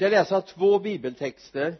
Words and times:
ska 0.00 0.08
läsa 0.08 0.40
två 0.40 0.78
bibeltexter? 0.78 1.76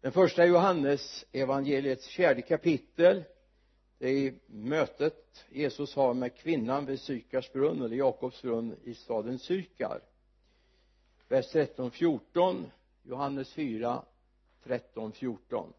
Den 0.00 0.12
första 0.12 0.42
är 0.42 0.46
Johannes 0.46 1.24
evangeliets 1.32 2.08
fjärde 2.08 2.42
kapitel. 2.42 3.24
Det 3.98 4.08
är 4.08 4.34
mötet 4.46 5.44
Jesus 5.50 5.94
har 5.94 6.14
med 6.14 6.36
kvinnan 6.36 6.86
vid 6.86 7.00
Sykars 7.00 7.52
brunn 7.52 7.82
eller 7.82 7.96
Jakobs 7.96 8.42
brunn 8.42 8.76
i 8.84 8.94
staden 8.94 9.38
Sykar. 9.38 10.00
Vers 11.28 11.48
13 11.52 11.90
14 11.90 12.70
Johannes 13.02 13.52
4 13.52 14.02
13 14.64 15.12
14 15.12 15.72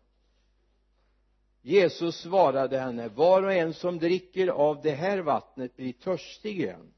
Jesus 1.62 2.16
svarade 2.16 2.80
henne 2.80 3.07
var 3.07 3.44
och 3.44 3.54
en 3.54 3.73
som 3.73 4.00
dricker 4.00 4.48
av 4.48 4.82
det 4.82 4.92
här 4.92 5.18
vattnet 5.18 5.76
blir 5.76 5.94
törstig 5.94 6.60
igen 6.60 6.94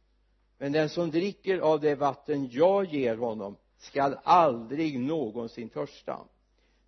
men 0.57 0.71
den 0.71 0.89
som 0.89 1.11
dricker 1.11 1.59
av 1.59 1.79
det 1.79 1.95
vatten 1.95 2.49
jag 2.51 2.85
ger 2.85 3.17
honom 3.17 3.57
skall 3.77 4.17
aldrig 4.23 4.99
någonsin 4.99 5.69
törsta. 5.69 6.19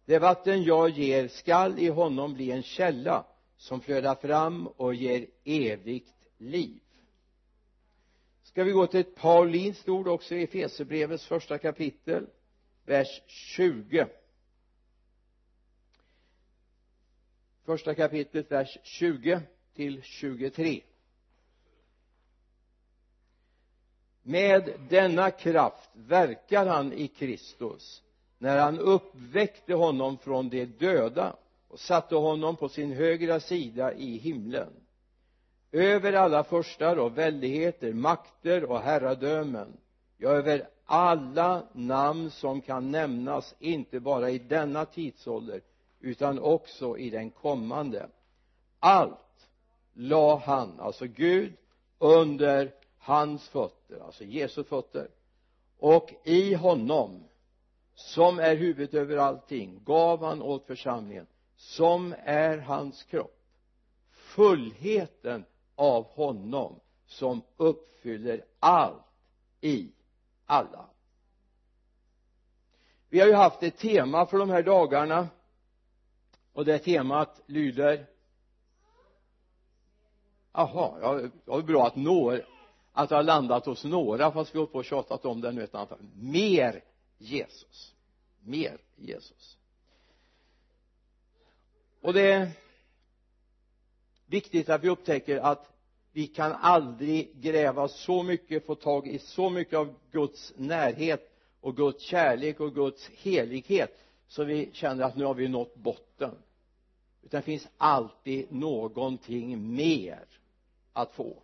Det 0.06 0.20
vatten 0.20 0.64
jag 0.64 0.90
ger 0.90 1.28
skall 1.28 1.80
i 1.80 1.88
honom 1.88 2.34
bli 2.34 2.52
en 2.52 2.64
källa 2.64 3.26
som 3.58 3.82
flödar 3.82 4.16
fram 4.16 4.68
och 4.68 4.96
ger 4.96 5.28
evigt 5.44 6.14
liv. 6.38 6.82
Ska 8.44 8.64
vi 8.64 8.72
gå 8.72 8.88
till 8.88 9.00
ett 9.00 9.16
paulinskt 9.16 9.90
ord 9.90 10.08
också 10.08 10.36
i 10.36 10.44
Efesierbrevets 10.44 11.26
första 11.26 11.58
kapitel 11.58 12.28
vers 12.86 13.22
20 13.28 14.08
första 17.66 17.96
kapitlet 17.96 18.52
vers 18.52 18.78
20 18.84 19.42
till 19.74 20.02
23 20.02 20.82
med 24.24 24.74
denna 24.90 25.32
kraft 25.32 25.90
verkar 25.94 26.66
han 26.66 26.94
i 26.94 27.08
Kristus 27.08 28.04
när 28.38 28.58
han 28.58 28.80
uppväckte 28.80 29.74
honom 29.74 30.18
från 30.18 30.50
de 30.50 30.66
döda 30.66 31.36
och 31.68 31.80
satte 31.80 32.16
honom 32.16 32.56
på 32.56 32.70
sin 32.70 32.92
högra 32.92 33.40
sida 33.40 33.94
i 33.94 34.18
himlen. 34.18 34.70
Över 35.72 36.14
alla 36.14 36.44
förstar 36.44 37.00
och 37.00 37.18
väldigheter, 37.18 37.94
makter 37.94 38.64
och 38.64 38.80
herradömen 38.80 39.78
ja 40.18 40.30
över 40.30 40.68
alla 40.86 41.64
namn 41.74 42.32
som 42.32 42.62
kan 42.62 42.92
nämnas 42.92 43.56
inte 43.60 44.00
bara 44.00 44.30
i 44.30 44.40
denna 44.40 44.86
tidsålder 44.86 45.62
utan 46.00 46.40
också 46.40 46.98
i 46.98 47.10
den 47.10 47.32
kommande. 47.32 48.10
Allt 48.80 49.50
la 49.94 50.38
han, 50.38 50.80
alltså 50.80 51.06
Gud 51.06 51.54
under 51.98 52.72
hans 53.00 53.50
fötter, 53.50 53.79
alltså 54.02 54.24
Jesu 54.24 54.64
fötter. 54.64 55.10
Och 55.78 56.14
i 56.24 56.54
honom 56.54 57.24
som 57.94 58.40
är 58.40 58.56
huvudet 58.56 58.94
över 58.94 59.18
allting 59.18 59.84
gav 59.84 60.24
han 60.24 60.42
åt 60.42 60.66
församlingen 60.66 61.28
som 61.56 62.16
är 62.24 62.58
hans 62.58 63.04
kropp. 63.04 63.40
Fullheten 64.12 65.46
av 65.76 66.04
honom 66.04 66.80
som 67.06 67.42
uppfyller 67.58 68.46
allt 68.60 69.04
i 69.62 69.92
alla. 70.46 70.90
Vi 73.10 73.20
har 73.20 73.28
ju 73.28 73.34
haft 73.34 73.64
ett 73.64 73.78
tema 73.78 74.26
för 74.26 74.38
de 74.38 74.50
här 74.50 74.64
dagarna 74.64 75.28
och 76.54 76.66
det 76.66 76.80
temat 76.80 77.42
lyder 77.46 78.06
jaha, 80.54 81.00
ja, 81.02 81.14
det 81.14 81.32
var 81.46 81.62
bra 81.62 81.88
att 81.88 81.96
några 81.96 82.40
att 83.00 83.10
det 83.10 83.16
har 83.16 83.24
landat 83.24 83.66
hos 83.66 83.84
några 83.84 84.32
fast 84.32 84.56
vi 84.56 84.60
har 84.60 84.66
på 84.66 84.78
och 84.78 84.86
tjatat 84.86 85.26
om 85.26 85.42
det 85.42 85.52
nu 85.52 85.64
ett 85.64 85.76
antal. 85.76 85.98
Mer 86.16 86.84
Jesus. 87.18 87.94
Mer 88.40 88.78
Jesus. 88.96 89.58
Och 92.02 92.14
det 92.14 92.32
är 92.32 92.52
viktigt 94.26 94.70
att 94.70 94.84
vi 94.84 94.90
upptäcker 94.90 95.38
att 95.38 95.72
vi 96.12 96.28
kan 96.28 96.52
aldrig 96.52 97.36
gräva 97.36 97.88
så 97.88 98.24
mycket, 98.24 98.66
få 98.66 98.76
tag 98.76 99.08
i 99.08 99.20
så 99.20 99.50
mycket 99.50 99.74
av 99.74 99.96
Guds 100.12 100.54
närhet 100.56 101.32
och 101.62 101.76
Guds 101.76 102.04
kärlek 102.04 102.60
och 102.60 102.76
Guds 102.76 103.10
helighet 103.10 104.00
så 104.28 104.44
vi 104.44 104.70
känner 104.74 105.04
att 105.04 105.16
nu 105.16 105.26
har 105.26 105.34
vi 105.34 105.48
nått 105.48 105.76
botten. 105.76 106.36
Utan 107.24 107.40
det 107.40 107.46
finns 107.46 107.68
alltid 107.78 108.52
någonting 108.52 109.76
mer 109.76 110.26
att 110.94 111.12
få. 111.12 111.44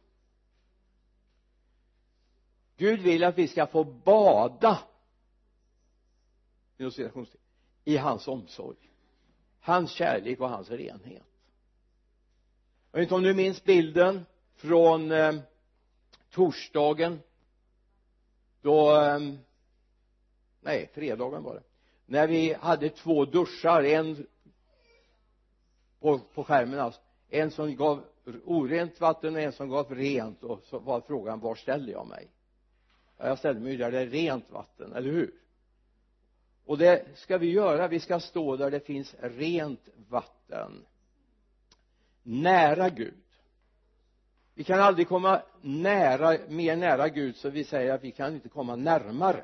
Gud 2.78 3.02
vill 3.02 3.24
att 3.24 3.38
vi 3.38 3.48
ska 3.48 3.68
få 3.68 3.84
bada. 3.84 4.80
I 7.84 7.98
hans 7.98 8.28
omsorg. 8.28 8.78
Hans 9.60 9.92
kärlek 9.92 10.40
och 10.40 10.50
hans 10.50 10.70
renhet. 10.70 11.24
Jag 12.92 13.00
vet 13.00 13.06
inte 13.06 13.16
om 13.16 13.24
du 13.24 13.34
minns 13.34 13.64
bilden 13.64 14.26
från 14.56 15.12
eh, 15.12 15.36
torsdagen. 16.30 17.20
Då 18.62 19.02
eh, 19.02 19.20
nej 20.62 20.90
fredagen 20.94 21.44
var 21.44 21.56
det. 21.56 21.64
När 22.06 22.28
vi 22.28 22.54
hade 22.54 22.90
två 22.90 23.26
duschar 23.26 23.84
en 23.84 24.28
på, 26.00 26.20
på 26.20 26.44
skärmen 26.44 26.80
alltså. 26.80 27.02
En 27.30 27.52
som 27.52 27.76
gav 27.76 28.04
orent 28.46 29.02
vatten 29.02 29.36
och 29.36 29.42
en 29.42 29.52
som 29.52 29.70
gav 29.70 29.96
rent. 29.96 30.44
Och 30.44 30.64
så 30.64 30.80
var 30.80 31.02
frågan 31.02 31.40
var 31.40 31.56
ställer 31.56 31.92
jag 31.92 32.08
mig? 32.08 32.30
Ja, 33.18 33.28
jag 33.28 33.38
ställer 33.38 33.60
mig 33.60 33.78
där 33.78 33.92
det 33.92 34.00
är 34.00 34.08
rent 34.08 34.52
vatten, 34.52 34.94
eller 34.94 35.12
hur? 35.12 35.34
Och 36.66 36.78
det 36.78 37.06
ska 37.16 37.38
vi 37.38 37.52
göra, 37.52 37.88
vi 37.88 38.00
ska 38.00 38.20
stå 38.20 38.56
där 38.56 38.72
det 38.72 38.80
finns 38.80 39.16
rent 39.20 39.90
vatten. 40.10 40.86
Nära 42.24 42.90
Gud. 42.90 43.14
Vi 44.54 44.64
kan 44.64 44.80
aldrig 44.80 45.08
komma 45.08 45.42
nära, 45.62 46.38
mer 46.48 46.76
nära 46.76 47.10
Gud 47.10 47.36
så 47.36 47.50
vi 47.50 47.64
säger 47.64 47.94
att 47.94 48.04
vi 48.04 48.12
kan 48.12 48.34
inte 48.34 48.50
komma 48.50 48.76
närmare. 48.76 49.44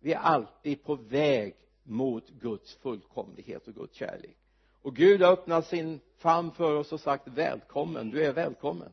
Vi 0.00 0.12
är 0.12 0.18
alltid 0.18 0.84
på 0.84 0.94
väg 0.94 1.54
mot 1.82 2.28
Guds 2.28 2.74
fullkomlighet 2.74 3.68
och 3.68 3.74
Guds 3.74 3.94
kärlek. 3.94 4.36
Och 4.82 4.96
Gud 4.96 5.22
har 5.22 5.32
öppnat 5.32 5.66
sin 5.66 6.00
famn 6.16 6.50
för 6.50 6.74
oss 6.76 6.92
och 6.92 7.00
sagt 7.00 7.28
välkommen, 7.28 8.10
du 8.10 8.24
är 8.24 8.32
välkommen. 8.32 8.90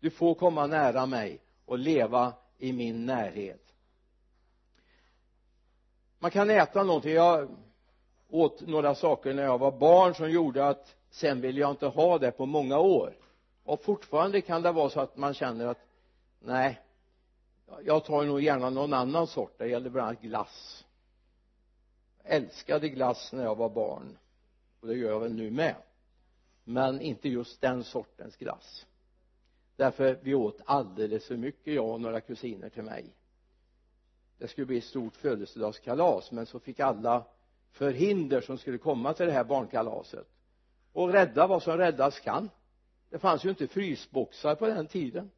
Du 0.00 0.10
får 0.10 0.34
komma 0.34 0.66
nära 0.66 1.06
mig 1.06 1.40
och 1.64 1.78
leva 1.78 2.32
i 2.60 2.72
min 2.72 3.06
närhet. 3.06 3.74
Man 6.18 6.30
kan 6.30 6.50
äta 6.50 6.82
någonting. 6.82 7.12
Jag 7.12 7.48
åt 8.28 8.60
några 8.60 8.94
saker 8.94 9.34
när 9.34 9.42
jag 9.42 9.58
var 9.58 9.72
barn 9.72 10.14
som 10.14 10.30
gjorde 10.30 10.68
att 10.68 10.96
sen 11.10 11.40
ville 11.40 11.60
jag 11.60 11.70
inte 11.70 11.86
ha 11.86 12.18
det 12.18 12.30
på 12.30 12.46
många 12.46 12.78
år. 12.78 13.16
Och 13.64 13.82
fortfarande 13.82 14.40
kan 14.40 14.62
det 14.62 14.72
vara 14.72 14.90
så 14.90 15.00
att 15.00 15.16
man 15.16 15.34
känner 15.34 15.66
att 15.66 15.86
nej 16.40 16.80
jag 17.84 18.04
tar 18.04 18.24
nog 18.24 18.40
gärna 18.40 18.70
någon 18.70 18.92
annan 18.92 19.26
sort. 19.26 19.58
Det 19.58 19.66
gäller 19.66 19.90
bland 19.90 20.08
annat 20.08 20.22
glass. 20.22 20.84
Jag 22.22 22.34
älskade 22.34 22.88
glass 22.88 23.32
när 23.32 23.44
jag 23.44 23.56
var 23.56 23.68
barn. 23.68 24.18
Och 24.80 24.88
det 24.88 24.94
gör 24.94 25.10
jag 25.10 25.20
väl 25.20 25.34
nu 25.34 25.50
med. 25.50 25.74
Men 26.64 27.00
inte 27.00 27.28
just 27.28 27.60
den 27.60 27.84
sortens 27.84 28.36
glass 28.36 28.86
därför 29.80 30.18
vi 30.22 30.34
åt 30.34 30.60
alldeles 30.64 31.26
för 31.26 31.36
mycket 31.36 31.74
jag 31.74 31.88
och 31.88 32.00
några 32.00 32.20
kusiner 32.20 32.68
till 32.68 32.82
mig. 32.82 33.14
Det 34.38 34.48
skulle 34.48 34.66
bli 34.66 34.78
ett 34.78 34.84
stort 34.84 35.16
födelsedagskalas 35.16 36.32
men 36.32 36.46
så 36.46 36.60
fick 36.60 36.80
alla 36.80 37.26
förhinder 37.70 38.40
som 38.40 38.58
skulle 38.58 38.78
komma 38.78 39.14
till 39.14 39.26
det 39.26 39.32
här 39.32 39.44
barnkalaset. 39.44 40.26
Och 40.92 41.12
rädda 41.12 41.46
vad 41.46 41.62
som 41.62 41.76
räddas 41.76 42.20
kan. 42.20 42.50
Det 43.10 43.18
fanns 43.18 43.44
ju 43.44 43.48
inte 43.48 43.66
frysboxar 43.66 44.54
på 44.54 44.66
den 44.66 44.86
tiden. 44.86 45.30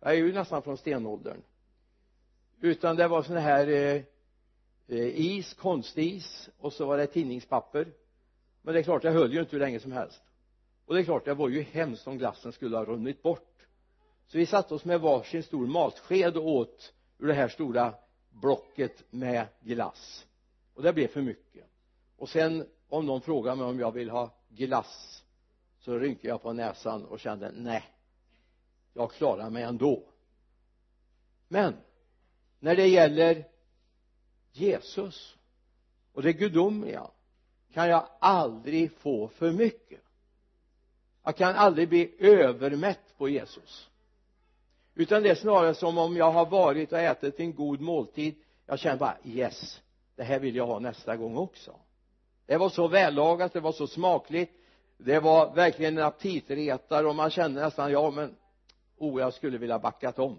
Jag 0.00 0.12
är 0.12 0.16
ju 0.16 0.32
nästan 0.32 0.62
från 0.62 0.76
stenåldern. 0.76 1.42
Utan 2.60 2.96
det 2.96 3.08
var 3.08 3.22
sån 3.22 3.36
här 3.36 3.68
eh, 3.68 4.02
eh, 4.88 5.20
is, 5.20 5.54
konstis 5.54 6.50
och 6.58 6.72
så 6.72 6.86
var 6.86 6.98
det 6.98 7.06
tidningspapper 7.06 7.92
men 8.62 8.74
det 8.74 8.80
är 8.80 8.84
klart 8.84 9.02
det 9.02 9.10
höll 9.10 9.32
ju 9.32 9.40
inte 9.40 9.52
hur 9.52 9.60
länge 9.60 9.80
som 9.80 9.92
helst. 9.92 10.22
Och 10.84 10.94
det 10.94 11.00
är 11.00 11.04
klart 11.04 11.24
det 11.24 11.34
var 11.34 11.48
ju 11.48 11.62
hemskt 11.62 12.06
om 12.06 12.18
glassen 12.18 12.52
skulle 12.52 12.76
ha 12.76 12.84
runnit 12.84 13.22
bort 13.22 13.53
så 14.26 14.38
vi 14.38 14.46
satte 14.46 14.74
oss 14.74 14.84
med 14.84 15.00
varsin 15.00 15.42
stor 15.42 15.66
matsked 15.66 16.36
och 16.36 16.48
åt 16.48 16.92
ur 17.18 17.26
det 17.26 17.34
här 17.34 17.48
stora 17.48 17.94
blocket 18.30 19.04
med 19.10 19.46
glass. 19.60 20.26
Och 20.74 20.82
det 20.82 20.92
blev 20.92 21.08
för 21.08 21.22
mycket. 21.22 21.64
Och 22.16 22.28
sen 22.28 22.66
om 22.88 23.06
någon 23.06 23.20
frågade 23.20 23.56
mig 23.56 23.66
om 23.66 23.78
jag 23.78 23.92
vill 23.92 24.10
ha 24.10 24.30
glass 24.48 25.24
så 25.78 25.98
rynkade 25.98 26.28
jag 26.28 26.42
på 26.42 26.52
näsan 26.52 27.04
och 27.04 27.20
kände 27.20 27.50
nej 27.54 27.94
jag 28.94 29.12
klarar 29.12 29.50
mig 29.50 29.62
ändå. 29.62 30.02
Men 31.48 31.76
när 32.58 32.76
det 32.76 32.86
gäller 32.86 33.44
Jesus 34.52 35.36
och 36.12 36.22
det 36.22 36.32
gudomliga 36.32 37.10
kan 37.72 37.88
jag 37.88 38.08
aldrig 38.18 38.92
få 38.92 39.28
för 39.28 39.52
mycket. 39.52 40.00
Jag 41.22 41.36
kan 41.36 41.54
aldrig 41.54 41.88
bli 41.88 42.14
övermätt 42.18 43.18
på 43.18 43.28
Jesus 43.28 43.90
utan 44.94 45.22
det 45.22 45.30
är 45.30 45.34
snarare 45.34 45.74
som 45.74 45.98
om 45.98 46.16
jag 46.16 46.30
har 46.30 46.46
varit 46.46 46.92
och 46.92 46.98
ätit 46.98 47.40
en 47.40 47.54
god 47.54 47.80
måltid. 47.80 48.34
Jag 48.66 48.78
känner 48.78 48.98
bara 48.98 49.16
yes 49.24 49.80
det 50.16 50.24
här 50.24 50.38
vill 50.38 50.56
jag 50.56 50.66
ha 50.66 50.78
nästa 50.78 51.16
gång 51.16 51.36
också. 51.36 51.76
Det 52.46 52.56
var 52.56 52.68
så 52.68 52.88
vällagat 52.88 53.52
det 53.52 53.60
var 53.60 53.72
så 53.72 53.86
smakligt. 53.86 54.52
Det 54.96 55.20
var 55.20 55.54
verkligen 55.54 55.98
en 55.98 56.04
aptitretare 56.04 57.06
och 57.06 57.14
man 57.14 57.30
kände 57.30 57.60
nästan 57.60 57.92
ja 57.92 58.10
men 58.10 58.36
oh 58.96 59.20
jag 59.20 59.34
skulle 59.34 59.58
vilja 59.58 59.78
backat 59.78 60.18
om. 60.18 60.38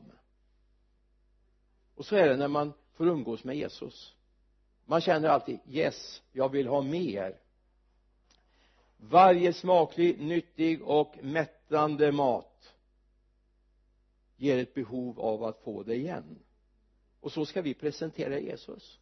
Och 1.95 2.05
så 2.05 2.15
är 2.15 2.29
det 2.29 2.37
när 2.37 2.47
man 2.47 2.73
får 2.93 3.07
umgås 3.07 3.43
med 3.43 3.55
Jesus. 3.55 4.15
Man 4.85 5.01
känner 5.01 5.29
alltid 5.29 5.59
yes 5.67 6.21
jag 6.31 6.49
vill 6.49 6.67
ha 6.67 6.81
mer. 6.81 7.37
Varje 8.97 9.53
smaklig, 9.53 10.21
nyttig 10.21 10.83
och 10.83 11.15
mättande 11.21 12.11
mat 12.11 12.54
ger 14.35 14.57
ett 14.57 14.73
behov 14.73 15.19
av 15.19 15.43
att 15.43 15.63
få 15.63 15.83
det 15.83 15.95
igen. 15.95 16.39
Och 17.19 17.31
så 17.31 17.45
ska 17.45 17.61
vi 17.61 17.73
presentera 17.73 18.39
Jesus. 18.39 18.99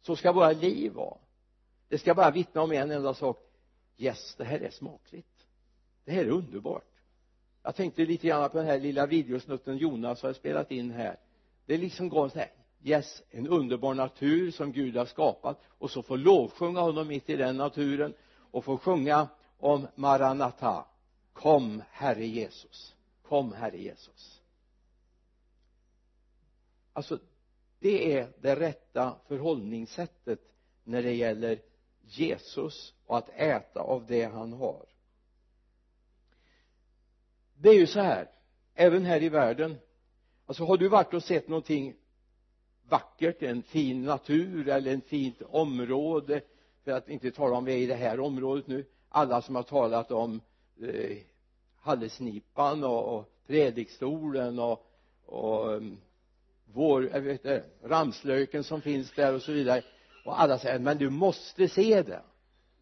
Så 0.00 0.16
ska 0.16 0.32
våra 0.32 0.52
liv 0.52 0.92
vara. 0.92 1.18
Det 1.88 1.98
ska 1.98 2.14
bara 2.14 2.30
vittna 2.30 2.62
om 2.62 2.72
en 2.72 2.90
enda 2.90 3.14
sak. 3.14 3.38
Yes 3.96 4.34
det 4.34 4.44
här 4.44 4.60
är 4.60 4.70
smakligt. 4.70 5.46
Det 6.04 6.12
här 6.12 6.24
är 6.24 6.30
underbart. 6.30 6.92
Jag 7.62 7.76
tänkte 7.76 8.04
lite 8.04 8.26
grann 8.26 8.50
på 8.50 8.58
den 8.58 8.66
här 8.66 8.80
lilla 8.80 9.06
videosnutten 9.06 9.76
Jonas 9.76 10.22
har 10.22 10.32
spelat 10.32 10.70
in 10.70 10.90
här. 10.90 11.16
Det 11.66 11.74
är 11.74 11.78
liksom 11.78 12.08
går 12.08 12.28
så 12.28 12.38
här. 12.38 12.50
Yes 12.82 13.22
en 13.30 13.48
underbar 13.48 13.94
natur 13.94 14.50
som 14.50 14.72
Gud 14.72 14.96
har 14.96 15.06
skapat. 15.06 15.60
Och 15.78 15.90
så 15.90 16.02
får 16.02 16.18
lovsjunga 16.18 16.80
honom 16.80 17.08
mitt 17.08 17.30
i 17.30 17.36
den 17.36 17.56
naturen 17.56 18.14
och 18.36 18.64
få 18.64 18.78
sjunga 18.78 19.28
om 19.58 19.86
Maranata 19.94 20.84
kom 21.32 21.82
Herre 21.90 22.26
Jesus 22.26 22.91
kom 23.32 23.52
Herre 23.52 23.78
Jesus. 23.78 24.42
Alltså 26.92 27.18
det 27.78 28.16
är 28.16 28.32
det 28.40 28.56
rätta 28.56 29.16
förhållningssättet 29.28 30.40
när 30.84 31.02
det 31.02 31.14
gäller 31.14 31.62
Jesus 32.02 32.94
och 33.06 33.18
att 33.18 33.28
äta 33.28 33.80
av 33.80 34.06
det 34.06 34.24
han 34.24 34.52
har. 34.52 34.86
Det 37.54 37.68
är 37.68 37.74
ju 37.74 37.86
så 37.86 38.00
här 38.00 38.30
även 38.74 39.04
här 39.04 39.22
i 39.22 39.28
världen. 39.28 39.76
Alltså 40.46 40.64
har 40.64 40.76
du 40.76 40.88
varit 40.88 41.14
och 41.14 41.24
sett 41.24 41.48
någonting 41.48 41.94
vackert, 42.88 43.42
en 43.42 43.62
fin 43.62 44.02
natur 44.04 44.68
eller 44.68 44.92
en 44.92 45.00
fint 45.00 45.42
område 45.42 46.40
för 46.84 46.92
att 46.92 47.08
inte 47.08 47.30
tala 47.30 47.56
om 47.56 47.64
vi 47.64 47.72
är 47.72 47.78
i 47.78 47.86
det 47.86 47.94
här 47.94 48.20
området 48.20 48.66
nu 48.66 48.86
alla 49.08 49.42
som 49.42 49.56
har 49.56 49.62
talat 49.62 50.10
om 50.10 50.40
eh, 50.80 51.31
Hallesnipan 51.82 52.84
och, 52.84 53.16
och 53.16 53.28
predikstolen 53.46 54.58
och, 54.58 54.86
och 55.26 55.68
um, 55.68 56.00
vår, 56.72 57.08
jag 57.12 57.20
vet 57.20 57.32
inte, 57.32 57.64
ramslöken 57.82 58.64
som 58.64 58.80
finns 58.80 59.12
där 59.12 59.34
och 59.34 59.42
så 59.42 59.52
vidare. 59.52 59.82
Och 60.24 60.40
alla 60.40 60.58
säger 60.58 60.78
men 60.78 60.98
du 60.98 61.10
måste 61.10 61.68
se 61.68 62.02
det. 62.02 62.22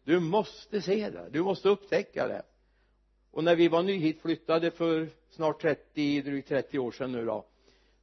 Du 0.03 0.19
måste 0.19 0.81
se 0.81 1.09
det, 1.09 1.29
du 1.31 1.43
måste 1.43 1.69
upptäcka 1.69 2.27
det. 2.27 2.41
Och 3.31 3.43
när 3.43 3.55
vi 3.55 3.67
var 3.67 3.83
nyhitflyttade 3.83 4.71
för 4.71 5.09
snart 5.29 5.61
30, 5.61 6.21
drygt 6.21 6.47
30 6.47 6.79
år 6.79 6.91
sedan 6.91 7.11
nu 7.11 7.25
då 7.25 7.45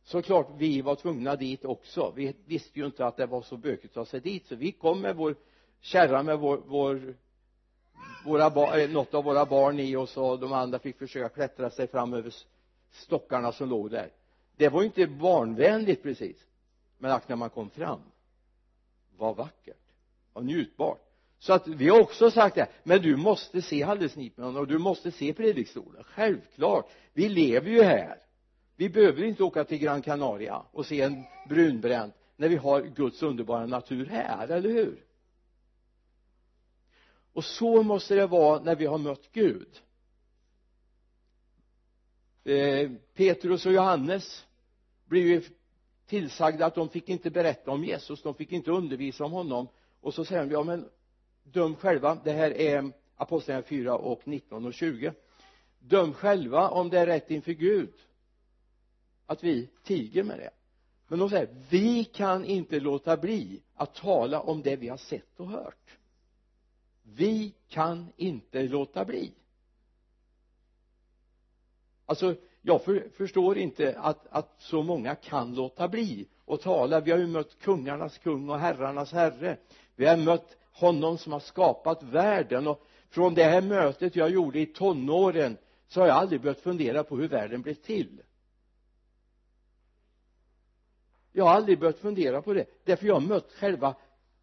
så 0.09 0.23
klart 0.23 0.49
vi 0.59 0.83
var 0.83 0.95
tvungna 0.95 1.37
dit 1.37 1.65
också. 1.65 2.13
Vi 2.17 2.37
visste 2.47 2.79
ju 2.79 2.87
inte 2.87 3.07
att 3.07 3.17
det 3.17 3.27
var 3.27 3.43
så 3.43 3.57
bökigt 3.57 3.85
att 3.85 3.95
ta 3.95 4.05
sig 4.05 4.21
dit. 4.21 4.47
Så 4.47 4.57
vi 4.57 4.73
kom 4.73 5.01
med 5.01 5.17
vår 5.17 5.37
kärra 5.81 6.23
med 6.23 6.39
vår, 6.39 6.63
vår 6.67 7.15
våra 8.25 8.51
barn, 8.51 8.81
eh, 8.81 8.91
något 8.91 9.15
av 9.15 9.25
våra 9.25 9.47
barn 9.47 9.81
i 9.81 9.97
oss 9.97 10.17
och 10.17 10.39
de 10.39 10.53
andra 10.53 10.79
fick 10.79 10.99
försöka 10.99 11.29
klättra 11.29 11.71
sig 11.71 11.89
fram 11.89 12.15
över 12.15 12.35
stockarna 12.91 13.53
som 13.53 13.69
låg 13.69 13.91
där. 13.91 14.11
Det 14.57 14.69
var 14.69 14.81
ju 14.81 14.87
inte 14.87 15.07
barnvänligt 15.07 16.03
precis. 16.03 16.37
Men 16.99 17.11
att 17.11 17.29
när 17.29 17.37
man 17.37 17.51
kom 17.51 17.71
fram 17.71 18.01
var 19.17 19.35
vackert. 19.35 19.77
Och 20.33 20.45
njutbart. 20.45 21.05
Så 21.39 21.53
att 21.53 21.69
vi 21.69 21.89
har 21.89 22.01
också 22.01 22.31
sagt 22.31 22.55
det 22.55 22.67
men 22.83 23.03
du 23.03 23.17
måste 23.17 23.63
se 23.63 23.83
handelsnipan 23.83 24.57
och 24.57 24.67
du 24.67 24.79
måste 24.79 25.11
se 25.11 25.33
predikstolen. 25.33 26.05
Självklart. 26.05 26.91
Vi 27.13 27.29
lever 27.29 27.71
ju 27.71 27.83
här. 27.83 28.19
Vi 28.77 28.89
behöver 28.89 29.25
inte 29.25 29.43
åka 29.43 29.65
till 29.65 29.79
Gran 29.79 30.03
Canaria 30.03 30.63
och 30.73 30.87
se 30.87 31.01
en 31.01 31.25
brunbränd 31.49 32.13
när 32.37 32.49
vi 32.49 32.57
har 32.57 32.83
Guds 32.83 33.23
underbara 33.23 33.67
natur 33.67 34.07
här, 34.07 34.49
eller 34.49 34.71
hur? 34.71 35.08
Och 37.39 37.45
så 37.45 37.83
måste 37.83 38.15
det 38.15 38.27
vara 38.27 38.63
när 38.63 38.77
vi 38.77 38.87
har 38.87 38.99
mött 38.99 39.33
Gud. 39.33 39.69
Eh, 42.45 42.91
Petrus 43.15 43.67
och 43.67 43.73
Johannes 43.73 44.47
blev 45.05 45.27
ju 45.27 45.43
tillsagda 46.07 46.67
att 46.67 46.75
de 46.75 46.89
fick 46.89 47.09
inte 47.09 47.31
berätta 47.31 47.71
om 47.71 47.85
Jesus 47.85 48.23
de 48.23 48.35
fick 48.35 48.53
inte 48.53 48.71
undervisa 48.71 49.25
om 49.25 49.33
honom. 49.33 49.69
Och 50.01 50.15
så 50.15 50.25
säger 50.25 50.43
de 50.45 50.51
ja 50.51 50.63
men 50.63 50.89
döm 51.43 51.77
själva 51.77 52.19
det 52.25 52.33
här 52.33 52.51
är 52.51 52.93
apostlagärningarna 53.17 53.69
4 53.69 53.97
och 53.97 54.29
19 54.29 54.67
och 54.67 54.75
20 54.75 55.13
döm 55.79 56.15
själva 56.15 56.69
om 56.69 56.91
det 56.91 56.99
är 56.99 57.07
rätt 57.07 57.31
inför 57.31 57.53
Gud 57.53 57.95
att 59.27 59.45
vi 59.45 59.69
tiger 59.85 60.23
med 60.23 60.39
det. 60.39 60.51
Men 61.09 61.19
de 61.19 61.31
säger 61.31 61.65
vi 61.71 62.05
kan 62.05 62.45
inte 62.45 62.81
låta 62.81 63.17
bli 63.17 63.63
att 63.75 63.95
tala 63.95 64.41
om 64.41 64.63
det 64.63 64.77
vi 64.77 64.89
har 64.89 64.97
sett 64.97 65.41
och 65.41 65.49
hört 65.49 65.98
vi 67.15 67.55
kan 67.69 68.13
inte 68.17 68.63
låta 68.63 69.05
bli. 69.05 69.33
Alltså 72.07 72.35
jag 72.63 72.85
för, 72.85 73.09
förstår 73.17 73.59
inte 73.59 73.99
att, 73.99 74.27
att 74.31 74.55
så 74.59 74.83
många 74.83 75.15
kan 75.15 75.55
låta 75.55 75.89
bli 75.89 76.29
och 76.45 76.61
tala. 76.61 77.01
Vi 77.01 77.11
har 77.11 77.19
ju 77.19 77.27
mött 77.27 77.59
kungarnas 77.59 78.19
kung 78.19 78.49
och 78.51 78.59
herrarnas 78.59 79.13
herre. 79.13 79.57
Vi 79.97 80.07
har 80.07 80.17
mött 80.17 80.57
honom 80.73 81.19
som 81.19 81.33
har 81.33 81.41
skapat 81.41 82.03
världen. 82.03 82.67
Och 82.67 82.87
från 83.09 83.35
det 83.35 83.45
här 83.45 83.63
mötet 83.63 84.17
jag 84.17 84.31
gjorde 84.31 84.61
i 84.61 84.67
tonåren 84.67 85.57
så 85.89 86.01
har 86.01 86.07
jag 86.07 86.17
aldrig 86.17 86.41
börjat 86.41 86.61
fundera 86.61 87.05
på 87.05 87.17
hur 87.17 87.29
världen 87.29 87.63
blev 87.63 87.75
till. 87.75 88.23
Jag 91.33 91.45
har 91.45 91.53
aldrig 91.53 91.79
börjat 91.79 91.99
fundera 91.99 92.43
på 92.43 92.53
det. 92.53 92.67
Därför 92.85 93.07
jag 93.07 93.15
har 93.15 93.21
mött 93.21 93.53
själva 93.53 93.95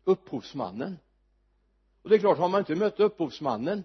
upphovsmannen 0.04 0.98
och 2.06 2.10
det 2.10 2.16
är 2.16 2.20
klart 2.20 2.38
har 2.38 2.50
man 2.50 2.60
inte 2.60 2.76
mött 2.76 3.00
upphovsmannen 3.00 3.84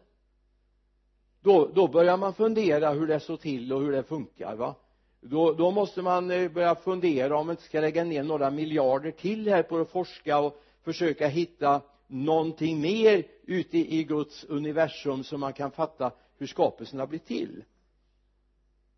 då, 1.41 1.71
då 1.75 1.89
börjar 1.89 2.17
man 2.17 2.35
fundera 2.35 2.91
hur 2.91 3.07
det 3.07 3.21
står 3.21 3.37
till 3.37 3.73
och 3.73 3.81
hur 3.81 3.93
det 3.93 4.03
funkar 4.03 4.57
va? 4.57 4.75
Då, 5.21 5.53
då 5.53 5.71
måste 5.71 6.03
man 6.03 6.31
eh, 6.31 6.51
börja 6.51 6.75
fundera 6.75 7.39
om 7.39 7.47
man 7.47 7.53
inte 7.53 7.63
ska 7.63 7.81
lägga 7.81 8.05
ner 8.05 8.23
några 8.23 8.51
miljarder 8.51 9.11
till 9.11 9.49
här 9.49 9.63
på 9.63 9.79
att 9.79 9.91
forska 9.91 10.39
och 10.39 10.63
försöka 10.83 11.29
hitta 11.29 11.81
någonting 12.07 12.81
mer 12.81 13.27
ute 13.43 13.79
i 13.79 14.05
Guds 14.05 14.45
universum 14.45 15.25
så 15.25 15.39
man 15.39 15.53
kan 15.53 15.71
fatta 15.71 16.13
hur 16.39 16.47
skapelserna 16.47 17.07
blir 17.07 17.19
till. 17.19 17.65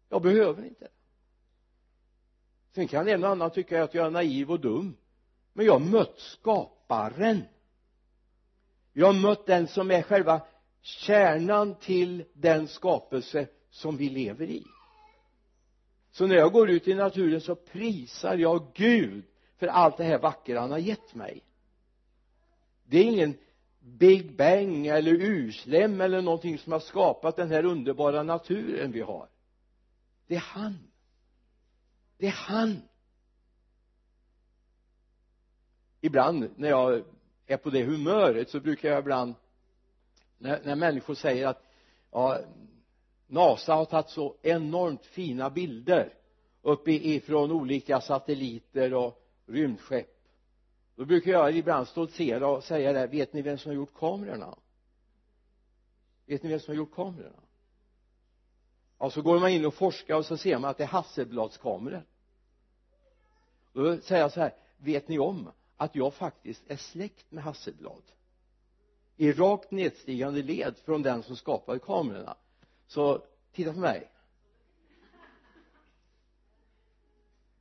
Jag 0.08 0.22
behöver 0.22 0.64
inte 0.64 0.88
sen 2.74 2.88
kan 2.88 3.08
en 3.08 3.24
och 3.24 3.30
annan 3.30 3.50
tycka 3.50 3.84
att 3.84 3.94
jag 3.94 4.06
är 4.06 4.10
naiv 4.10 4.50
och 4.50 4.60
dum 4.60 4.96
men 5.52 5.66
jag 5.66 5.72
har 5.72 5.80
mött 5.80 6.18
skaparen 6.18 7.42
jag 8.92 9.06
har 9.06 9.12
mött 9.12 9.46
den 9.46 9.68
som 9.68 9.90
är 9.90 10.02
själva 10.02 10.40
kärnan 10.80 11.74
till 11.74 12.24
den 12.32 12.68
skapelse 12.68 13.48
som 13.70 13.96
vi 13.96 14.08
lever 14.08 14.46
i. 14.46 14.64
Så 16.10 16.26
när 16.26 16.36
jag 16.36 16.52
går 16.52 16.70
ut 16.70 16.88
i 16.88 16.94
naturen 16.94 17.40
så 17.40 17.54
prisar 17.54 18.36
jag 18.36 18.66
Gud 18.74 19.24
för 19.56 19.66
allt 19.66 19.96
det 19.96 20.04
här 20.04 20.18
vackra 20.18 20.60
han 20.60 20.70
har 20.70 20.78
gett 20.78 21.14
mig. 21.14 21.42
Det 22.84 22.98
är 22.98 23.04
ingen 23.04 23.38
Big 23.80 24.36
Bang 24.36 24.86
eller 24.86 25.12
urslem 25.12 26.00
eller 26.00 26.22
någonting 26.22 26.58
som 26.58 26.72
har 26.72 26.80
skapat 26.80 27.36
den 27.36 27.50
här 27.50 27.64
underbara 27.64 28.22
naturen 28.22 28.92
vi 28.92 29.00
har. 29.00 29.28
Det 30.26 30.34
är 30.34 30.40
han. 30.40 30.78
Det 32.18 32.26
är 32.26 32.30
han. 32.30 32.82
Ibland 36.00 36.50
när 36.56 36.68
jag 36.68 37.04
är 37.46 37.56
på 37.56 37.70
det 37.70 37.84
humöret 37.84 38.50
så 38.50 38.60
brukar 38.60 38.88
jag 38.88 38.98
ibland 38.98 39.34
när, 40.38 40.60
när 40.64 40.76
människor 40.76 41.14
säger 41.14 41.46
att 41.46 41.62
ja, 42.10 42.38
NASA 43.26 43.74
har 43.74 43.84
tagit 43.84 44.08
så 44.08 44.36
enormt 44.42 45.06
fina 45.06 45.50
bilder 45.50 46.14
uppifrån 46.62 47.52
olika 47.52 48.00
satelliter 48.00 48.94
och 48.94 49.22
rymdskepp. 49.46 50.08
Då 50.96 51.04
brukar 51.04 51.30
jag 51.32 51.56
ibland 51.56 51.88
stoltsera 51.88 52.48
och 52.48 52.64
säga 52.64 52.92
det 52.92 53.06
vet 53.06 53.32
ni 53.32 53.42
vem 53.42 53.58
som 53.58 53.70
har 53.70 53.76
gjort 53.76 53.94
kamerorna? 53.94 54.58
Vet 56.26 56.42
ni 56.42 56.50
vem 56.50 56.60
som 56.60 56.72
har 56.72 56.76
gjort 56.76 56.94
kamerorna? 56.94 57.42
Ja 58.98 59.10
så 59.10 59.22
går 59.22 59.40
man 59.40 59.50
in 59.50 59.66
och 59.66 59.74
forskar 59.74 60.16
och 60.16 60.26
så 60.26 60.36
ser 60.36 60.58
man 60.58 60.70
att 60.70 60.78
det 60.78 60.84
är 60.84 60.88
Hasselbladskameror 60.88 62.04
då 63.72 64.00
säger 64.00 64.22
jag 64.22 64.32
så 64.32 64.40
här 64.40 64.54
vet 64.76 65.08
ni 65.08 65.18
om 65.18 65.50
att 65.82 65.96
jag 65.96 66.14
faktiskt 66.14 66.62
är 66.68 66.76
släkt 66.76 67.32
med 67.32 67.44
Hasselblad. 67.44 68.02
I 69.16 69.32
rakt 69.32 69.70
nedstigande 69.70 70.42
led 70.42 70.74
från 70.84 71.02
den 71.02 71.22
som 71.22 71.36
skapade 71.36 71.78
kamerorna. 71.78 72.36
Så 72.86 73.22
titta 73.52 73.72
på 73.72 73.78
mig. 73.78 74.10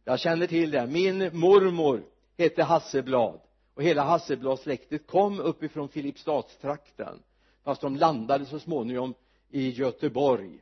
Jag 0.04 0.20
känner 0.20 0.48
till 0.48 0.72
det. 0.72 0.88
Min 0.88 1.18
mormor 1.18 2.04
hette 2.38 2.64
Hasselblad. 2.64 3.40
Och 3.74 3.84
hela 3.84 4.04
Hasselbladsläktet 4.04 5.08
kom 5.08 5.40
uppifrån 5.40 5.90
Filipstadstrakten. 5.90 7.24
Fast 7.64 7.82
de 7.82 7.96
landade 7.96 8.46
så 8.46 8.60
småningom 8.60 9.14
i 9.50 9.70
Göteborg 9.70 10.60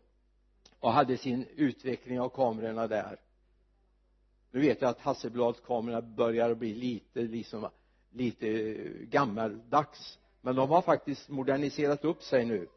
och 0.79 0.93
hade 0.93 1.17
sin 1.17 1.45
utveckling 1.55 2.19
av 2.19 2.29
kamerorna 2.29 2.87
där 2.87 3.19
nu 4.51 4.59
vet 4.59 4.81
jag 4.81 4.89
att 4.89 4.99
hasselbladskamerorna 4.99 6.01
börjar 6.01 6.53
bli 6.53 6.73
lite 6.73 7.21
liksom 7.21 7.69
lite 8.11 8.73
gammaldags 9.03 10.19
men 10.41 10.55
de 10.55 10.69
har 10.69 10.81
faktiskt 10.81 11.29
moderniserat 11.29 12.05
upp 12.05 12.23
sig 12.23 12.45
nu. 12.45 12.67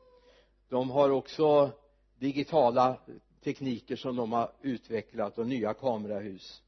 De 0.68 0.90
har 0.90 1.10
också 1.10 1.70
digitala 2.18 2.96
tekniker 3.44 3.96
som 3.96 4.16
de 4.16 4.32
har 4.32 4.52
utvecklat 4.62 5.38
och 5.38 5.46
nya 5.46 5.74
kamerahus. 5.74 6.62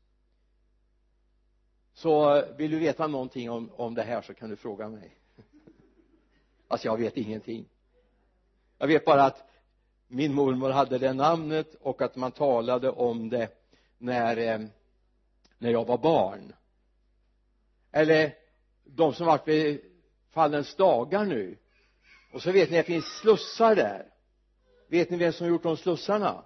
Så 1.93 2.45
vill 2.57 2.71
du 2.71 2.79
veta 2.79 3.07
någonting 3.07 3.51
om, 3.51 3.71
om 3.77 3.95
det 3.95 4.03
här 4.03 4.23
så 4.23 4.35
kan 4.35 4.51
du 4.51 4.57
fråga 4.57 4.89
mig. 4.89 5.17
Alltså 6.69 6.89
jag 6.89 6.97
vet 6.97 7.17
ingenting. 7.17 7.69
Jag 8.79 8.87
vet 8.87 9.05
bara 9.05 9.25
att 9.25 9.45
min 10.09 10.35
mormor 10.35 10.71
hade 10.71 10.99
det 10.99 11.13
namnet 11.13 11.75
och 11.75 12.03
att 12.03 12.17
man 12.17 12.33
talade 12.33 12.91
om 12.91 13.29
det 13.29 13.49
när 13.99 14.37
eh, 14.37 14.67
när 15.64 15.71
jag 15.71 15.85
var 15.85 15.99
barn. 15.99 16.52
Eller 17.92 18.35
de 18.85 19.14
som 19.14 19.26
varit 19.26 19.49
vid 19.49 19.80
fallens 20.30 20.75
dagar 20.75 21.25
nu. 21.25 21.59
Och 22.33 22.42
så 22.42 22.52
vet 22.52 22.71
ni 22.71 22.78
att 22.78 22.87
det 22.87 22.92
finns 22.92 23.18
slussar 23.21 23.76
där. 23.76 24.12
Vet 24.88 25.11
ni 25.11 25.16
vem 25.16 25.33
som 25.33 25.47
gjort 25.47 25.62
de 25.62 25.76
slussarna? 25.76 26.44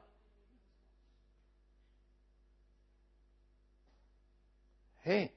Hej 4.97 5.33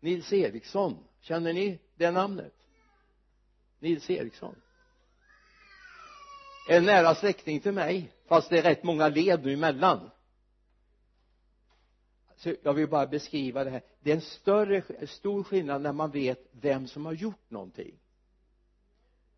Nils 0.00 0.32
Eriksson. 0.32 1.04
Känner 1.20 1.52
ni 1.52 1.78
det 1.94 2.10
namnet? 2.10 2.54
Nils 3.78 4.10
Eriksson. 4.10 4.56
En 6.68 6.84
nära 6.84 7.14
släkting 7.14 7.60
till 7.60 7.72
mig 7.72 8.12
fast 8.26 8.50
det 8.50 8.58
är 8.58 8.62
rätt 8.62 8.82
många 8.82 9.08
led 9.08 9.44
nu 9.44 9.52
emellan 9.52 10.10
så 12.44 12.54
jag 12.62 12.74
vill 12.74 12.88
bara 12.88 13.06
beskriva 13.06 13.64
det 13.64 13.70
här. 13.70 13.82
Det 14.00 14.10
är 14.10 14.14
en 14.14 14.20
större, 14.20 15.06
stor 15.06 15.42
skillnad 15.42 15.82
när 15.82 15.92
man 15.92 16.10
vet 16.10 16.46
vem 16.50 16.86
som 16.86 17.06
har 17.06 17.12
gjort 17.12 17.50
någonting. 17.50 17.94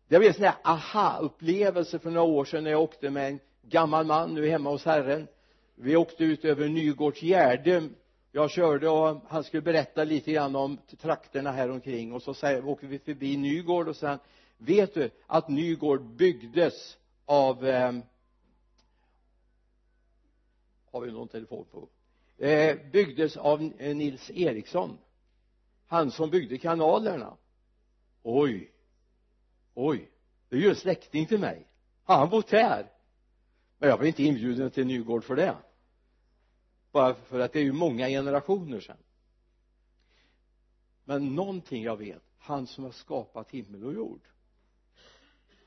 Det 0.07 0.19
blev 0.19 0.29
en 0.29 0.33
sån 0.33 0.43
här 0.43 0.55
aha-upplevelse 0.63 1.99
för 1.99 2.11
några 2.11 2.27
år 2.27 2.45
sedan 2.45 2.63
när 2.63 2.71
jag 2.71 2.81
åkte 2.81 3.09
med 3.09 3.27
en 3.27 3.39
gammal 3.61 4.05
man 4.05 4.33
nu 4.33 4.49
hemma 4.49 4.69
hos 4.69 4.85
herren. 4.85 5.27
Vi 5.75 5.95
åkte 5.95 6.23
ut 6.23 6.45
över 6.45 6.69
Nygårdsgärde 6.69 7.89
jag 8.31 8.51
körde 8.51 8.89
och 8.89 9.21
han 9.27 9.43
skulle 9.43 9.61
berätta 9.61 10.03
lite 10.03 10.31
grann 10.31 10.55
om 10.55 10.77
trakterna 11.01 11.51
här 11.51 11.71
omkring. 11.71 12.13
Och 12.13 12.23
så 12.23 12.33
säger, 12.33 12.65
åker 12.65 12.87
vi 12.87 12.99
förbi 12.99 13.37
Nygård 13.37 13.87
och 13.87 13.95
sen 13.95 14.19
vet 14.57 14.93
du 14.93 15.09
att 15.27 15.49
Nygård 15.49 16.01
byggdes 16.01 16.97
av 17.25 17.67
eh, 17.67 17.91
har 20.91 21.01
vi 21.01 21.11
någon 21.11 21.27
telefon 21.27 21.65
på? 21.71 21.87
Eh, 22.37 22.77
byggdes 22.91 23.37
av 23.37 23.61
Nils 23.61 24.29
Eriksson. 24.29 24.97
Han 25.87 26.11
som 26.11 26.29
byggde 26.29 26.57
kanalerna. 26.57 27.37
Oj. 28.23 28.71
Oj. 29.73 30.11
Det 30.49 30.55
är 30.55 30.59
ju 30.59 30.69
en 30.69 30.75
släkting 30.75 31.25
till 31.25 31.39
mig. 31.39 31.67
Har 32.03 32.17
han 32.17 32.29
bott 32.29 32.51
här? 32.51 32.91
Men 33.77 33.89
jag 33.89 33.99
blev 33.99 34.07
inte 34.07 34.23
inbjuden 34.23 34.71
till 34.71 34.87
Nygård 34.87 35.23
för 35.23 35.35
det. 35.35 35.55
Bara 36.91 37.13
för 37.13 37.39
att 37.39 37.53
det 37.53 37.59
är 37.59 37.63
ju 37.63 37.71
många 37.71 38.07
generationer 38.07 38.79
sedan. 38.79 38.97
Men 41.03 41.35
någonting 41.35 41.83
jag 41.83 41.97
vet. 41.97 42.23
Han 42.37 42.67
som 42.67 42.83
har 42.83 42.91
skapat 42.91 43.51
himmel 43.51 43.85
och 43.85 43.93
jord. 43.93 44.21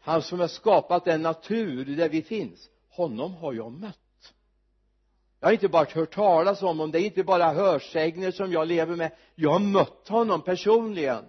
Han 0.00 0.22
som 0.22 0.40
har 0.40 0.48
skapat 0.48 1.04
den 1.04 1.22
natur 1.22 1.84
där 1.84 2.08
vi 2.08 2.22
finns. 2.22 2.70
Honom 2.88 3.34
har 3.34 3.52
jag 3.52 3.72
mött 3.72 3.98
jag 5.40 5.48
har 5.48 5.52
inte 5.52 5.68
bara 5.68 5.84
hört 5.84 6.14
talas 6.14 6.62
om 6.62 6.68
honom 6.68 6.90
det 6.90 7.00
är 7.00 7.04
inte 7.04 7.24
bara 7.24 7.52
hörsägner 7.52 8.30
som 8.30 8.52
jag 8.52 8.68
lever 8.68 8.96
med. 8.96 9.12
Jag 9.34 9.50
har 9.50 9.58
mött 9.58 10.08
honom 10.08 10.42
personligen. 10.42 11.24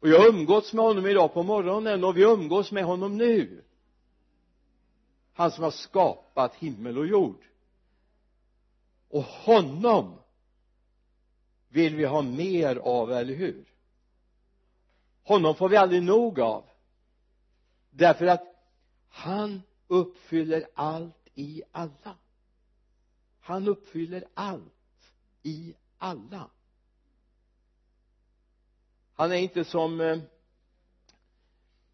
Och 0.00 0.08
jag 0.08 0.20
har 0.20 0.28
umgåtts 0.28 0.72
med 0.72 0.84
honom 0.84 1.06
idag 1.06 1.34
på 1.34 1.42
morgonen 1.42 2.04
och 2.04 2.16
vi 2.16 2.22
umgås 2.22 2.72
med 2.72 2.84
honom 2.84 3.16
nu. 3.16 3.64
Han 5.32 5.50
som 5.50 5.64
har 5.64 5.70
skapat 5.70 6.54
himmel 6.54 6.98
och 6.98 7.06
jord. 7.06 7.44
Och 9.08 9.22
honom 9.22 10.18
vill 11.68 11.96
vi 11.96 12.04
ha 12.04 12.22
mer 12.22 12.76
av, 12.76 13.12
eller 13.12 13.34
hur? 13.34 13.64
Honom 15.22 15.54
får 15.54 15.68
vi 15.68 15.76
aldrig 15.76 16.02
nog 16.02 16.40
av. 16.40 16.64
Därför 17.90 18.26
att 18.26 18.42
han 19.08 19.62
uppfyller 19.86 20.66
allt 20.74 21.28
i 21.34 21.62
alla 21.72 22.16
han 23.46 23.68
uppfyller 23.68 24.24
allt 24.34 25.12
i 25.42 25.74
alla. 25.98 26.50
Han 29.14 29.32
är 29.32 29.36
inte 29.36 29.64
som 29.64 30.00
eh, 30.00 30.06
jag 30.06 30.18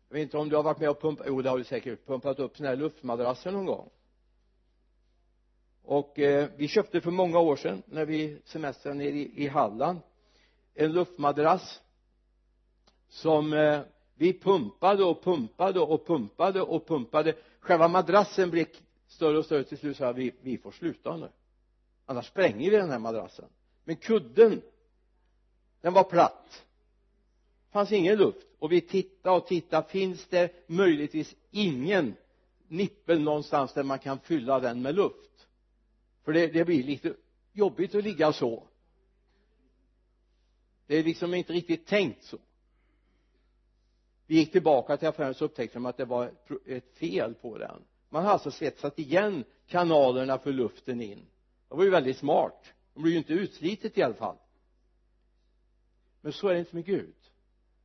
vet 0.09 0.23
inte 0.23 0.39
om 0.39 0.49
du 0.49 0.57
har 0.57 0.63
varit 0.63 0.81
med 0.81 0.91
och 0.91 1.01
pumpat 1.01 1.27
jo 1.29 1.43
det 1.43 1.51
har 1.51 1.59
du 1.59 1.65
säkert 1.65 2.07
pumpat 2.07 2.39
upp 2.39 2.57
sådana 2.57 2.69
här 2.69 2.77
luftmadrasser 2.77 3.53
någon 3.53 3.67
gång. 3.67 3.91
Och 5.83 6.19
eh, 6.19 6.51
vi 6.57 6.69
köpte 6.69 7.01
för 7.01 7.11
många 7.11 7.39
år 7.39 7.57
sedan 7.57 7.83
när 7.87 8.07
vi 8.07 8.39
semestrade 8.45 8.99
nere 8.99 9.09
i, 9.09 9.45
i 9.45 9.49
Halland 9.49 10.01
en 10.75 10.93
luftmadrass 10.93 11.81
som 13.09 13.53
eh, 13.53 13.81
vi 14.15 14.41
pumpade 14.41 15.05
och 15.05 15.25
pumpade 15.25 15.81
och 15.81 16.07
pumpade 16.07 16.63
och 16.63 16.87
pumpade. 16.87 17.35
Själva 17.61 17.89
madrassen 17.89 18.51
blev 18.51 18.67
större 19.07 19.39
och 19.39 19.45
större. 19.45 19.65
Till 19.65 19.79
slut 19.79 19.97
sa 19.97 20.13
vi 20.13 20.35
vi 20.43 20.59
får 20.59 20.71
sluta 20.71 21.17
nu 21.17 21.29
annars 22.07 22.27
spränger 22.27 22.71
vi 22.71 22.77
den 22.77 22.91
här 22.91 22.99
madrassen. 22.99 23.49
Men 23.85 23.97
kudden 23.97 24.63
den 25.81 25.93
var 25.93 26.05
platt. 26.05 26.67
Fanns 27.71 27.93
ingen 27.93 28.19
luft. 28.19 28.47
Och 28.59 28.73
vi 28.73 28.81
tittade 28.81 29.37
och 29.37 29.47
tittade. 29.47 29.89
Finns 29.89 30.27
det 30.27 30.69
möjligtvis 30.69 31.35
ingen 31.51 32.15
nippel 32.69 33.21
någonstans 33.23 33.73
där 33.73 33.83
man 33.83 33.99
kan 33.99 34.19
fylla 34.19 34.61
den 34.61 34.83
med 34.83 34.95
luft? 34.95 35.49
För 36.25 36.33
det, 36.33 36.47
det 36.47 36.65
blir 36.65 36.83
lite 36.83 37.15
jobbigt 37.53 37.95
att 37.95 38.05
ligga 38.05 38.33
så. 38.33 38.69
Det 40.87 40.97
är 40.97 41.05
liksom 41.05 41.35
inte 41.35 41.53
riktigt 41.53 41.87
tänkt 41.87 42.25
så. 42.25 42.39
Vi 44.27 44.35
gick 44.35 44.53
tillbaka 44.53 44.97
till 44.97 45.09
affären 45.09 45.35
så 45.35 45.45
upptäckte 45.45 45.77
de 45.77 45.87
att 45.87 45.97
det 45.97 46.05
var 46.05 46.33
ett 46.67 46.97
fel 46.97 47.35
på 47.35 47.59
den. 47.59 47.83
Man 48.09 48.25
har 48.25 48.33
alltså 48.33 48.51
svetsat 48.51 48.99
igen 48.99 49.45
kanalerna 49.67 50.39
för 50.39 50.53
luften 50.53 51.01
in 51.01 51.27
det 51.73 51.77
var 51.77 51.85
ju 51.85 51.91
väldigt 51.91 52.19
smart. 52.19 52.73
De 52.95 53.03
blir 53.03 53.13
ju 53.13 53.19
inte 53.19 53.33
utslitet 53.33 53.99
i 53.99 54.03
alla 54.03 54.15
fall. 54.15 54.37
Men 56.21 56.33
så 56.33 56.49
är 56.49 56.53
det 56.53 56.59
inte 56.59 56.75
med 56.75 56.85
Gud. 56.85 57.15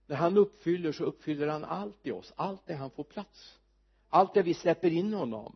När 0.08 0.16
han 0.16 0.38
uppfyller 0.38 0.92
så 0.92 1.04
uppfyller 1.04 1.48
han 1.48 1.64
allt 1.64 2.08
i 2.08 2.12
oss. 2.12 2.34
Allt 2.36 2.62
det 2.66 2.74
han 2.74 2.90
får 2.90 3.04
plats. 3.04 3.60
Allt 4.10 4.34
det 4.34 4.42
vi 4.42 4.54
släpper 4.54 4.92
in 4.92 5.14
honom. 5.14 5.56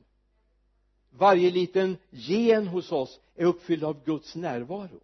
Varje 1.10 1.52
liten 1.52 1.98
gen 2.10 2.68
hos 2.68 2.92
oss 2.92 3.20
är 3.36 3.46
uppfylld 3.46 3.84
av 3.84 4.06
Guds 4.06 4.36
närvaro. 4.36 5.00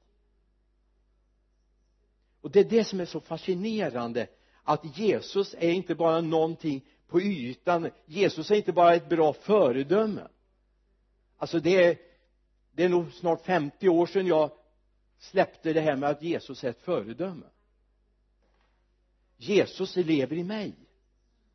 Och 2.41 2.51
det 2.51 2.59
är 2.59 2.69
det 2.69 2.83
som 2.83 2.99
är 2.99 3.05
så 3.05 3.19
fascinerande 3.19 4.27
att 4.63 4.97
Jesus 4.97 5.55
är 5.59 5.71
inte 5.71 5.95
bara 5.95 6.21
någonting 6.21 6.85
på 7.07 7.21
ytan. 7.21 7.89
Jesus 8.05 8.51
är 8.51 8.55
inte 8.55 8.73
bara 8.73 8.95
ett 8.95 9.09
bra 9.09 9.33
föredöme. 9.33 10.27
Alltså 11.37 11.59
det 11.59 11.83
är 11.83 12.06
det 12.77 12.83
är 12.83 12.89
nog 12.89 13.13
snart 13.13 13.41
50 13.41 13.89
år 13.89 14.05
sedan 14.05 14.27
jag 14.27 14.51
släppte 15.19 15.73
det 15.73 15.81
här 15.81 15.95
med 15.95 16.09
att 16.09 16.21
Jesus 16.21 16.63
är 16.63 16.69
ett 16.69 16.81
föredöme. 16.81 17.45
Jesus 19.37 19.95
lever 19.95 20.35
i 20.35 20.43
mig. 20.43 20.73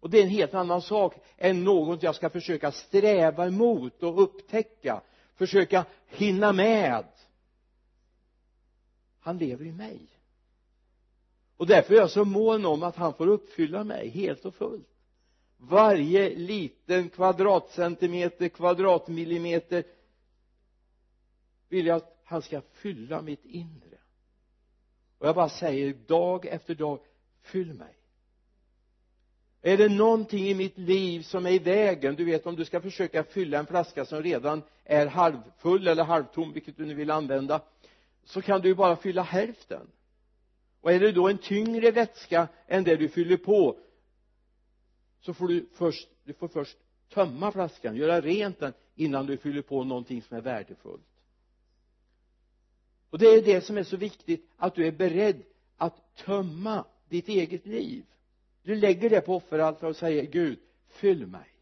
Och 0.01 0.11
det 0.11 0.19
är 0.19 0.23
en 0.23 0.29
helt 0.29 0.55
annan 0.55 0.83
sak 0.83 1.15
än 1.37 1.65
något 1.65 2.03
jag 2.03 2.15
ska 2.15 2.31
försöka 2.31 2.73
sträva 2.73 3.47
emot 3.47 4.03
och 4.03 4.23
upptäcka 4.23 5.03
försöka 5.35 5.85
hinna 6.07 6.53
med. 6.53 7.05
Han 9.21 9.39
lever 9.39 9.65
i 9.65 9.73
mig. 9.73 10.01
Och 11.57 11.67
därför 11.67 11.95
är 11.95 11.99
jag 11.99 12.11
så 12.11 12.25
mån 12.25 12.67
om 12.67 12.83
att 12.83 12.97
han 12.97 13.15
får 13.15 13.27
uppfylla 13.27 13.85
mig 13.85 14.09
helt 14.09 14.45
och 14.45 14.55
fullt. 14.55 14.89
Varje 15.57 16.37
liten 16.37 17.09
kvadratcentimeter 17.09 18.49
kvadratmillimeter 18.49 19.85
vill 21.73 21.87
jag 21.87 21.97
att 21.97 22.21
han 22.25 22.43
ska 22.43 22.61
fylla 22.61 23.23
mitt 23.23 23.45
inre. 23.45 23.99
Och 25.19 25.29
jag 25.29 25.35
bara 25.35 25.49
säger 25.49 25.95
dag 25.95 26.47
efter 26.47 26.75
dag 26.75 27.01
fyll 27.43 27.75
mig. 27.75 27.97
Är 29.63 29.77
det 29.77 29.89
någonting 29.89 30.49
i 30.49 30.55
mitt 30.55 30.79
liv 30.79 31.23
som 31.23 31.47
är 31.47 31.51
i 31.51 31.59
vägen 31.59 32.15
du 32.17 32.25
vet 32.25 32.47
om 32.47 32.57
du 32.57 32.65
ska 32.65 32.81
försöka 32.81 33.25
fylla 33.25 33.59
en 33.59 33.67
flaska 33.67 34.05
som 34.05 34.23
redan 34.23 34.63
är 34.85 35.07
halvfull 35.07 35.89
eller 35.89 36.05
halvtom 36.05 36.53
vilket 36.53 36.77
du 36.77 36.87
nu 36.87 36.95
vill 36.95 37.11
använda 37.11 37.63
så 38.25 38.43
kan 38.43 38.61
du 38.61 38.69
ju 38.69 38.75
bara 38.75 38.97
fylla 38.97 39.23
hälften. 39.23 39.87
Och 40.81 40.93
är 40.93 41.01
det 41.01 41.13
då 41.13 41.29
en 41.29 41.39
tyngre 41.39 41.91
vätska 41.91 42.49
än 42.67 42.85
det 42.85 42.97
du 42.97 43.09
fyller 43.09 43.37
på 43.37 43.79
så 45.21 45.35
får 45.35 45.49
du 45.49 45.69
först 45.73 46.09
du 46.25 46.33
får 46.33 46.49
först 46.49 46.79
tömma 47.09 47.53
flaskan, 47.53 47.97
göra 47.97 48.21
rent 48.21 48.59
den 48.59 48.73
innan 48.95 49.27
du 49.27 49.37
fyller 49.37 49.63
på 49.63 49.85
någonting 49.85 50.23
som 50.23 50.37
är 50.37 50.41
värdefullt 50.41 51.12
och 53.13 53.19
det 53.19 53.27
är 53.27 53.43
det 53.43 53.61
som 53.61 53.79
är 53.79 53.85
så 53.85 53.97
viktigt 53.97 54.51
att 54.57 54.75
du 54.75 54.87
är 54.87 54.93
beredd 54.93 55.43
att 55.77 56.17
tömma 56.17 56.85
ditt 57.09 57.29
eget 57.29 57.67
liv. 57.67 58.05
Du 58.63 58.75
lägger 58.75 59.11
det 59.11 59.21
på 59.21 59.37
offeraltaret 59.37 59.91
och 59.91 59.97
säger 59.97 60.27
Gud 60.27 60.59
fyll 60.87 61.27
mig. 61.27 61.55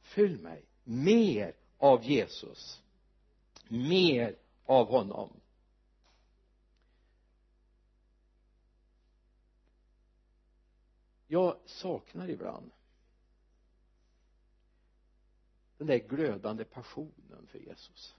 Fyll 0.00 0.40
mig 0.40 0.64
mer 0.84 1.54
av 1.78 2.04
Jesus. 2.04 2.82
Mer 3.68 4.36
av 4.64 4.86
honom. 4.86 5.30
Jag 11.26 11.56
saknar 11.66 12.28
ibland 12.28 12.70
den 15.78 15.86
där 15.86 15.98
glödande 15.98 16.64
passionen 16.64 17.46
för 17.48 17.58
Jesus. 17.58 18.14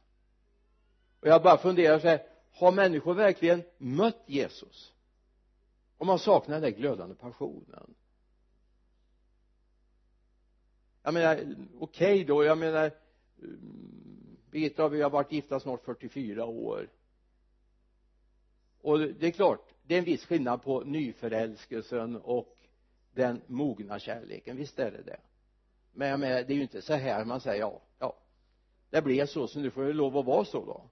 Och 1.19 1.27
jag 1.27 1.43
bara 1.43 1.57
funderar 1.57 1.99
så 1.99 2.07
här 2.07 2.36
har 2.57 2.71
människor 2.71 3.13
verkligen 3.13 3.63
mött 3.77 4.23
Jesus? 4.25 4.93
Om 5.97 6.07
man 6.07 6.19
saknar 6.19 6.53
den 6.53 6.71
där 6.71 6.77
glödande 6.79 7.15
passionen? 7.15 7.93
Jag 11.03 11.13
menar 11.13 11.35
okej 11.79 12.13
okay 12.13 12.23
då 12.23 12.43
jag 12.43 12.57
menar 12.57 12.91
mm, 13.41 14.37
Birgitta 14.51 14.85
och 14.85 14.93
vi 14.93 15.01
har 15.01 15.09
varit 15.09 15.31
gifta 15.31 15.59
snart 15.59 15.83
44 15.85 16.45
år. 16.45 16.89
Och 18.81 18.99
det 18.99 19.27
är 19.27 19.31
klart 19.31 19.73
det 19.83 19.95
är 19.95 19.99
en 19.99 20.05
viss 20.05 20.25
skillnad 20.25 20.63
på 20.63 20.81
nyförälskelsen 20.81 22.15
och 22.15 22.57
den 23.13 23.41
mogna 23.47 23.99
kärleken 23.99 24.57
visst 24.57 24.79
är 24.79 24.91
det 24.91 25.01
det. 25.01 25.19
Men 25.91 26.07
jag 26.07 26.19
menar 26.19 26.35
det 26.35 26.53
är 26.53 26.55
ju 26.55 26.61
inte 26.61 26.81
så 26.81 26.93
här 26.93 27.25
man 27.25 27.41
säger 27.41 27.59
ja 27.59 27.81
ja 27.99 28.17
det 28.89 29.01
blev 29.01 29.25
så 29.25 29.47
så 29.47 29.59
nu 29.59 29.71
får 29.71 29.83
det 29.83 29.93
lov 29.93 30.17
att 30.17 30.25
vara 30.25 30.45
så 30.45 30.65
då 30.65 30.89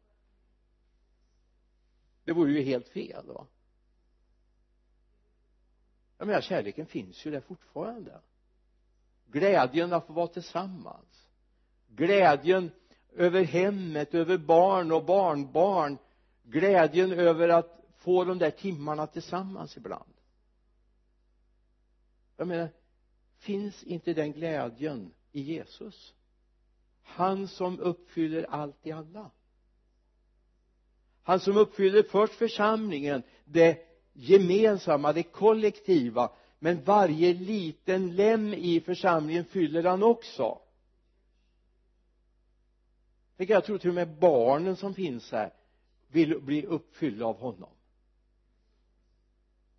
det 2.25 2.33
vore 2.33 2.51
ju 2.51 2.61
helt 2.61 2.87
fel 2.87 3.25
va? 3.27 3.47
Jag 6.17 6.27
menar 6.27 6.41
kärleken 6.41 6.85
finns 6.85 7.25
ju 7.25 7.31
där 7.31 7.39
fortfarande. 7.39 8.21
Glädjen 9.27 9.93
att 9.93 10.07
få 10.07 10.13
vara 10.13 10.27
tillsammans. 10.27 11.27
Glädjen 11.87 12.71
över 13.13 13.43
hemmet, 13.43 14.13
över 14.13 14.37
barn 14.37 14.91
och 14.91 15.05
barnbarn. 15.05 15.97
Glädjen 16.43 17.11
över 17.11 17.49
att 17.49 17.85
få 17.97 18.23
de 18.23 18.37
där 18.37 18.51
timmarna 18.51 19.07
tillsammans 19.07 19.77
ibland. 19.77 20.13
Jag 22.37 22.47
menar 22.47 22.69
finns 23.37 23.83
inte 23.83 24.13
den 24.13 24.31
glädjen 24.31 25.13
i 25.31 25.41
Jesus? 25.41 26.13
Han 27.03 27.47
som 27.47 27.79
uppfyller 27.79 28.43
allt 28.43 28.87
i 28.87 28.91
alla 28.91 29.31
han 31.25 31.39
som 31.39 31.57
uppfyller 31.57 32.03
först 32.03 32.33
församlingen 32.33 33.23
det 33.45 33.87
gemensamma, 34.13 35.13
det 35.13 35.23
kollektiva. 35.23 36.31
Men 36.59 36.83
varje 36.83 37.33
liten 37.33 38.15
lem 38.15 38.53
i 38.53 38.81
församlingen 38.81 39.45
fyller 39.45 39.83
han 39.83 40.03
också. 40.03 40.59
Jag 43.37 43.65
tror 43.65 43.77
till 43.77 43.89
och 43.89 43.95
med 43.95 44.17
barnen 44.19 44.75
som 44.75 44.93
finns 44.93 45.31
här 45.31 45.53
vill 46.07 46.41
bli 46.41 46.65
uppfyllda 46.65 47.25
av 47.25 47.39
honom. 47.39 47.69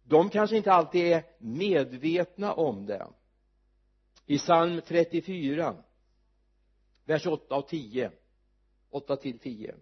De 0.04 0.30
kanske 0.30 0.56
inte 0.56 0.72
alltid 0.72 1.04
är 1.12 1.24
medvetna 1.38 2.52
om 2.52 2.86
det. 2.86 3.06
I 4.26 4.38
psalm 4.38 4.80
34 4.86 5.76
vers 7.04 7.26
8 7.26 7.56
och 7.56 7.68
10 7.68 8.10
8 8.90 9.16
till 9.16 9.38
10 9.38 9.74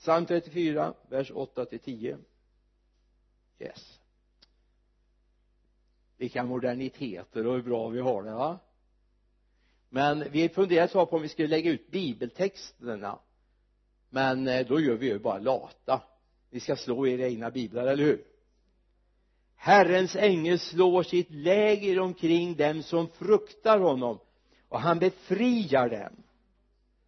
psalm 0.00 0.26
34 0.26 0.94
vers 1.08 1.30
8 1.34 1.64
till 1.64 1.78
10 1.78 2.18
yes. 3.58 3.98
Vilka 6.16 6.44
moderniteter 6.44 7.46
och 7.46 7.54
hur 7.54 7.62
bra 7.62 7.88
vi 7.88 8.00
har 8.00 8.22
det 8.22 8.32
va? 8.32 8.58
Men 9.88 10.30
vi 10.30 10.48
funderade 10.48 10.92
så 10.92 11.06
på 11.06 11.16
om 11.16 11.22
vi 11.22 11.28
skulle 11.28 11.48
lägga 11.48 11.70
ut 11.70 11.90
bibeltexterna. 11.90 13.18
Men 14.10 14.48
eh, 14.48 14.66
då 14.66 14.80
gör 14.80 14.96
vi 14.96 15.06
ju 15.06 15.18
bara 15.18 15.38
lata. 15.38 16.02
Ni 16.50 16.60
ska 16.60 16.76
slå 16.76 17.06
era 17.06 17.28
egna 17.28 17.50
biblar, 17.50 17.86
eller 17.86 18.04
hur? 18.04 18.24
Herrens 19.54 20.16
ängel 20.16 20.58
slår 20.58 21.02
sitt 21.02 21.30
läger 21.30 22.00
omkring 22.00 22.56
dem 22.56 22.82
som 22.82 23.08
fruktar 23.08 23.78
honom 23.78 24.18
och 24.68 24.80
han 24.80 24.98
befriar 24.98 25.88
dem 25.88 26.22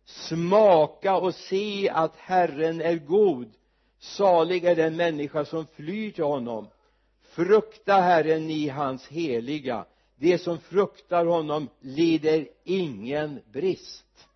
smaka 0.04 1.16
och 1.16 1.34
se 1.34 1.88
att 1.88 2.16
Herren 2.16 2.80
är 2.80 2.96
god. 2.96 3.52
Salig 3.98 4.64
är 4.64 4.76
den 4.76 4.96
människa 4.96 5.44
som 5.44 5.66
flyr 5.66 6.10
till 6.10 6.24
honom. 6.24 6.68
Frukta 7.22 7.94
Herren 7.94 8.50
i 8.50 8.68
hans 8.68 9.06
heliga. 9.06 9.86
De 10.16 10.38
som 10.38 10.58
fruktar 10.58 11.26
honom 11.26 11.68
lider 11.80 12.48
ingen 12.64 13.40
brist. 13.52 14.28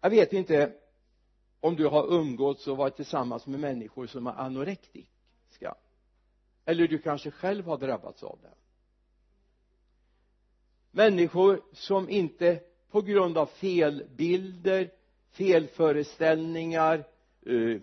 Jag 0.00 0.10
vet 0.10 0.32
inte 0.32 0.72
om 1.60 1.76
du 1.76 1.86
har 1.86 2.12
umgåtts 2.14 2.66
och 2.66 2.76
varit 2.76 2.96
tillsammans 2.96 3.46
med 3.46 3.60
människor 3.60 4.06
som 4.06 4.26
är 4.26 4.32
anorektiska. 4.32 5.74
Eller 6.64 6.88
du 6.88 6.98
kanske 6.98 7.30
själv 7.30 7.66
har 7.66 7.78
drabbats 7.78 8.22
av 8.22 8.38
det 8.42 8.54
människor 10.92 11.62
som 11.72 12.08
inte 12.08 12.60
på 12.90 13.02
grund 13.02 13.38
av 13.38 13.46
felbilder 13.46 14.90
felföreställningar 15.30 17.08
eh, 17.46 17.80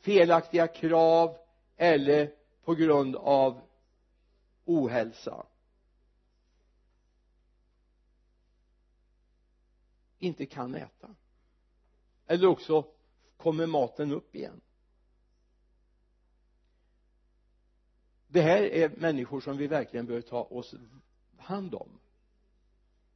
felaktiga 0.00 0.66
krav 0.66 1.36
eller 1.76 2.34
på 2.64 2.74
grund 2.74 3.16
av 3.16 3.60
ohälsa. 4.64 5.46
Inte 10.18 10.46
kan 10.46 10.74
äta. 10.74 11.14
Eller 12.26 12.46
också 12.46 12.84
kommer 13.36 13.66
maten 13.66 14.12
upp 14.12 14.34
igen. 14.34 14.60
Det 18.26 18.42
här 18.42 18.62
är 18.62 18.88
människor 18.88 19.40
som 19.40 19.56
vi 19.56 19.66
verkligen 19.66 20.06
behöver 20.06 20.28
ta 20.28 20.42
oss 20.42 20.74
hand 21.36 21.74
om 21.74 22.00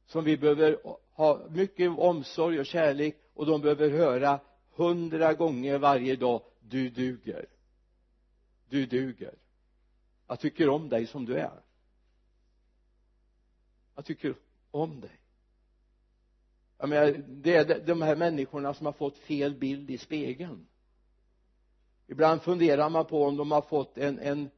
som 0.09 0.23
vi 0.23 0.37
behöver 0.37 0.79
ha 1.11 1.47
mycket 1.49 1.97
omsorg 1.97 2.59
och 2.59 2.65
kärlek 2.65 3.15
och 3.33 3.45
de 3.45 3.61
behöver 3.61 3.89
höra 3.89 4.39
hundra 4.75 5.33
gånger 5.33 5.77
varje 5.77 6.15
dag 6.15 6.41
du 6.59 6.89
duger. 6.89 7.45
Du 8.69 8.85
duger. 8.85 9.33
Jag 10.27 10.39
tycker 10.39 10.69
om 10.69 10.89
dig 10.89 11.07
som 11.07 11.25
du 11.25 11.35
är. 11.35 11.61
Jag 13.95 14.05
tycker 14.05 14.35
om 14.71 15.01
dig. 15.01 15.19
Jag 16.77 16.89
menar 16.89 17.23
det 17.27 17.55
är 17.55 17.79
de 17.79 18.01
här 18.01 18.15
människorna 18.15 18.73
som 18.73 18.85
har 18.85 18.93
fått 18.93 19.17
fel 19.17 19.55
bild 19.55 19.89
i 19.89 19.97
spegeln. 19.97 20.67
Ibland 22.07 22.41
funderar 22.41 22.89
man 22.89 23.05
på 23.05 23.23
om 23.23 23.37
de 23.37 23.51
har 23.51 23.61
fått 23.61 23.97
en, 23.97 24.19
en 24.19 24.49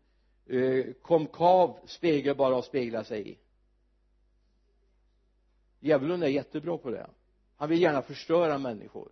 eh, 0.45 0.93
konkav 0.93 1.79
spegel 1.85 2.35
bara 2.35 2.59
att 2.59 2.65
spegla 2.65 3.03
sig 3.03 3.29
i 3.29 3.37
djävulen 5.81 6.23
är 6.23 6.27
jättebra 6.27 6.77
på 6.77 6.89
det. 6.89 7.09
Han 7.55 7.69
vill 7.69 7.81
gärna 7.81 8.01
förstöra 8.01 8.57
människor. 8.57 9.11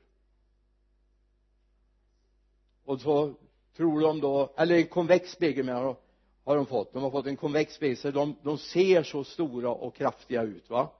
Och 2.84 3.02
så 3.02 3.34
tror 3.76 4.02
de 4.02 4.20
då 4.20 4.54
eller 4.58 4.76
en 4.76 4.88
konvex 4.88 5.32
spegel 5.32 5.66
menar 5.66 5.84
de 5.84 5.96
har 6.44 6.56
de 6.56 6.66
fått. 6.66 6.94
De 6.94 7.04
har 7.04 7.12
fått 7.12 7.26
en 7.26 7.38
konvex 7.38 7.74
spegel 7.74 7.98
så 7.98 8.12
de, 8.12 8.36
de 8.44 8.58
ser 8.58 9.04
så 9.04 9.24
stora 9.24 9.70
och 9.70 9.96
kraftiga 9.96 10.44
ut 10.44 10.70
va? 10.70 10.92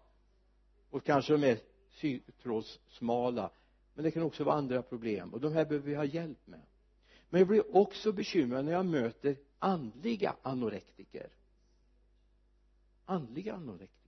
Och 0.90 1.04
kanske 1.04 1.34
de 1.34 1.44
är 1.44 1.60
sytrådssmala 1.92 3.52
men 3.94 4.04
det 4.04 4.12
kan 4.12 4.24
också 4.24 4.44
vara 4.44 4.56
andra 4.56 4.82
problem 4.82 5.34
och 5.34 5.40
de 5.40 5.54
här 5.54 5.66
behöver 5.66 5.90
vi 5.90 5.96
ha 5.96 6.06
hjälp 6.06 6.48
med. 6.48 6.62
Men 7.30 7.40
jag 7.40 7.48
blir 7.48 7.76
också 7.76 8.12
bekymrad 8.12 8.66
när 8.66 8.72
jag 8.72 8.86
möter 8.86 9.38
andliga 9.60 10.36
anorektiker. 10.42 11.30
Andliga 13.06 13.54
anorektiker 13.54 13.99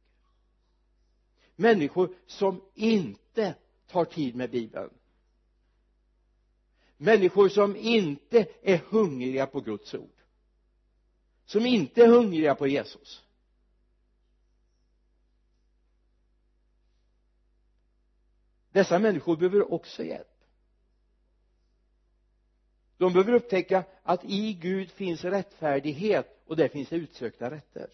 människor 1.56 2.16
som 2.26 2.62
inte 2.74 3.56
tar 3.88 4.06
tid 4.06 4.36
med 4.36 4.52
bibeln. 4.52 4.90
Människor 6.98 7.50
som 7.50 7.76
inte 7.76 8.48
är 8.62 8.78
hungriga 8.78 9.48
på 9.48 9.62
Guds 9.62 9.94
ord. 9.94 10.22
Som 11.46 11.66
inte 11.66 12.04
är 12.04 12.08
hungriga 12.08 12.56
på 12.56 12.68
Jesus. 12.68 13.24
Dessa 18.72 19.00
människor 19.00 19.38
behöver 19.38 19.74
också 19.74 20.04
hjälp. 20.04 20.28
De 22.98 23.14
behöver 23.14 23.34
upptäcka 23.34 23.84
att 24.04 24.26
i 24.26 24.54
Gud 24.54 24.92
finns 24.92 25.24
rättfärdighet 25.24 26.42
och 26.46 26.56
där 26.56 26.68
finns 26.68 26.90
det 26.90 26.96
utsökta 26.96 27.52
rätter 27.52 27.90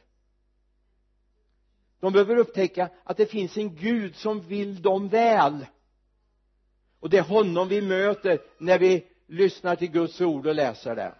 de 1.99 2.13
behöver 2.13 2.35
upptäcka 2.35 2.89
att 3.03 3.17
det 3.17 3.25
finns 3.25 3.57
en 3.57 3.75
Gud 3.75 4.15
som 4.15 4.41
vill 4.41 4.81
dem 4.81 5.09
väl. 5.09 5.65
Och 6.99 7.09
det 7.09 7.17
är 7.17 7.23
honom 7.23 7.67
vi 7.67 7.81
möter 7.81 8.39
när 8.57 8.79
vi 8.79 9.07
lyssnar 9.27 9.75
till 9.75 9.91
Guds 9.91 10.21
ord 10.21 10.47
och 10.47 10.55
läser 10.55 10.95
det. 10.95 11.15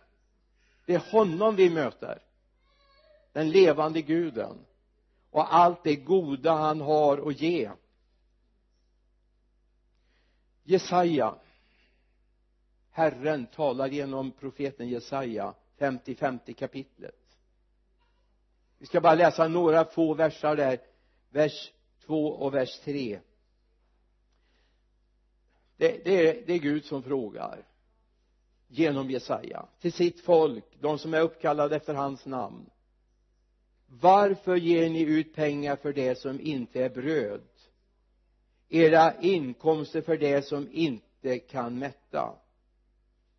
Det 0.85 0.93
är 0.93 1.11
honom 1.11 1.55
vi 1.55 1.69
möter. 1.69 2.21
Den 3.33 3.49
levande 3.49 4.01
guden. 4.01 4.65
Och 5.31 5.55
allt 5.55 5.83
det 5.83 5.95
goda 5.95 6.53
han 6.53 6.81
har 6.81 7.29
att 7.29 7.41
ge. 7.41 7.71
Jesaja. 10.63 11.35
Herren 12.91 13.45
talar 13.45 13.87
genom 13.87 14.31
profeten 14.31 14.89
Jesaja 14.89 15.53
50-50 15.77 16.53
kapitlet 16.53 17.26
vi 18.77 18.85
ska 18.85 19.01
bara 19.01 19.15
läsa 19.15 19.47
några 19.47 19.85
få 19.85 20.13
versar 20.13 20.55
där. 20.55 20.79
Vers 21.29 21.71
2 22.05 22.27
och 22.27 22.53
vers 22.53 22.79
3 22.79 23.19
det, 25.77 26.05
det, 26.05 26.27
är, 26.27 26.43
det 26.47 26.53
är 26.53 26.59
Gud 26.59 26.85
som 26.85 27.03
frågar 27.03 27.65
genom 28.67 29.09
Jesaja 29.09 29.65
till 29.79 29.93
sitt 29.93 30.21
folk, 30.21 30.65
de 30.79 30.99
som 30.99 31.13
är 31.13 31.21
uppkallade 31.21 31.75
efter 31.75 31.93
hans 31.93 32.25
namn. 32.25 32.69
Varför 33.87 34.55
ger 34.55 34.89
ni 34.89 35.01
ut 35.01 35.35
pengar 35.35 35.75
för 35.75 35.93
det 35.93 36.15
som 36.15 36.39
inte 36.39 36.83
är 36.83 36.89
bröd? 36.89 37.41
Era 38.69 39.21
inkomster 39.21 40.01
för 40.01 40.17
det 40.17 40.41
som 40.45 40.69
inte 40.71 41.39
kan 41.39 41.79
mätta. 41.79 42.35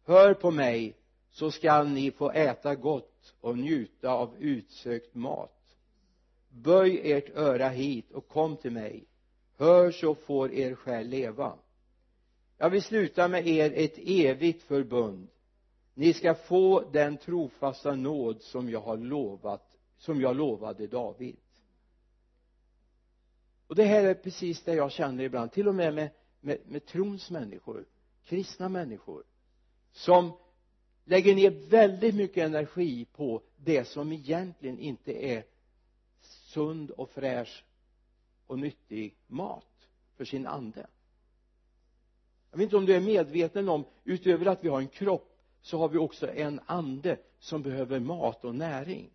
Hör 0.05 0.35
på 0.35 0.51
mig 0.51 0.96
så 1.31 1.51
skall 1.51 1.88
ni 1.88 2.11
få 2.11 2.31
äta 2.31 2.75
gott 2.75 3.35
och 3.41 3.59
njuta 3.59 4.11
av 4.11 4.37
utsökt 4.38 5.14
mat. 5.14 5.77
Böj 6.49 7.12
ert 7.12 7.37
öra 7.37 7.69
hit 7.69 8.12
och 8.12 8.29
kom 8.29 8.57
till 8.57 8.73
mig. 8.73 9.05
Hör 9.57 9.91
så 9.91 10.14
får 10.14 10.53
er 10.53 10.75
själ 10.75 11.09
leva. 11.09 11.59
Jag 12.59 12.71
vill 12.71 12.83
sluta 12.83 13.29
med 13.29 13.47
er 13.47 13.73
ett 13.77 13.99
evigt 13.99 14.62
förbund. 14.62 15.29
Ni 15.95 16.12
ska 16.12 16.35
få 16.35 16.91
den 16.93 17.17
trofasta 17.17 17.95
nåd 17.95 18.43
som 18.43 18.71
jag 18.71 18.81
har 18.81 18.97
lovat 18.97 19.77
som 19.99 20.21
jag 20.21 20.37
lovade 20.37 20.87
David. 20.87 21.37
Och 23.67 23.75
det 23.75 23.85
här 23.85 24.05
är 24.05 24.14
precis 24.14 24.62
det 24.62 24.75
jag 24.75 24.93
känner 24.93 25.25
ibland 25.25 25.53
till 25.53 25.69
och 25.69 25.75
med 25.75 25.95
med, 25.95 26.11
med, 26.41 26.59
med 26.67 26.87
trons 26.87 27.31
människor 27.31 27.85
kristna 28.29 28.69
människor 28.69 29.25
som 29.93 30.33
lägger 31.09 31.35
ner 31.35 31.51
väldigt 31.51 32.14
mycket 32.14 32.44
energi 32.47 33.05
på 33.05 33.42
det 33.57 33.85
som 33.85 34.12
egentligen 34.12 34.79
inte 34.79 35.27
är 35.27 35.44
sund 36.21 36.90
och 36.90 37.11
fräsch 37.11 37.64
och 38.47 38.59
nyttig 38.59 39.16
mat 39.27 39.88
för 40.16 40.25
sin 40.25 40.47
ande. 40.47 40.87
Jag 42.51 42.59
vet 42.59 42.64
inte 42.64 42.77
om 42.77 42.87
du 42.87 42.97
är 42.97 43.01
medveten 43.01 43.68
om 43.68 43.85
utöver 44.05 44.47
att 44.47 44.64
vi 44.64 44.68
har 44.68 44.81
en 44.81 44.88
kropp 44.88 45.38
så 45.62 45.79
har 45.79 45.88
vi 45.88 45.99
också 45.99 46.31
en 46.31 46.61
ande 46.66 47.16
som 47.38 47.62
behöver 47.62 47.99
mat 48.01 48.44
och 48.44 48.55
näring. 48.55 49.11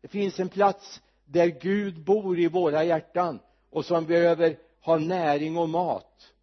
Det 0.00 0.08
finns 0.08 0.40
en 0.40 0.48
plats 0.48 1.02
där 1.24 1.46
Gud 1.46 2.04
bor 2.04 2.38
i 2.38 2.48
våra 2.48 2.84
hjärtan 2.84 3.38
och 3.70 3.84
som 3.84 4.06
behöver 4.06 4.58
ha 4.80 4.98
näring 4.98 5.56
och 5.56 5.68
mat 5.68 6.34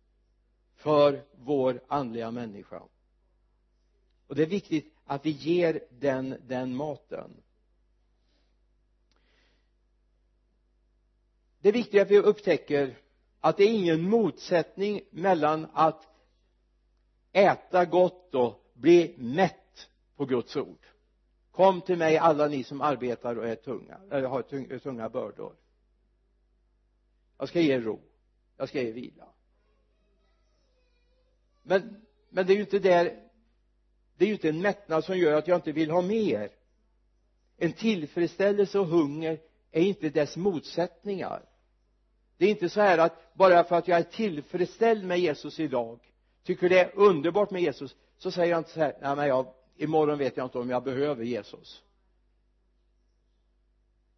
för 0.76 1.24
vår 1.36 1.82
andliga 1.88 2.32
människa 2.32 2.82
och 4.34 4.38
det 4.38 4.44
är 4.44 4.48
viktigt 4.48 4.94
att 5.06 5.26
vi 5.26 5.30
ger 5.30 5.84
den 5.90 6.38
den 6.48 6.76
maten. 6.76 7.32
Det 11.60 11.70
är 11.70 11.74
viktigt 11.74 12.02
att 12.02 12.12
vi 12.12 12.20
upptäcker 12.20 12.98
att 13.40 13.58
det 13.58 13.64
är 13.64 13.74
ingen 13.74 14.02
motsättning 14.10 15.02
mellan 15.12 15.68
att 15.74 16.08
äta 17.32 17.86
gott 17.86 18.36
och 18.36 18.72
bli 18.74 19.16
mätt 19.18 19.90
på 20.16 20.26
Guds 20.26 20.56
ord. 20.56 20.86
Kom 21.52 21.82
till 21.82 21.98
mig 21.98 22.18
alla 22.18 22.48
ni 22.48 22.64
som 22.64 22.82
arbetar 22.82 23.36
och 23.36 23.48
är 23.48 23.56
tunga 23.56 24.00
eller 24.12 24.28
har 24.28 24.80
tunga, 24.80 25.10
bördor. 25.10 25.56
Jag 27.38 27.50
ska 27.50 27.62
ge 27.62 27.74
er 27.74 27.82
ro. 27.82 28.00
Jag 28.58 28.70
ska 28.70 28.82
ge 28.82 28.88
er 28.88 28.94
vila. 28.94 29.28
Men 31.64 32.04
men 32.36 32.46
det 32.48 32.54
är 32.54 32.56
ju 32.56 32.62
inte 32.62 32.80
där 32.80 33.23
det 34.18 34.26
är 34.26 34.28
ju 34.28 34.34
inte 34.34 34.50
en 34.50 34.62
mättnad 34.62 35.04
som 35.04 35.18
gör 35.18 35.34
att 35.34 35.48
jag 35.48 35.58
inte 35.58 35.72
vill 35.72 35.92
ha 35.92 36.02
mer. 36.02 36.50
En 37.58 37.74
tillfredsställelse 37.74 38.80
och 38.80 38.88
hunger 38.88 39.40
är 39.72 39.82
inte 39.82 40.10
dess 40.10 40.38
motsättningar. 40.38 41.42
Det 42.38 42.46
är 42.46 42.50
inte 42.50 42.70
så 42.70 42.82
här 42.82 42.98
att 42.98 43.34
bara 43.34 43.64
för 43.64 43.76
att 43.76 43.88
jag 43.88 44.00
är 44.00 44.04
tillfredsställd 44.04 45.06
med 45.06 45.20
Jesus 45.20 45.60
idag 45.60 46.00
tycker 46.44 46.70
det 46.70 46.80
är 46.80 46.92
underbart 46.96 47.52
med 47.52 47.62
Jesus 47.62 47.96
så 48.18 48.32
säger 48.32 48.52
jag 48.52 48.60
inte 48.60 48.70
så 48.70 48.80
här 48.80 48.98
nej 49.02 49.16
men 49.16 49.28
jag 49.28 49.54
imorgon 49.76 50.18
vet 50.18 50.38
jag 50.38 50.46
inte 50.46 50.58
om 50.58 50.70
jag 50.70 50.84
behöver 50.84 51.24
Jesus. 51.24 51.84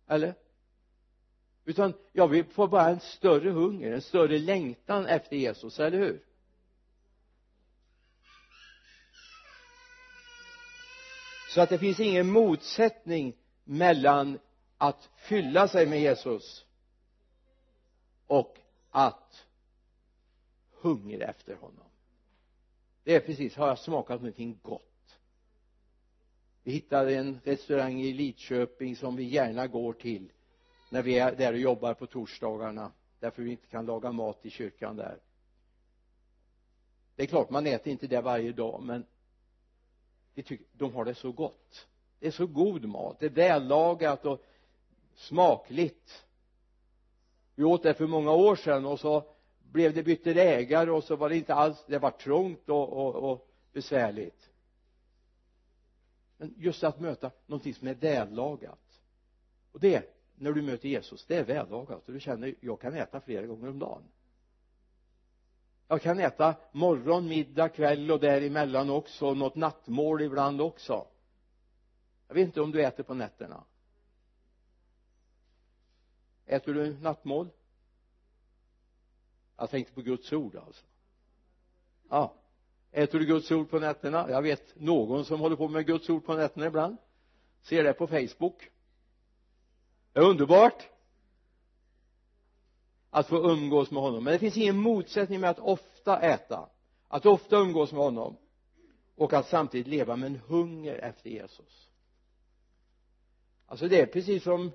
Eller? 0.07 0.33
Utan 1.65 1.93
jag 2.11 2.27
vill 2.27 2.45
få 2.45 2.67
bara 2.67 2.89
en 2.89 2.99
större 2.99 3.49
hunger, 3.49 3.91
en 3.91 4.01
större 4.01 4.39
längtan 4.39 5.05
efter 5.05 5.35
Jesus, 5.35 5.79
eller 5.79 5.97
hur? 5.97 6.23
Så 11.55 11.61
att 11.61 11.69
det 11.69 11.77
finns 11.77 11.99
ingen 11.99 12.31
motsättning 12.31 13.33
mellan 13.63 14.39
att 14.77 15.09
fylla 15.15 15.67
sig 15.67 15.85
med 15.85 16.01
Jesus 16.01 16.65
och 18.27 18.57
att 18.91 19.45
hungra 20.71 21.25
efter 21.27 21.55
honom. 21.55 21.85
Det 23.03 23.15
är 23.15 23.19
precis, 23.19 23.55
har 23.55 23.67
jag 23.67 23.79
smakat 23.79 24.21
någonting 24.21 24.59
gott? 24.61 25.17
Vi 26.63 26.71
hittade 26.71 27.15
en 27.15 27.39
restaurang 27.43 28.01
i 28.01 28.13
Lidköping 28.13 28.95
som 28.95 29.15
vi 29.15 29.23
gärna 29.23 29.67
går 29.67 29.93
till 29.93 30.31
när 30.89 31.01
vi 31.01 31.19
är 31.19 31.35
där 31.35 31.53
och 31.53 31.59
jobbar 31.59 31.93
på 31.93 32.07
torsdagarna 32.07 32.91
därför 33.19 33.43
vi 33.43 33.51
inte 33.51 33.67
kan 33.67 33.85
laga 33.85 34.11
mat 34.11 34.45
i 34.45 34.49
kyrkan 34.49 34.95
där. 34.95 35.19
Det 37.15 37.23
är 37.23 37.27
klart 37.27 37.49
man 37.49 37.67
äter 37.67 37.91
inte 37.91 38.07
det 38.07 38.21
varje 38.21 38.51
dag 38.51 38.83
men 38.83 39.05
vi 40.35 40.43
tycker 40.43 40.65
de 40.71 40.93
har 40.93 41.05
det 41.05 41.15
så 41.15 41.31
gott. 41.31 41.87
Det 42.19 42.27
är 42.27 42.31
så 42.31 42.47
god 42.47 42.85
mat. 42.85 43.19
Det 43.19 43.25
är 43.25 43.29
vällagat 43.29 44.25
och 44.25 44.41
smakligt. 45.15 46.25
Vi 47.55 47.63
åt 47.63 47.83
det 47.83 47.93
för 47.93 48.07
många 48.07 48.31
år 48.31 48.55
sedan 48.55 48.85
och 48.85 48.99
så 48.99 49.23
blev 49.71 49.93
det 49.93 50.03
bytte 50.03 50.31
ägare 50.31 50.91
och 50.91 51.03
så 51.03 51.15
var 51.15 51.29
det 51.29 51.37
inte 51.37 51.53
alls 51.53 51.83
det 51.87 51.99
var 51.99 52.11
trångt 52.11 52.69
och, 52.69 52.93
och, 52.93 53.31
och 53.31 53.47
besvärligt. 53.73 54.49
Men 56.37 56.53
just 56.57 56.83
att 56.83 56.99
möta 56.99 57.31
någonting 57.45 57.73
som 57.73 57.87
är 57.87 57.93
vällagat. 57.93 59.01
Och 59.71 59.79
det 59.79 60.15
när 60.35 60.51
du 60.51 60.61
möter 60.61 60.89
Jesus 60.89 61.25
det 61.25 61.35
är 61.35 61.43
vällagat. 61.43 62.07
Och 62.07 62.13
du 62.13 62.19
känner 62.19 62.55
jag 62.59 62.81
kan 62.81 62.93
äta 62.93 63.21
flera 63.21 63.45
gånger 63.45 63.69
om 63.69 63.79
dagen 63.79 64.03
jag 65.87 66.01
kan 66.01 66.19
äta 66.19 66.55
morgon, 66.71 67.27
middag, 67.27 67.69
kväll 67.69 68.11
och 68.11 68.19
däremellan 68.19 68.89
också 68.89 69.33
något 69.33 69.55
nattmål 69.55 70.21
ibland 70.21 70.61
också. 70.61 71.07
Jag 72.27 72.35
vet 72.35 72.45
inte 72.45 72.61
om 72.61 72.71
du 72.71 72.83
äter 72.83 73.03
på 73.03 73.13
nätterna. 73.13 73.63
Äter 76.45 76.73
du 76.73 76.93
nattmål? 76.99 77.49
Jag 79.57 79.69
tänkte 79.69 79.93
på 79.93 80.01
Guds 80.01 80.33
ord 80.33 80.55
alltså. 80.55 80.85
Ja. 82.09 82.33
Äter 82.91 83.19
du 83.19 83.25
Guds 83.25 83.51
ord 83.51 83.69
på 83.69 83.79
nätterna? 83.79 84.29
Jag 84.29 84.41
vet 84.41 84.79
någon 84.79 85.25
som 85.25 85.39
håller 85.39 85.55
på 85.55 85.67
med 85.67 85.85
Guds 85.85 86.09
ord 86.09 86.25
på 86.25 86.35
nätterna 86.35 86.65
ibland. 86.65 86.97
Ser 87.61 87.83
det 87.83 87.93
på 87.93 88.07
Facebook. 88.07 88.69
Det 90.13 90.19
är 90.19 90.23
underbart 90.23 90.87
att 93.15 93.27
få 93.27 93.51
umgås 93.51 93.91
med 93.91 94.03
honom. 94.03 94.23
Men 94.23 94.33
det 94.33 94.39
finns 94.39 94.57
ingen 94.57 94.77
motsättning 94.77 95.39
med 95.39 95.49
att 95.49 95.59
ofta 95.59 96.19
äta 96.19 96.69
att 97.07 97.25
ofta 97.25 97.57
umgås 97.57 97.91
med 97.91 98.01
honom 98.01 98.37
och 99.15 99.33
att 99.33 99.47
samtidigt 99.47 99.87
leva 99.87 100.15
med 100.15 100.27
en 100.27 100.39
hunger 100.47 100.95
efter 100.95 101.29
Jesus. 101.29 101.89
Alltså 103.65 103.87
det 103.87 104.01
är 104.01 104.05
precis 104.05 104.43
som 104.43 104.71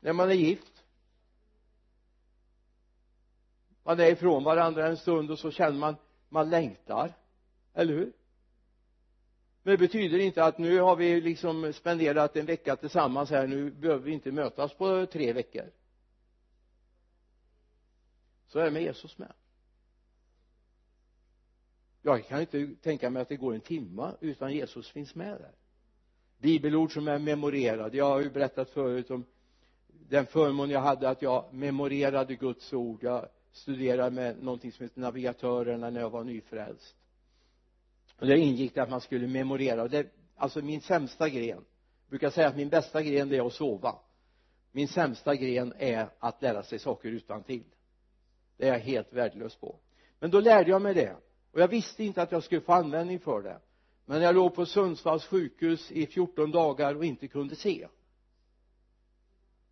när 0.00 0.12
man 0.12 0.30
är 0.30 0.34
gift. 0.34 0.84
Man 3.82 4.00
är 4.00 4.10
ifrån 4.10 4.44
varandra 4.44 4.86
en 4.86 4.96
stund 4.96 5.30
och 5.30 5.38
så 5.38 5.50
känner 5.50 5.78
man 5.78 5.96
man 6.28 6.50
längtar. 6.50 7.12
Eller 7.74 7.94
hur? 7.94 8.12
Men 9.62 9.72
det 9.72 9.78
betyder 9.78 10.18
inte 10.18 10.44
att 10.44 10.58
nu 10.58 10.80
har 10.80 10.96
vi 10.96 11.20
liksom 11.20 11.72
spenderat 11.72 12.36
en 12.36 12.46
vecka 12.46 12.76
tillsammans 12.76 13.30
här. 13.30 13.46
Nu 13.46 13.70
behöver 13.70 14.04
vi 14.04 14.12
inte 14.12 14.32
mötas 14.32 14.74
på 14.74 15.06
tre 15.06 15.32
veckor 15.32 15.70
så 18.52 18.58
är 18.58 18.64
det 18.64 18.70
med 18.70 18.82
Jesus 18.82 19.18
med. 19.18 19.32
Jag 22.02 22.26
kan 22.26 22.40
inte 22.40 22.68
tänka 22.82 23.10
mig 23.10 23.22
att 23.22 23.28
det 23.28 23.36
går 23.36 23.54
en 23.54 23.60
timma 23.60 24.14
utan 24.20 24.52
Jesus 24.52 24.90
finns 24.90 25.14
med 25.14 25.40
där. 25.40 25.54
Bibelord 26.38 26.92
som 26.92 27.08
är 27.08 27.18
memorerade. 27.18 27.96
Jag 27.96 28.04
har 28.04 28.20
ju 28.20 28.30
berättat 28.30 28.70
förut 28.70 29.10
om 29.10 29.24
den 29.88 30.26
förmån 30.26 30.70
jag 30.70 30.80
hade 30.80 31.08
att 31.08 31.22
jag 31.22 31.54
memorerade 31.54 32.34
Guds 32.34 32.72
ord. 32.72 33.02
Jag 33.02 33.28
studerade 33.52 34.10
med 34.10 34.42
någonting 34.42 34.72
som 34.72 34.82
heter 34.82 35.00
navigatörerna 35.00 35.90
när 35.90 36.00
jag 36.00 36.10
var 36.10 36.24
nyfrälst. 36.24 36.96
Och 38.18 38.26
där 38.26 38.36
ingick 38.36 38.74
det 38.74 38.82
att 38.82 38.90
man 38.90 39.00
skulle 39.00 39.26
memorera. 39.26 39.82
Och 39.82 39.90
det 39.90 40.06
alltså 40.36 40.62
min 40.62 40.80
sämsta 40.80 41.28
gren 41.28 41.48
jag 41.48 41.64
brukar 42.08 42.30
säga 42.30 42.48
att 42.48 42.56
min 42.56 42.68
bästa 42.68 43.02
gren 43.02 43.28
det 43.28 43.36
är 43.36 43.46
att 43.46 43.52
sova. 43.52 43.98
Min 44.72 44.88
sämsta 44.88 45.34
gren 45.34 45.74
är 45.78 46.08
att 46.18 46.42
lära 46.42 46.62
sig 46.62 46.78
saker 46.78 47.08
utan 47.08 47.42
till 47.42 47.64
det 48.62 48.68
är 48.68 48.72
jag 48.72 48.80
helt 48.80 49.12
värdelös 49.12 49.56
på. 49.56 49.76
Men 50.18 50.30
då 50.30 50.40
lärde 50.40 50.70
jag 50.70 50.82
mig 50.82 50.94
det. 50.94 51.16
Och 51.52 51.60
jag 51.60 51.68
visste 51.68 52.04
inte 52.04 52.22
att 52.22 52.32
jag 52.32 52.42
skulle 52.42 52.60
få 52.60 52.72
användning 52.72 53.18
för 53.18 53.42
det. 53.42 53.60
Men 54.04 54.22
jag 54.22 54.34
låg 54.34 54.54
på 54.54 54.66
Sundsvalls 54.66 55.26
sjukhus 55.26 55.92
i 55.92 56.06
14 56.06 56.50
dagar 56.50 56.94
och 56.94 57.04
inte 57.04 57.28
kunde 57.28 57.56
se. 57.56 57.88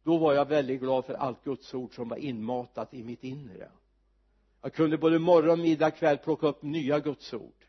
Då 0.03 0.18
var 0.18 0.35
jag 0.35 0.48
väldigt 0.48 0.81
glad 0.81 1.05
för 1.05 1.14
allt 1.14 1.44
Guds 1.44 1.74
ord 1.74 1.94
som 1.94 2.09
var 2.09 2.16
inmatat 2.16 2.94
i 2.94 3.03
mitt 3.03 3.24
inre. 3.24 3.70
Jag 4.62 4.72
kunde 4.74 4.98
både 4.98 5.18
morgon, 5.18 5.62
middag, 5.62 5.90
kväll 5.90 6.18
plocka 6.18 6.46
upp 6.46 6.62
nya 6.62 7.00
Guds 7.00 7.35
ord. 7.35 7.64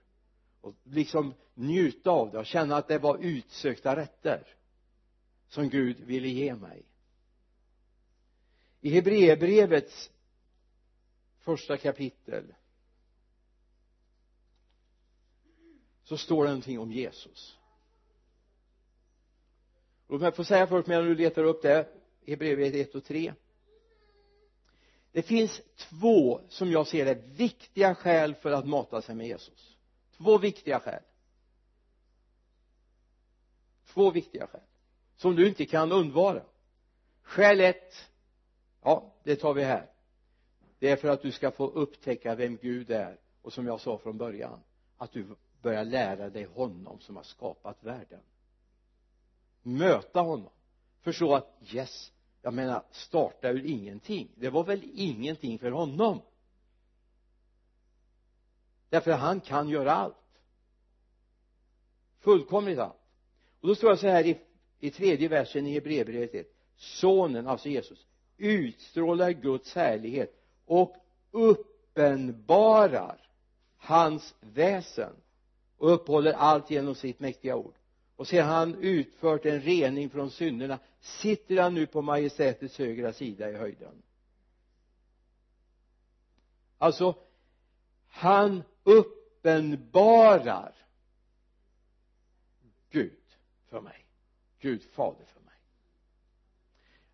Och 0.62 0.76
liksom 0.84 1.34
njuta 1.54 2.12
av 2.12 2.32
det 2.32 2.40
och 2.40 2.46
känna 2.46 2.76
att 2.76 2.88
det 2.88 2.98
var 2.98 3.18
utsökta 3.18 3.96
rätter 3.96 4.48
som 5.48 5.70
Gud 5.70 6.00
ville 6.00 6.28
ge 6.28 6.56
mig. 6.56 6.84
I 8.82 8.90
Hebreerbrevets 8.90 10.12
första 11.42 11.78
kapitel 11.78 12.54
så 16.04 16.18
står 16.18 16.44
det 16.44 16.50
någonting 16.50 16.80
om 16.80 16.92
Jesus. 16.92 17.58
Låt 20.08 20.22
mig 20.22 20.32
få 20.32 20.44
säga 20.44 20.68
först 20.68 20.88
medan 20.88 21.06
du 21.06 21.16
letar 21.16 21.44
upp 21.44 21.62
det 21.62 21.88
Hebreerbrevet 22.28 22.88
1 22.90 22.96
och 22.96 23.04
3 23.04 23.34
det 25.12 25.22
finns 25.22 25.62
två 25.78 26.42
som 26.50 26.72
jag 26.72 26.88
ser 26.88 27.06
det 27.06 27.14
viktiga 27.14 27.96
skäl 27.96 28.36
för 28.36 28.52
att 28.52 28.68
mata 28.68 29.02
sig 29.02 29.16
med 29.16 29.28
Jesus. 29.28 29.78
Två 30.18 30.38
viktiga 30.38 30.80
skäl. 30.80 31.04
Två 33.86 34.12
viktiga 34.12 34.48
skäl 34.48 34.62
som 35.16 35.36
du 35.36 35.48
inte 35.48 35.66
kan 35.66 35.92
undvara. 35.92 36.44
Skäl 37.22 37.62
ett 37.62 38.10
ja 38.82 39.14
det 39.24 39.36
tar 39.36 39.54
vi 39.54 39.64
här 39.64 39.91
det 40.82 40.90
är 40.90 40.96
för 40.96 41.08
att 41.08 41.22
du 41.22 41.32
ska 41.32 41.52
få 41.52 41.68
upptäcka 41.68 42.36
vem 42.36 42.58
Gud 42.58 42.92
är 42.92 43.20
och 43.42 43.54
som 43.54 43.68
jag 43.68 43.82
sa 43.82 43.98
från 43.98 44.18
början 44.18 44.60
att 44.98 45.12
du 45.12 45.26
börjar 45.62 45.86
lära 45.86 46.30
dig 46.30 46.44
honom 46.44 47.00
som 47.00 47.16
har 47.16 47.24
skapat 47.24 47.84
världen. 47.84 48.20
Möta 49.62 50.22
honom. 50.22 50.50
Förstå 51.02 51.36
att 51.36 51.58
yes 51.74 52.12
jag 52.42 52.54
menar 52.54 52.84
starta 52.92 53.50
ur 53.50 53.66
ingenting. 53.66 54.32
Det 54.36 54.50
var 54.50 54.64
väl 54.64 54.82
ingenting 54.94 55.60
för 55.60 55.72
honom. 55.72 56.22
Därför 58.90 59.12
han 59.12 59.40
kan 59.40 59.70
göra 59.70 59.92
allt. 59.92 60.42
Fullkomligt 62.20 62.80
allt. 62.80 63.02
Och 63.60 63.68
då 63.68 63.76
står 63.76 63.90
det 63.90 63.98
så 63.98 64.08
här 64.08 64.26
i, 64.26 64.42
i 64.80 64.92
tredje 64.92 65.28
versen 65.28 65.68
i 65.68 65.74
Hebreerbrevet 65.74 66.34
1 66.34 66.48
sonen, 66.76 67.48
alltså 67.48 67.70
Jesus 67.70 68.06
utstrålar 68.38 69.32
Guds 69.32 69.76
härlighet 69.76 70.41
och 70.72 70.96
uppenbarar 71.32 73.18
hans 73.78 74.36
väsen 74.40 75.14
och 75.78 75.94
uppehåller 75.94 76.34
allt 76.34 76.72
genom 76.72 76.96
sitt 76.96 77.20
mäktiga 77.20 77.56
ord. 77.56 77.74
Och 78.16 78.28
sedan 78.28 78.48
han 78.48 78.76
utfört 78.76 79.46
en 79.46 79.62
rening 79.62 80.10
från 80.10 80.32
synderna 80.32 80.80
sitter 81.00 81.62
han 81.62 81.74
nu 81.74 81.88
på 81.88 82.02
majestätets 82.02 82.78
högra 82.78 83.14
sida 83.14 83.50
i 83.50 83.54
höjden. 83.54 84.02
Alltså 86.78 87.16
han 88.08 88.64
uppenbarar 88.84 90.76
Gud 92.90 93.24
för 93.70 93.82
mig. 93.82 94.06
Gud 94.60 94.84
fader 94.84 95.26
för 95.26 95.42
mig. 95.42 95.60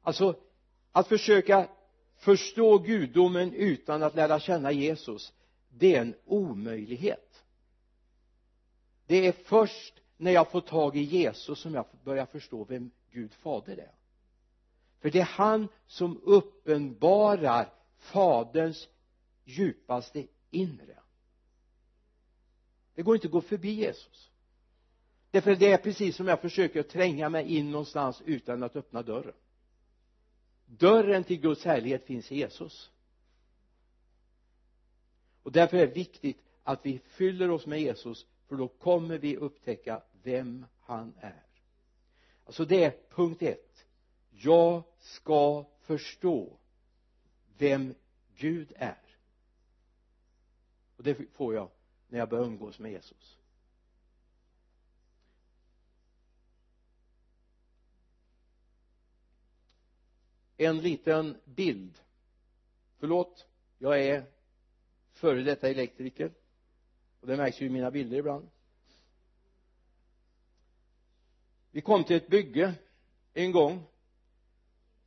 Alltså 0.02 0.36
att 0.92 1.08
försöka 1.08 1.70
förstå 2.18 2.78
gudomen 2.78 3.54
utan 3.54 4.04
att 4.04 4.16
lära 4.16 4.40
känna 4.40 4.72
Jesus. 4.72 5.34
Det 5.70 5.96
är 5.96 6.02
en 6.02 6.16
omöjlighet. 6.26 7.44
Det 9.06 9.28
är 9.28 9.32
först 9.32 9.94
när 10.18 10.32
jag 10.32 10.52
får 10.52 10.62
tag 10.62 10.98
i 10.98 11.02
Jesus 11.02 11.60
som 11.60 11.74
jag 11.74 11.86
börjar 12.04 12.26
förstå 12.26 12.64
vem 12.64 12.92
Gud 13.12 13.34
fader 13.34 13.78
är. 13.78 13.92
För 15.00 15.10
det 15.10 15.20
är 15.20 15.24
han 15.24 15.68
som 15.88 16.22
uppenbarar 16.24 17.74
faderns 17.98 18.88
djupaste 19.44 20.28
inre. 20.52 21.00
Det 22.96 23.02
går 23.02 23.16
inte 23.16 23.28
att 23.28 23.32
gå 23.32 23.42
förbi 23.42 23.72
Jesus. 23.72 24.32
Därför 25.32 25.56
det 25.56 25.72
är 25.72 25.78
precis 25.78 26.16
som 26.16 26.28
jag 26.28 26.42
försöker 26.42 26.84
tränga 26.84 27.30
mig 27.30 27.58
in 27.58 27.72
någonstans 27.72 28.22
utan 28.26 28.64
att 28.64 28.76
öppna 28.76 29.02
dörren 29.02 29.34
dörren 30.68 31.24
till 31.24 31.40
Guds 31.42 31.66
härlighet 31.66 32.06
finns 32.06 32.32
i 32.32 32.36
Jesus. 32.36 32.92
Och 35.44 35.52
därför 35.52 35.78
är 35.78 35.88
det 35.88 35.94
viktigt 35.94 36.38
att 36.64 36.86
vi 36.86 37.00
fyller 37.00 37.50
oss 37.50 37.66
med 37.66 37.82
Jesus 37.82 38.26
för 38.48 38.56
då 38.56 38.68
kommer 38.68 39.18
vi 39.18 39.38
upptäcka 39.38 40.02
vem 40.24 40.66
han 40.80 41.14
är. 41.20 41.44
Alltså 42.46 42.66
det 42.66 42.84
är 42.84 42.98
punkt 43.10 43.42
ett. 43.42 43.86
Jag 44.30 44.84
ska 45.00 45.66
förstå 45.82 46.58
vem 47.58 47.96
Gud 48.36 48.74
är. 48.76 49.02
Och 50.98 51.04
det 51.04 51.16
får 51.34 51.54
jag 51.54 51.70
när 52.08 52.20
jag 52.20 52.30
börjar 52.30 52.46
umgås 52.46 52.80
med 52.80 52.92
Jesus. 52.92 53.37
En 60.58 60.82
liten 60.82 61.38
bild. 61.46 62.00
Förlåt 63.00 63.48
jag 63.78 64.02
är 64.02 64.26
före 65.14 65.44
detta 65.44 65.70
elektriker 65.70 66.32
och 67.22 67.28
det 67.28 67.38
märks 67.38 67.62
ju 67.62 67.66
i 67.66 67.70
mina 67.70 67.92
bilder 67.92 68.18
ibland. 68.18 68.50
Vi 71.72 71.82
kom 71.82 72.04
till 72.04 72.16
ett 72.16 72.28
bygge 72.28 72.74
en 73.34 73.52
gång 73.52 73.84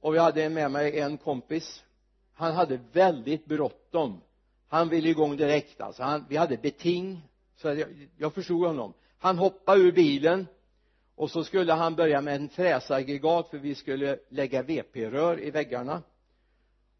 och 0.01 0.15
vi 0.15 0.19
hade 0.19 0.49
med 0.49 0.71
mig 0.71 1.01
en 1.01 1.19
kompis. 1.19 1.85
Han 2.33 2.55
hade 2.55 2.81
väldigt 2.93 3.47
bråttom. 3.47 4.21
Han 4.69 4.89
ville 4.89 5.09
igång 5.09 5.37
direkt 5.37 5.81
alltså. 5.81 6.03
Han, 6.03 6.25
vi 6.29 6.37
hade 6.37 6.57
beting 6.57 7.21
så 7.57 7.69
jag, 7.69 8.09
jag 8.17 8.35
förstod 8.35 8.67
honom. 8.67 8.95
Han 9.19 9.39
hoppade 9.39 9.81
ur 9.81 9.93
bilen 9.93 10.47
och 11.21 11.31
så 11.31 11.45
skulle 11.45 11.73
han 11.73 11.95
börja 11.95 12.21
med 12.21 12.37
en 12.37 12.49
fräsaggregat 12.49 13.49
för 13.49 13.59
vi 13.59 13.75
skulle 13.75 14.19
lägga 14.29 14.63
VP-rör 14.63 15.41
i 15.41 15.51
väggarna. 15.51 16.03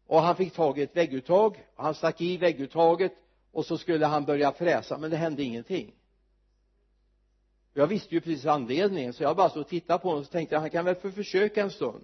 Och 0.07 0.21
han 0.21 0.35
fick 0.35 0.53
tag 0.53 0.79
i 0.79 0.81
ett 0.81 0.95
vägguttag. 0.95 1.67
Han 1.75 1.95
stack 1.95 2.21
i 2.21 2.37
vägguttaget 2.37 3.13
och 3.51 3.65
så 3.65 3.77
skulle 3.77 4.05
han 4.05 4.25
börja 4.25 4.51
fräsa 4.51 4.97
men 4.97 5.11
det 5.11 5.17
hände 5.17 5.43
ingenting. 5.43 5.95
Jag 7.73 7.87
visste 7.87 8.15
ju 8.15 8.21
precis 8.21 8.45
anledningen 8.45 9.13
så 9.13 9.23
jag 9.23 9.35
bara 9.35 9.49
stod 9.49 9.61
och 9.61 9.69
tittade 9.69 9.99
på 9.99 10.07
honom 10.07 10.19
och 10.19 10.25
så 10.25 10.31
tänkte 10.31 10.55
jag 10.55 10.59
han 10.61 10.69
kan 10.69 10.85
väl 10.85 10.95
få 10.95 11.11
försöka 11.11 11.61
en 11.61 11.71
stund. 11.71 12.03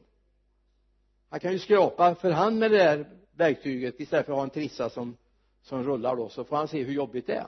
Han 1.29 1.39
kan 1.39 1.51
ju 1.51 1.59
skrapa 1.59 2.15
för 2.15 2.31
hand 2.31 2.59
med 2.59 2.71
det 2.71 2.77
där 2.77 3.09
verktyget 3.31 3.99
istället 3.99 4.25
för 4.25 4.33
att 4.33 4.37
ha 4.37 4.43
en 4.43 4.49
trissa 4.49 4.89
som 4.89 5.17
som 5.61 5.83
rullar 5.83 6.15
då 6.15 6.29
så 6.29 6.43
får 6.43 6.55
han 6.55 6.67
se 6.67 6.83
hur 6.83 6.93
jobbigt 6.93 7.27
det 7.27 7.35
är. 7.35 7.47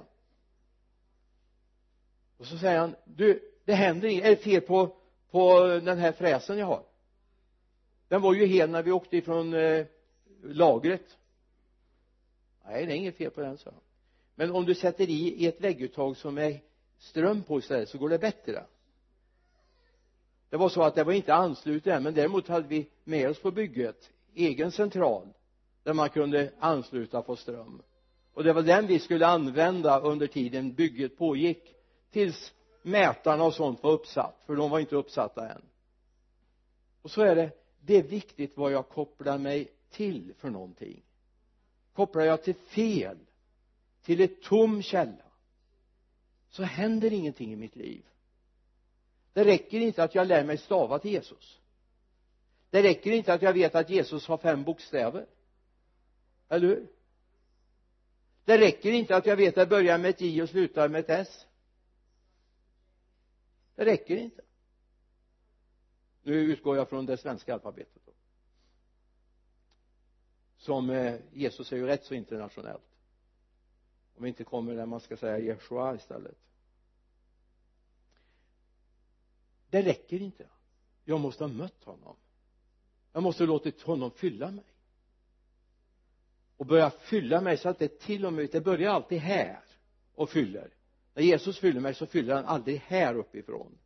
Och 2.37 2.45
så 2.45 2.57
säger 2.57 2.79
han 2.79 2.95
du 3.05 3.48
det 3.69 3.75
händer 3.75 4.07
inget. 4.07 4.25
Är 4.25 4.29
det 4.29 4.35
fel 4.35 4.61
på 4.61 4.95
på 5.31 5.63
den 5.83 5.97
här 5.97 6.11
fräsen 6.11 6.57
jag 6.57 6.65
har? 6.65 6.83
Den 8.07 8.21
var 8.21 8.33
ju 8.33 8.45
hel 8.45 8.69
när 8.69 8.83
vi 8.83 8.91
åkte 8.91 9.17
ifrån 9.17 9.53
eh, 9.53 9.85
lagret. 10.43 11.17
Nej 12.65 12.85
det 12.85 12.93
är 12.93 12.95
inget 12.95 13.17
fel 13.17 13.31
på 13.31 13.41
den 13.41 13.57
sa 13.57 13.69
han. 13.71 13.79
Men 14.35 14.51
om 14.51 14.65
du 14.65 14.75
sätter 14.75 15.09
i 15.09 15.45
ett 15.45 15.61
vägguttag 15.61 16.17
som 16.17 16.37
är 16.37 16.61
ström 16.97 17.43
på 17.43 17.59
istället 17.59 17.89
så 17.89 17.97
går 17.97 18.09
det 18.09 18.19
bättre. 18.19 18.63
Det 20.49 20.57
var 20.57 20.69
så 20.69 20.83
att 20.83 20.95
det 20.95 21.03
var 21.03 21.13
inte 21.13 21.33
anslutet 21.33 21.93
än 21.93 22.03
men 22.03 22.13
däremot 22.13 22.47
hade 22.47 22.67
vi 22.67 22.89
med 23.03 23.29
oss 23.29 23.39
på 23.39 23.51
bygget 23.51 24.09
egen 24.33 24.71
central 24.71 25.27
där 25.83 25.93
man 25.93 26.09
kunde 26.09 26.51
ansluta 26.59 27.21
på 27.21 27.35
ström. 27.35 27.81
Och 28.33 28.43
det 28.43 28.53
var 28.53 28.61
den 28.61 28.87
vi 28.87 28.99
skulle 28.99 29.27
använda 29.27 29.99
under 29.99 30.27
tiden 30.27 30.73
bygget 30.73 31.17
pågick 31.17 31.75
tills 32.11 32.53
mätarna 32.81 33.43
och 33.43 33.53
sånt 33.53 33.83
var 33.83 33.91
uppsatt 33.91 34.41
för 34.45 34.55
de 34.55 34.69
var 34.69 34.79
inte 34.79 34.95
uppsatta 34.95 35.49
än. 35.49 35.61
Och 37.01 37.11
så 37.11 37.21
är 37.21 37.35
det 37.35 37.51
det 37.81 37.97
är 37.97 38.03
viktigt 38.03 38.57
vad 38.57 38.71
jag 38.71 38.89
kopplar 38.89 39.37
mig 39.37 39.71
till 39.89 40.33
för 40.37 40.49
någonting. 40.49 41.01
Kopplar 41.93 42.23
jag 42.23 42.43
till 42.43 42.55
fel 42.55 43.17
till 44.03 44.21
ett 44.21 44.41
tom 44.41 44.81
källa 44.81 45.25
så 46.49 46.63
händer 46.63 47.13
ingenting 47.13 47.53
i 47.53 47.55
mitt 47.55 47.75
liv. 47.75 48.05
Det 49.33 49.43
räcker 49.43 49.79
inte 49.79 50.03
att 50.03 50.15
jag 50.15 50.27
lär 50.27 50.43
mig 50.43 50.57
stava 50.57 50.99
till 50.99 51.11
Jesus. 51.11 51.59
Det 52.69 52.83
räcker 52.83 53.11
inte 53.11 53.33
att 53.33 53.41
jag 53.41 53.53
vet 53.53 53.75
att 53.75 53.89
Jesus 53.89 54.27
har 54.27 54.37
fem 54.37 54.63
bokstäver. 54.63 55.25
Eller 56.49 56.67
hur? 56.67 56.87
Det 58.45 58.57
räcker 58.57 58.91
inte 58.91 59.15
att 59.15 59.25
jag 59.25 59.35
vet 59.35 59.57
att 59.57 59.69
det 59.69 59.75
börjar 59.75 59.97
med 59.97 60.09
ett 60.09 60.21
J 60.21 60.43
och 60.43 60.49
slutar 60.49 60.89
med 60.89 60.99
ett 60.99 61.09
S 61.27 61.45
det 63.79 63.85
räcker 63.85 64.17
inte. 64.17 64.41
Nu 66.23 66.33
utgår 66.33 66.77
jag 66.77 66.89
från 66.89 67.05
det 67.05 67.17
svenska 67.17 67.53
alfabetet 67.53 68.01
då. 68.05 68.11
Som 70.57 70.89
eh, 70.89 71.19
Jesus 71.33 71.71
är 71.71 71.77
ju 71.77 71.85
rätt 71.85 72.05
så 72.05 72.13
internationellt. 72.13 72.97
Om 74.15 74.23
vi 74.23 74.29
inte 74.29 74.43
kommer 74.43 74.75
där 74.75 74.85
man 74.85 74.99
ska 74.99 75.17
säga 75.17 75.39
Jeshua 75.39 75.95
istället. 75.95 76.37
Det 79.69 79.81
räcker 79.81 80.21
inte. 80.21 80.49
Jag 81.05 81.19
måste 81.19 81.43
ha 81.43 81.51
mött 81.51 81.83
honom. 81.83 82.15
Jag 83.13 83.23
måste 83.23 83.43
ha 83.43 83.47
låtit 83.47 83.81
honom 83.81 84.11
fylla 84.11 84.51
mig. 84.51 84.65
Och 86.57 86.65
börja 86.65 86.89
fylla 86.89 87.41
mig 87.41 87.57
så 87.57 87.69
att 87.69 87.79
det 87.79 87.99
till 87.99 88.25
och 88.25 88.33
med 88.33 88.49
det 88.51 88.61
börjar 88.61 88.91
alltid 88.91 89.19
här 89.19 89.63
och 90.15 90.29
fyller 90.29 90.78
när 91.19 91.25
Jesus 91.25 91.59
fyller 91.59 91.81
mig 91.81 91.93
så 91.93 92.05
fyller 92.05 92.35
han 92.35 92.45
aldrig 92.45 92.77
här 92.79 93.15
uppifrån. 93.15 93.77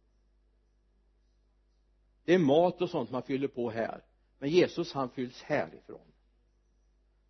Det 2.23 2.33
är 2.33 2.39
mat 2.39 2.81
och 2.81 2.89
sånt 2.89 3.11
man 3.11 3.23
fyller 3.23 3.47
på 3.47 3.69
här 3.69 4.03
men 4.39 4.49
Jesus 4.49 4.93
han 4.93 5.09
fylls 5.09 5.41
härifrån. 5.41 6.07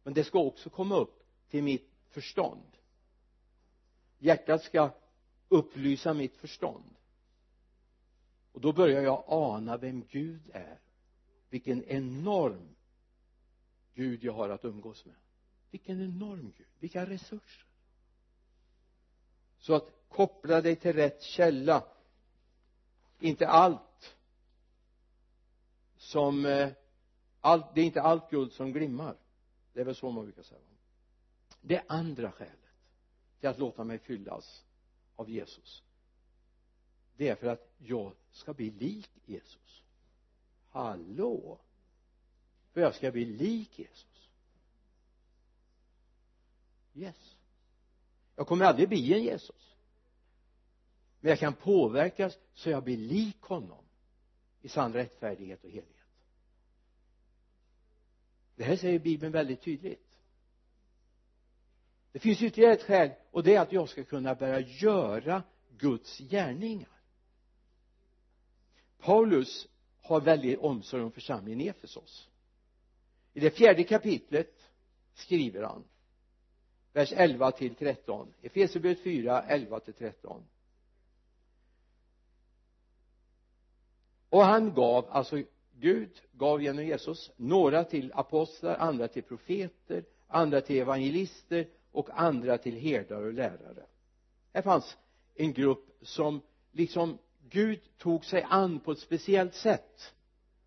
Men 0.04 0.14
det 0.14 0.24
ska 0.24 0.40
också 0.40 0.70
komma 0.70 0.96
upp 0.96 1.24
till 1.50 1.64
mitt 1.64 1.92
förstånd. 2.10 2.78
Hjärtat 4.20 4.64
ska 4.64 4.92
upplysa 5.50 6.14
mitt 6.14 6.38
förstånd. 6.38 6.96
Och 8.52 8.62
då 8.62 8.74
börjar 8.74 9.02
jag 9.02 9.24
ana 9.28 9.78
vem 9.78 10.06
Gud 10.10 10.52
är. 10.54 10.80
Vilken 11.50 11.84
enorm 11.84 12.76
Gud 13.94 14.24
jag 14.24 14.34
har 14.34 14.50
att 14.50 14.66
umgås 14.66 15.06
med. 15.06 15.16
Vilken 15.72 16.02
enorm 16.02 16.54
Gud, 16.58 16.68
vilka 16.80 17.06
resurser 17.06 17.73
så 19.64 19.76
att 19.76 19.92
koppla 20.10 20.62
dig 20.62 20.76
till 20.76 20.94
rätt 20.94 21.22
källa. 21.22 21.84
Inte 23.20 23.48
allt 23.48 24.16
som 25.98 26.46
eh, 26.46 26.70
allt, 27.42 27.66
det 27.76 27.82
är 27.82 27.86
inte 27.86 28.02
allt 28.02 28.30
guld 28.30 28.52
som 28.52 28.72
glimmar. 28.72 29.16
Det 29.74 29.82
är 29.82 29.86
väl 29.86 29.96
så 29.96 30.12
man 30.12 30.24
brukar 30.24 30.44
säga. 30.44 30.60
Det 31.62 31.84
andra 31.88 32.32
skälet 32.32 32.60
till 33.40 33.50
att 33.50 33.60
låta 33.60 33.84
mig 33.84 34.00
fyllas 34.00 34.64
av 35.16 35.30
Jesus 35.30 35.84
det 37.18 37.30
är 37.30 37.36
för 37.36 37.48
att 37.48 37.74
jag 37.78 38.16
ska 38.32 38.54
bli 38.54 38.72
lik 38.72 39.12
Jesus. 39.26 39.84
Hallå? 40.70 41.60
För 42.72 42.82
jag 42.82 42.96
ska 42.96 43.12
bli 43.12 43.26
lik 43.26 43.80
Jesus. 43.80 44.30
Yes 46.94 47.33
jag 48.36 48.48
kommer 48.48 48.66
aldrig 48.66 48.90
bli 48.90 49.14
en 49.14 49.24
Jesus. 49.24 49.76
Men 51.20 51.30
jag 51.30 51.40
kan 51.40 51.54
påverkas 51.54 52.38
så 52.54 52.70
jag 52.70 52.84
blir 52.84 52.98
lik 52.98 53.42
honom 53.42 53.86
i 54.62 54.70
sann 54.70 54.94
rättfärdighet 54.94 55.64
och 55.64 55.70
helighet. 55.70 55.94
Det 58.56 58.64
här 58.64 58.76
säger 58.76 59.00
bibeln 59.00 59.32
väldigt 59.32 59.62
tydligt. 59.62 60.20
Det 62.12 62.20
finns 62.20 62.42
ytterligare 62.42 62.74
ett 62.74 62.84
skäl 62.84 63.12
och 63.32 63.44
det 63.44 63.56
är 63.56 63.62
att 63.62 63.72
jag 63.72 63.90
ska 63.90 64.04
kunna 64.04 64.36
börja 64.36 64.60
göra 64.60 65.44
Guds 65.78 66.18
gärningar. 66.18 67.02
Paulus 69.00 69.68
har 70.02 70.22
väldigt 70.22 70.60
omsorg 70.60 71.04
om 71.04 71.12
församlingen 71.12 71.62
i 71.62 71.68
Efesos. 71.68 72.30
I 73.34 73.40
det 73.40 73.52
fjärde 73.52 73.84
kapitlet 73.84 74.72
skriver 75.14 75.64
han 75.64 75.84
vers 76.94 77.14
11 77.16 77.52
till 77.52 77.76
13 77.76 78.34
Efesierbrevet 78.42 79.04
4, 79.04 79.42
11 79.42 79.80
till 79.80 79.94
13 79.94 80.44
och 84.30 84.44
han 84.44 84.74
gav, 84.74 85.06
alltså 85.10 85.44
Gud 85.80 86.22
gav 86.32 86.62
genom 86.62 86.86
Jesus 86.86 87.32
några 87.38 87.84
till 87.84 88.12
apostlar, 88.16 88.76
andra 88.76 89.08
till 89.08 89.24
profeter, 89.24 90.04
andra 90.28 90.62
till 90.62 90.80
evangelister 90.80 91.68
och 91.92 92.10
andra 92.14 92.58
till 92.58 92.76
herdar 92.76 93.22
och 93.22 93.34
lärare. 93.34 93.86
Här 94.54 94.62
fanns 94.62 94.98
en 95.36 95.54
grupp 95.54 95.98
som 96.02 96.42
liksom 96.72 97.18
Gud 97.50 97.80
tog 97.98 98.26
sig 98.26 98.46
an 98.50 98.80
på 98.80 98.92
ett 98.92 99.00
speciellt 99.00 99.56
sätt 99.56 100.14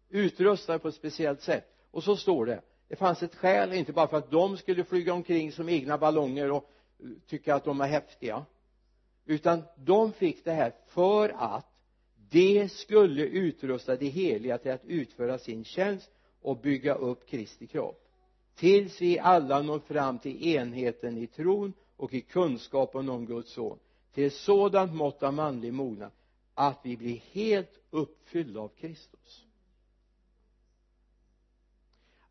utrustade 0.09 0.79
på 0.79 0.89
ett 0.89 0.95
speciellt 0.95 1.43
sätt. 1.43 1.75
Och 1.91 2.05
så 2.05 2.17
står 2.17 2.47
det 2.47 2.62
det 2.88 2.96
fanns 2.96 3.22
ett 3.22 3.35
skäl 3.35 3.72
inte 3.72 3.92
bara 3.92 4.09
för 4.09 4.16
att 4.16 4.31
de 4.31 4.57
skulle 4.57 4.85
flyga 4.85 5.14
omkring 5.14 5.53
som 5.53 5.68
egna 5.68 5.99
ballonger 5.99 6.51
och 6.51 6.70
eh, 7.01 7.07
tycka 7.27 7.55
att 7.55 7.64
de 7.64 7.79
var 7.79 7.87
häftiga 7.87 8.44
utan 9.27 9.62
de 9.77 10.12
fick 10.12 10.44
det 10.44 10.53
här 10.53 10.75
för 10.87 11.29
att 11.29 11.66
de 12.31 12.68
skulle 12.68 13.22
utrusta 13.22 13.96
de 13.96 14.09
heliga 14.09 14.59
till 14.59 14.70
att 14.72 14.85
utföra 14.85 15.38
sin 15.38 15.64
tjänst 15.64 16.11
och 16.42 16.61
bygga 16.61 16.94
upp 16.94 17.27
Kristi 17.27 17.66
kropp. 17.66 18.03
Tills 18.55 19.01
vi 19.01 19.18
alla 19.18 19.62
når 19.62 19.79
fram 19.79 20.18
till 20.18 20.46
enheten 20.46 21.18
i 21.18 21.27
tron 21.27 21.72
och 21.96 22.14
i 22.14 22.20
kunskapen 22.20 23.09
om 23.09 23.27
Guds 23.27 23.53
son. 23.53 23.79
Till 24.14 24.27
ett 24.27 24.33
sådant 24.33 24.94
mått 24.94 25.22
av 25.22 25.35
manlig 25.35 25.72
mognad 25.72 26.11
att 26.55 26.81
vi 26.83 26.96
blir 26.96 27.22
helt 27.33 27.81
uppfyllda 27.90 28.61
av 28.61 28.68
Kristus 28.68 29.45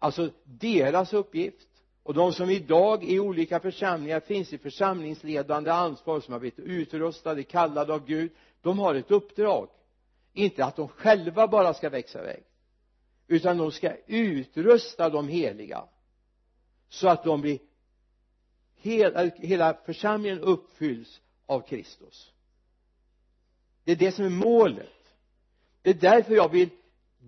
alltså 0.06 0.30
deras 0.44 1.13
uppgift 1.13 1.68
och 2.04 2.13
de 2.13 2.34
som 2.34 2.50
idag 2.50 3.04
i 3.04 3.20
olika 3.20 3.60
församlingar 3.60 4.20
finns 4.20 4.54
i 4.54 4.58
församlingsledande 4.58 5.72
ansvar 5.72 6.20
som 6.20 6.32
har 6.32 6.39
blivit 6.39 6.60
utrustade, 6.60 7.44
kallade 7.44 7.94
av 7.94 8.06
Gud 8.06 8.32
de 8.62 8.80
har 8.80 8.96
ett 8.96 9.12
uppdrag. 9.12 9.70
Inte 10.34 10.65
att 10.65 10.76
de 10.76 10.88
själva 10.88 11.48
bara 11.48 11.74
ska 11.74 11.89
växa 11.89 12.20
iväg 12.22 12.44
utan 13.28 13.58
de 13.58 13.72
ska 13.72 13.96
utrusta 14.08 15.10
de 15.10 15.28
heliga 15.28 15.84
så 16.89 17.08
att 17.08 17.24
de 17.24 17.41
blir 17.41 17.60
hela, 18.76 19.24
hela 19.24 19.74
församlingen 19.86 20.39
uppfylls 20.39 21.22
av 21.46 21.62
Kristus. 21.62 22.32
Det 23.84 23.91
är 23.91 23.96
det 23.96 24.12
som 24.12 24.26
är 24.26 24.30
målet. 24.30 25.13
Det 25.82 25.89
är 25.89 25.94
därför 25.94 26.34
jag 26.36 26.52
vill 26.52 26.70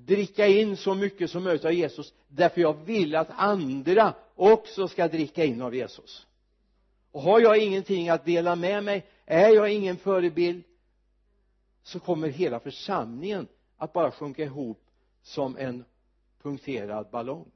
dricka 0.06 0.48
in 0.48 0.78
så 0.78 0.96
mycket 0.96 1.32
som 1.32 1.44
möjligt 1.44 1.66
av 1.66 1.74
Jesus 1.74 2.14
därför 2.28 2.62
jag 2.62 2.74
vill 2.74 3.16
att 3.16 3.30
andra 3.30 4.14
också 4.36 4.88
ska 4.88 5.08
dricka 5.08 5.46
in 5.46 5.62
av 5.62 5.76
Jesus. 5.76 6.28
Och 7.12 7.22
har 7.22 7.40
jag 7.40 7.58
ingenting 7.58 8.10
att 8.10 8.26
dela 8.26 8.56
med 8.56 8.84
mig 8.84 9.06
är 9.26 9.50
jag 9.50 9.74
ingen 9.74 9.98
förebild 9.98 10.64
så 11.84 12.00
kommer 12.00 12.28
hela 12.28 12.60
församlingen 12.60 13.48
att 13.78 13.94
bara 13.94 14.12
sjunka 14.12 14.44
ihop 14.44 14.82
som 15.22 15.58
en 15.58 15.86
punkterad 16.42 17.10
ballong. 17.12 17.52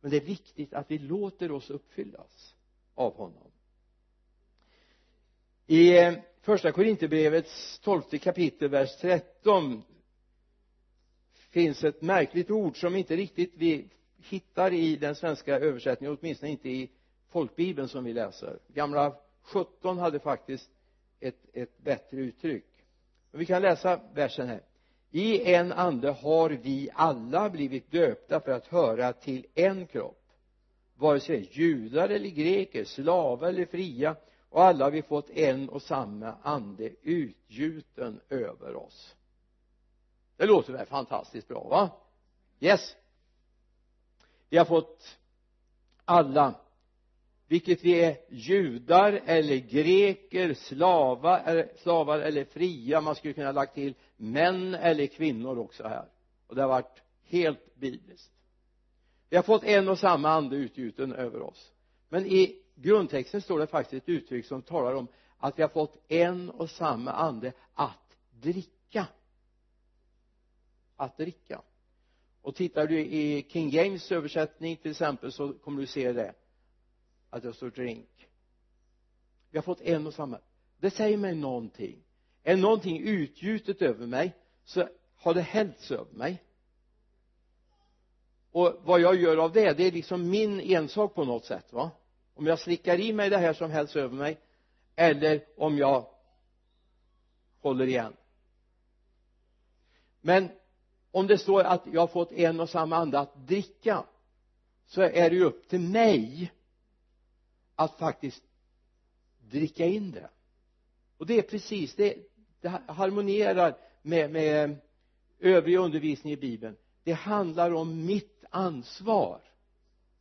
Men 0.00 0.10
det 0.10 0.16
är 0.16 0.20
viktigt 0.20 0.74
att 0.74 0.90
vi 0.90 0.98
låter 0.98 1.52
oss 1.52 1.70
uppfyllas 1.70 2.54
av 2.94 3.16
honom. 3.16 3.50
I 5.66 5.98
eh, 5.98 6.14
första 6.40 6.72
Korinthierbrevets 6.72 7.78
tolfte 7.78 8.18
kapitel 8.18 8.68
vers 8.68 8.96
13 9.00 9.82
finns 11.50 11.84
ett 11.84 12.02
märkligt 12.02 12.50
ord 12.50 12.80
som 12.80 12.96
inte 12.96 13.16
riktigt 13.16 13.52
vi 13.54 13.88
hittar 14.22 14.72
i 14.72 14.96
den 14.96 15.14
svenska 15.14 15.58
översättningen 15.58 16.16
åtminstone 16.20 16.52
inte 16.52 16.68
i 16.68 16.90
folkbibeln 17.28 17.88
som 17.88 18.04
vi 18.04 18.12
läser. 18.12 18.58
Gamla 18.68 19.16
17 19.42 19.98
hade 19.98 20.18
faktiskt 20.18 20.70
ett, 21.20 21.38
ett 21.52 21.78
bättre 21.78 22.16
uttryck. 22.16 22.64
Vi 23.32 23.46
kan 23.46 23.62
läsa 23.62 24.00
versen 24.14 24.48
här. 24.48 24.60
I 25.10 25.54
en 25.54 25.72
ande 25.72 26.10
har 26.10 26.50
vi 26.50 26.90
alla 26.94 27.50
blivit 27.50 27.90
döpta 27.90 28.40
för 28.40 28.52
att 28.52 28.66
höra 28.66 29.12
till 29.12 29.46
en 29.54 29.86
kropp 29.86 30.18
vare 30.96 31.20
sig 31.20 31.48
judar 31.52 32.08
eller 32.08 32.28
greker, 32.28 32.84
slavar 32.84 33.48
eller 33.48 33.66
fria 33.66 34.16
och 34.48 34.62
alla 34.62 34.84
har 34.84 34.90
vi 34.90 35.02
fått 35.02 35.30
en 35.30 35.68
och 35.68 35.82
samma 35.82 36.34
ande 36.42 36.90
utgjuten 37.02 38.20
över 38.28 38.76
oss 38.76 39.16
det 40.38 40.46
låter 40.46 40.72
väl 40.72 40.86
fantastiskt 40.86 41.48
bra 41.48 41.68
va? 41.68 41.90
Yes. 42.60 42.96
Vi 44.50 44.58
har 44.58 44.64
fått 44.64 45.18
alla 46.04 46.54
vilket 47.48 47.84
vi 47.84 48.04
är 48.04 48.16
judar 48.28 49.20
eller 49.24 49.56
greker 49.56 50.54
slavar, 50.54 51.68
slavar 51.76 52.18
eller 52.18 52.44
fria 52.44 53.00
man 53.00 53.14
skulle 53.14 53.34
kunna 53.34 53.52
lagt 53.52 53.74
till 53.74 53.94
män 54.16 54.74
eller 54.74 55.06
kvinnor 55.06 55.58
också 55.58 55.88
här. 55.88 56.08
Och 56.46 56.54
det 56.54 56.62
har 56.62 56.68
varit 56.68 57.02
helt 57.24 57.74
bibliskt. 57.74 58.32
Vi 59.30 59.36
har 59.36 59.42
fått 59.42 59.64
en 59.64 59.88
och 59.88 59.98
samma 59.98 60.28
ande 60.28 60.56
utgjuten 60.56 61.12
över 61.12 61.42
oss. 61.42 61.72
Men 62.08 62.26
i 62.26 62.62
grundtexten 62.74 63.42
står 63.42 63.58
det 63.58 63.66
faktiskt 63.66 64.02
ett 64.02 64.08
uttryck 64.08 64.46
som 64.46 64.62
talar 64.62 64.94
om 64.94 65.08
att 65.38 65.58
vi 65.58 65.62
har 65.62 65.68
fått 65.68 65.96
en 66.08 66.50
och 66.50 66.70
samma 66.70 67.12
ande 67.12 67.52
att 67.74 68.16
dricka 68.30 69.06
att 70.98 71.16
dricka. 71.16 71.62
Och 72.42 72.54
tittar 72.54 72.86
du 72.86 73.00
i 73.00 73.46
King 73.48 73.70
James 73.70 74.12
översättning 74.12 74.76
till 74.76 74.90
exempel 74.90 75.32
så 75.32 75.52
kommer 75.52 75.80
du 75.80 75.86
se 75.86 76.12
det 76.12 76.34
att 77.30 77.42
det 77.42 77.52
står 77.52 77.70
drink. 77.70 78.28
Vi 79.50 79.58
har 79.58 79.62
fått 79.62 79.80
en 79.80 80.06
och 80.06 80.14
samma. 80.14 80.40
Det 80.78 80.90
säger 80.90 81.16
mig 81.16 81.34
någonting. 81.34 82.02
Är 82.42 82.56
någonting 82.56 83.00
utgjutet 83.02 83.82
över 83.82 84.06
mig 84.06 84.36
så 84.64 84.88
har 85.16 85.34
det 85.34 85.42
hällts 85.42 85.90
över 85.90 86.12
mig. 86.12 86.42
Och 88.50 88.80
vad 88.84 89.00
jag 89.00 89.16
gör 89.16 89.36
av 89.36 89.52
det 89.52 89.72
det 89.72 89.84
är 89.84 89.92
liksom 89.92 90.30
min 90.30 90.60
ensak 90.60 91.14
på 91.14 91.24
något 91.24 91.44
sätt 91.44 91.72
va? 91.72 91.90
Om 92.34 92.46
jag 92.46 92.58
slickar 92.58 93.00
i 93.00 93.12
mig 93.12 93.30
det 93.30 93.38
här 93.38 93.52
som 93.52 93.70
hälls 93.70 93.96
över 93.96 94.16
mig 94.16 94.38
eller 94.96 95.44
om 95.56 95.78
jag 95.78 96.06
håller 97.60 97.86
igen. 97.86 98.16
Men 100.20 100.50
om 101.10 101.26
det 101.26 101.38
står 101.38 101.62
att 101.62 101.86
jag 101.92 102.00
har 102.00 102.06
fått 102.06 102.32
en 102.32 102.60
och 102.60 102.70
samma 102.70 102.96
ande 102.96 103.18
att 103.18 103.46
dricka 103.46 104.04
så 104.86 105.02
är 105.02 105.30
det 105.30 105.36
ju 105.36 105.44
upp 105.44 105.68
till 105.68 105.80
mig 105.80 106.52
att 107.74 107.98
faktiskt 107.98 108.42
dricka 109.40 109.86
in 109.86 110.10
det. 110.10 110.30
Och 111.18 111.26
det 111.26 111.38
är 111.38 111.42
precis 111.42 111.94
det, 111.94 112.16
det 112.60 112.68
harmonierar 112.86 113.76
med, 114.02 114.30
med 114.30 114.76
övrig 115.38 115.76
undervisning 115.76 116.32
i 116.32 116.36
bibeln. 116.36 116.76
Det 117.04 117.12
handlar 117.12 117.72
om 117.74 118.06
mitt 118.06 118.44
ansvar. 118.50 119.40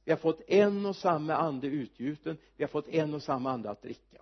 Vi 0.03 0.11
har 0.11 0.17
fått 0.17 0.41
en 0.47 0.85
och 0.85 0.95
samma 0.95 1.35
ande 1.35 1.67
utgjuten 1.67 2.37
vi 2.55 2.63
har 2.63 2.69
fått 2.69 2.87
en 2.87 3.13
och 3.13 3.23
samma 3.23 3.51
ande 3.51 3.69
att 3.69 3.81
dricka. 3.81 4.21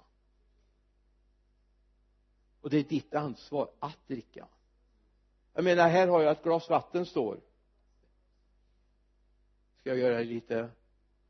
Och 2.62 2.70
det 2.70 2.78
är 2.78 2.84
ditt 2.84 3.16
ansvar 3.16 3.70
att 3.80 4.08
dricka 4.08 4.48
jag 5.56 5.64
menar 5.64 5.90
här 5.90 6.08
har 6.08 6.22
jag 6.22 6.32
ett 6.32 6.44
glas 6.44 6.70
vatten 6.70 7.06
står. 7.06 7.40
Ska 9.80 9.90
jag 9.90 9.98
göra 10.00 10.22
er 10.22 10.26
lite 10.26 10.70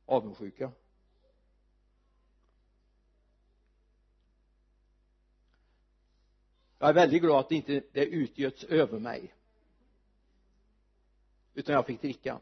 avundsjuka? 0.06 0.72
Jag 6.80 6.90
är 6.90 6.94
väldigt 6.94 7.22
glad 7.22 7.40
att 7.40 7.50
det 7.50 7.56
inte 7.56 7.84
det 7.92 8.06
utgöts 8.06 8.64
över 8.64 9.00
mig. 9.00 9.34
Utan 11.54 11.76
jag 11.76 11.86
fick 11.86 12.02
dricka. 12.02 12.40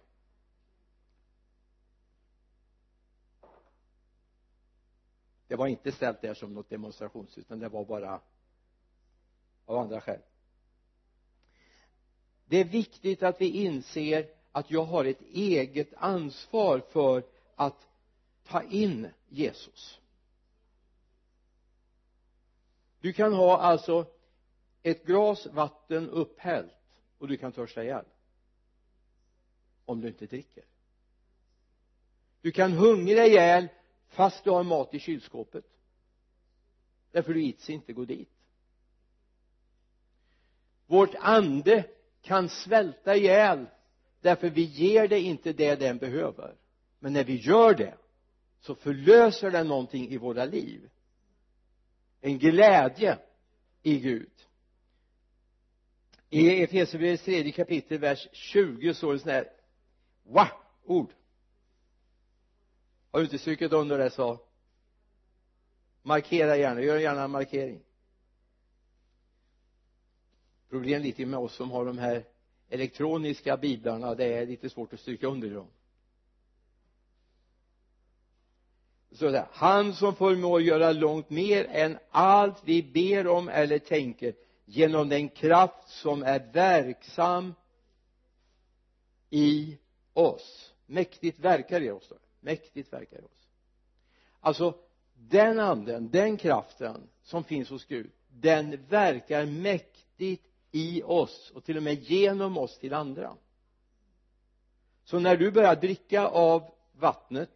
Det 5.47 5.55
var 5.55 5.67
inte 5.67 5.91
ställt 5.91 6.21
där 6.21 6.33
som 6.33 6.53
något 6.53 6.69
demonstrations 6.69 7.37
utan 7.37 7.59
det 7.59 7.69
var 7.69 7.85
bara 7.85 8.21
av 9.65 9.77
andra 9.77 10.01
skäl 10.01 10.21
det 12.53 12.59
är 12.59 12.65
viktigt 12.65 13.23
att 13.23 13.41
vi 13.41 13.49
inser 13.49 14.29
att 14.51 14.71
jag 14.71 14.83
har 14.83 15.05
ett 15.05 15.21
eget 15.21 15.93
ansvar 15.97 16.79
för 16.79 17.23
att 17.55 17.87
ta 18.43 18.63
in 18.63 19.07
Jesus. 19.29 19.99
Du 22.99 23.13
kan 23.13 23.33
ha 23.33 23.57
alltså 23.57 24.05
ett 24.83 25.05
glas 25.05 25.45
vatten 25.45 26.09
upphällt 26.09 26.73
och 27.17 27.27
du 27.27 27.37
kan 27.37 27.51
törsta 27.51 27.83
ihjäl. 27.83 28.05
Om 29.85 30.01
du 30.01 30.07
inte 30.07 30.25
dricker. 30.25 30.63
Du 32.41 32.51
kan 32.51 32.71
hungra 32.71 33.25
ihjäl 33.25 33.67
fast 34.07 34.43
du 34.43 34.49
har 34.49 34.63
mat 34.63 34.93
i 34.93 34.99
kylskåpet. 34.99 35.65
Därför 37.11 37.33
du 37.33 37.43
ids 37.43 37.69
inte 37.69 37.93
gå 37.93 38.05
dit. 38.05 38.29
Vårt 40.85 41.15
ande 41.19 41.89
kan 42.23 42.49
svälta 42.49 43.15
ihjäl 43.15 43.65
därför 44.21 44.49
vi 44.49 44.61
ger 44.61 45.07
det 45.07 45.19
inte 45.19 45.53
det 45.53 45.75
den 45.75 45.97
behöver. 45.97 46.55
Men 46.99 47.13
när 47.13 47.23
vi 47.23 47.35
gör 47.35 47.73
det 47.73 47.97
så 48.59 48.75
förlöser 48.75 49.51
det 49.51 49.63
någonting 49.63 50.09
i 50.09 50.17
våra 50.17 50.45
liv. 50.45 50.89
En 52.21 52.39
glädje 52.39 53.17
i 53.81 53.99
Gud. 53.99 54.31
I 56.29 56.63
Efesierbrevets 56.63 57.23
tredje 57.23 57.51
kapitel 57.51 57.97
vers 57.97 58.27
20 58.31 58.93
står 58.93 59.13
det 59.13 59.19
sån 59.19 59.31
här. 59.31 59.49
Va 60.23 60.51
ord. 60.83 61.11
Har 63.11 63.19
du 63.19 63.25
inte 63.25 63.39
strukit 63.39 63.73
under 63.73 63.97
det 63.97 64.09
så 64.09 64.39
markera 66.01 66.57
gärna, 66.57 66.81
gör 66.81 66.97
gärna 66.97 67.23
en 67.23 67.31
markering 67.31 67.81
problem 70.73 71.01
lite 71.01 71.25
med 71.25 71.39
oss 71.39 71.55
som 71.55 71.71
har 71.71 71.85
de 71.85 71.97
här 71.97 72.23
elektroniska 72.69 73.57
biblarna 73.57 74.15
det 74.15 74.25
är 74.25 74.45
lite 74.45 74.69
svårt 74.69 74.93
att 74.93 74.99
stryka 74.99 75.27
under 75.27 75.49
dem. 75.49 75.67
Så 79.11 79.29
där. 79.31 79.47
Han 79.51 79.93
som 79.93 80.15
förmår 80.15 80.61
göra 80.61 80.91
långt 80.91 81.29
mer 81.29 81.65
än 81.65 81.97
allt 82.09 82.61
vi 82.63 82.83
ber 82.83 83.27
om 83.27 83.49
eller 83.49 83.79
tänker 83.79 84.33
genom 84.65 85.09
den 85.09 85.29
kraft 85.29 85.89
som 85.89 86.23
är 86.23 86.51
verksam 86.53 87.53
i 89.29 89.77
oss. 90.13 90.73
Mäktigt 90.85 91.39
verkar 91.39 91.81
i 91.81 91.91
oss 91.91 92.07
då. 92.09 92.15
mäktigt 92.39 92.93
verkar 92.93 93.17
i 93.17 93.23
oss. 93.23 93.47
Alltså 94.39 94.77
den 95.13 95.59
anden, 95.59 96.09
den 96.09 96.37
kraften 96.37 97.09
som 97.23 97.43
finns 97.43 97.69
hos 97.69 97.85
Gud 97.85 98.11
den 98.41 98.85
verkar 98.85 99.45
mäktigt 99.45 100.52
i 100.75 101.03
oss 101.03 101.51
och 101.55 101.63
till 101.63 101.77
och 101.77 101.83
med 101.83 102.03
genom 102.03 102.57
oss 102.57 102.79
till 102.79 102.93
andra. 102.93 103.37
Så 105.03 105.19
när 105.19 105.37
du 105.37 105.51
börjar 105.51 105.75
dricka 105.75 106.27
av 106.27 106.73
vattnet 106.93 107.49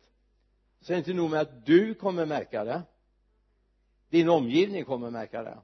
så 0.82 0.92
är 0.92 0.96
det 0.96 1.00
inte 1.00 1.14
nog 1.14 1.30
med 1.30 1.42
att 1.42 1.66
du 1.66 1.94
kommer 1.94 2.26
märka 2.26 2.64
det. 2.64 2.82
Din 4.10 4.30
omgivning 4.30 4.86
kommer 4.86 5.10
märka 5.10 5.44
det. 5.44 5.58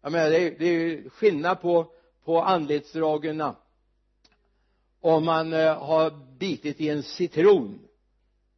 Jag 0.00 0.12
menar 0.12 0.30
det 0.30 0.38
är, 0.38 0.58
det 0.58 0.66
är 0.66 1.08
skillnad 1.08 1.60
på 1.60 1.92
på 2.24 2.42
anletsdragen 2.42 3.42
om 5.00 5.24
man 5.24 5.52
eh, 5.52 5.78
har 5.84 6.10
bitit 6.38 6.80
i 6.80 6.88
en 6.88 7.02
citron 7.02 7.88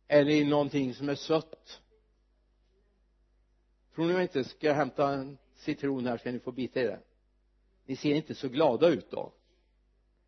eller 0.08 0.30
i 0.30 0.44
någonting 0.44 0.94
som 0.94 1.08
är 1.08 1.14
sött. 1.14 1.80
Tror 3.94 4.06
ni 4.06 4.12
jag 4.12 4.22
inte 4.22 4.44
ska 4.44 4.72
hämta 4.72 5.14
en 5.14 5.38
citron 5.64 6.06
här 6.06 6.18
ska 6.18 6.32
ni 6.32 6.38
få 6.38 6.52
bita 6.52 6.80
i 6.80 6.84
det 6.84 7.00
ni 7.86 7.96
ser 7.96 8.14
inte 8.14 8.34
så 8.34 8.48
glada 8.48 8.88
ut 8.88 9.10
då. 9.10 9.32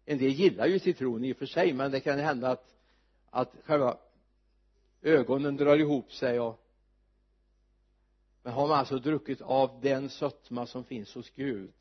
En 0.04 0.18
del 0.18 0.32
gillar 0.32 0.66
ju 0.66 0.78
citron 0.78 1.24
i 1.24 1.32
och 1.32 1.36
för 1.36 1.46
sig 1.46 1.72
men 1.72 1.90
det 1.90 2.00
kan 2.00 2.18
hända 2.18 2.50
att 2.50 2.72
att 3.30 3.54
själva 3.64 3.98
ögonen 5.02 5.56
drar 5.56 5.76
ihop 5.76 6.12
sig 6.12 6.40
och 6.40 6.62
men 8.42 8.52
har 8.52 8.68
man 8.68 8.78
alltså 8.78 8.98
druckit 8.98 9.40
av 9.40 9.80
den 9.82 10.10
sötma 10.10 10.66
som 10.66 10.84
finns 10.84 11.14
hos 11.14 11.30
Gud 11.30 11.72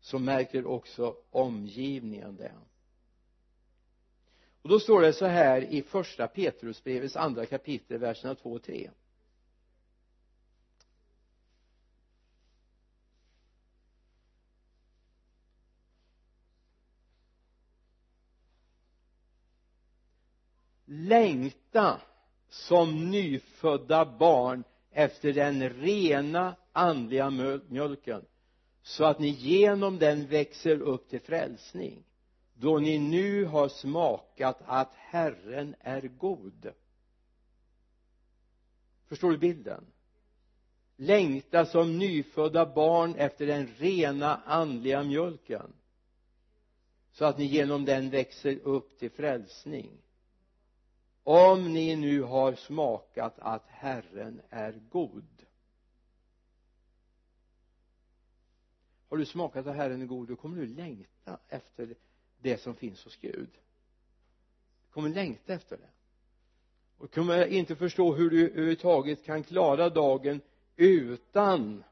så 0.00 0.18
märker 0.18 0.66
också 0.66 1.16
omgivningen 1.30 2.36
det. 2.36 2.52
Och 4.62 4.68
då 4.68 4.80
står 4.80 5.02
det 5.02 5.12
så 5.12 5.26
här 5.26 5.62
i 5.62 5.82
första 5.82 6.28
Petrusbrevets 6.28 7.16
andra 7.16 7.46
kapitel 7.46 7.98
verserna 7.98 8.34
2 8.34 8.52
och 8.52 8.62
3 8.62 8.90
längta 21.08 22.00
som 22.48 23.10
nyfödda 23.10 24.04
barn 24.04 24.64
efter 24.90 25.32
den 25.32 25.70
rena 25.70 26.56
andliga 26.72 27.30
mjölken. 27.68 28.24
Så 28.82 29.04
att 29.04 29.18
ni 29.18 29.28
genom 29.28 29.98
den 29.98 30.26
växer 30.26 30.80
upp 30.80 31.08
till 31.08 31.20
frälsning 31.20 32.04
då 32.54 32.78
ni 32.78 32.98
nu 32.98 33.44
har 33.44 33.68
smakat 33.68 34.62
att 34.66 34.94
Herren 34.94 35.74
är 35.80 36.00
god. 36.02 36.72
Förstår 39.08 39.30
du 39.30 39.38
bilden? 39.38 39.86
Längta 40.96 41.66
som 41.66 41.98
nyfödda 41.98 42.66
barn 42.66 43.14
efter 43.14 43.46
den 43.46 43.66
rena 43.66 44.36
andliga 44.44 45.02
mjölken 45.02 45.72
så 47.12 47.24
att 47.24 47.38
ni 47.38 47.44
genom 47.44 47.84
den 47.84 48.10
växer 48.10 48.58
upp 48.58 48.98
till 48.98 49.10
frälsning 49.10 49.90
om 51.24 51.72
ni 51.72 51.96
nu 51.96 52.22
har 52.22 52.54
smakat 52.54 53.34
att 53.38 53.66
Herren 53.66 54.40
är 54.50 54.80
god. 54.90 55.24
Har 59.08 59.16
du 59.16 59.26
smakat 59.26 59.66
att 59.66 59.76
Herren 59.76 60.02
är 60.02 60.06
god 60.06 60.28
då 60.28 60.36
kommer 60.36 60.56
du 60.56 60.66
längta 60.66 61.38
efter 61.48 61.94
det 62.40 62.58
som 62.58 62.74
finns 62.74 63.04
hos 63.04 63.16
Gud. 63.16 63.50
Du 64.86 64.92
kommer 64.92 65.08
längta 65.08 65.54
efter 65.54 65.76
det. 65.76 65.88
Och 66.98 67.14
kommer 67.14 67.46
inte 67.46 67.76
förstå 67.76 68.14
hur 68.14 68.30
du 68.30 68.48
överhuvudtaget 68.48 69.24
kan 69.24 69.42
klara 69.42 69.90
dagen 69.90 70.40
utan 70.76 71.84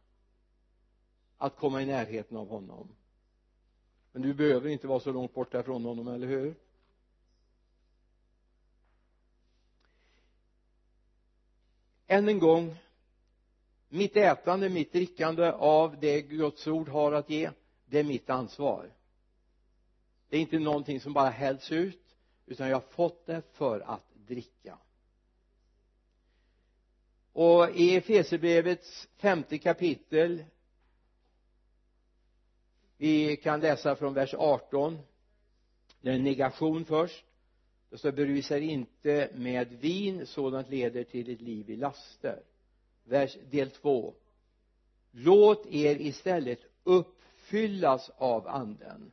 att 1.39 1.57
komma 1.57 1.83
i 1.83 1.87
närheten 1.87 2.37
av 2.37 2.49
honom. 2.49 2.89
Men 4.13 4.23
du 4.23 4.35
behöver 4.35 4.69
inte 4.69 4.87
vara 4.87 5.01
så 5.01 5.13
långt 5.13 5.35
borta 5.35 5.63
från 5.63 5.85
honom, 5.85 6.09
eller 6.09 6.27
hur? 6.27 6.55
Än 12.11 12.29
en 12.29 12.39
gång 12.39 12.77
mitt 13.89 14.17
ätande, 14.17 14.69
mitt 14.69 14.93
drickande 14.93 15.51
av 15.51 16.01
det 16.01 16.23
Guds 16.23 16.67
ord 16.67 16.89
har 16.89 17.13
att 17.13 17.31
ge 17.31 17.51
det 17.87 17.99
är 17.99 18.05
mitt 18.05 18.31
ansvar. 18.31 18.91
Det 20.29 20.37
är 20.37 20.41
inte 20.41 20.59
någonting 20.59 21.01
som 21.01 21.13
bara 21.13 21.31
hälls 21.31 21.73
ut 21.73 22.17
utan 22.47 22.69
jag 22.69 22.77
har 22.77 22.89
fått 22.89 23.27
det 23.27 23.43
för 23.53 23.81
att 23.81 24.07
dricka. 24.15 24.79
Och 27.33 27.71
i 27.71 27.97
Efesierbrevets 27.97 29.09
femte 29.17 29.59
kapitel 29.59 30.45
vi 32.97 33.37
kan 33.37 33.61
läsa 33.61 33.97
från 33.97 34.15
vers 34.15 34.35
18 34.35 34.99
det 36.01 36.11
är 36.11 36.15
en 36.15 36.25
negation 36.25 36.85
först 36.85 37.25
det 37.91 37.99
står 37.99 38.13
berusa 38.13 38.57
er 38.57 38.61
inte 38.61 39.31
med 39.35 39.69
vin 39.69 40.27
sådant 40.27 40.71
leder 40.71 41.05
till 41.05 41.31
ett 41.31 41.41
liv 41.41 41.71
i 41.71 41.77
laster. 41.77 42.43
Vers 43.05 43.37
del 43.51 43.71
2 43.71 44.15
låt 45.11 45.67
er 45.67 46.01
istället 46.01 46.61
uppfyllas 46.85 48.11
av 48.17 48.49
anden. 48.49 49.13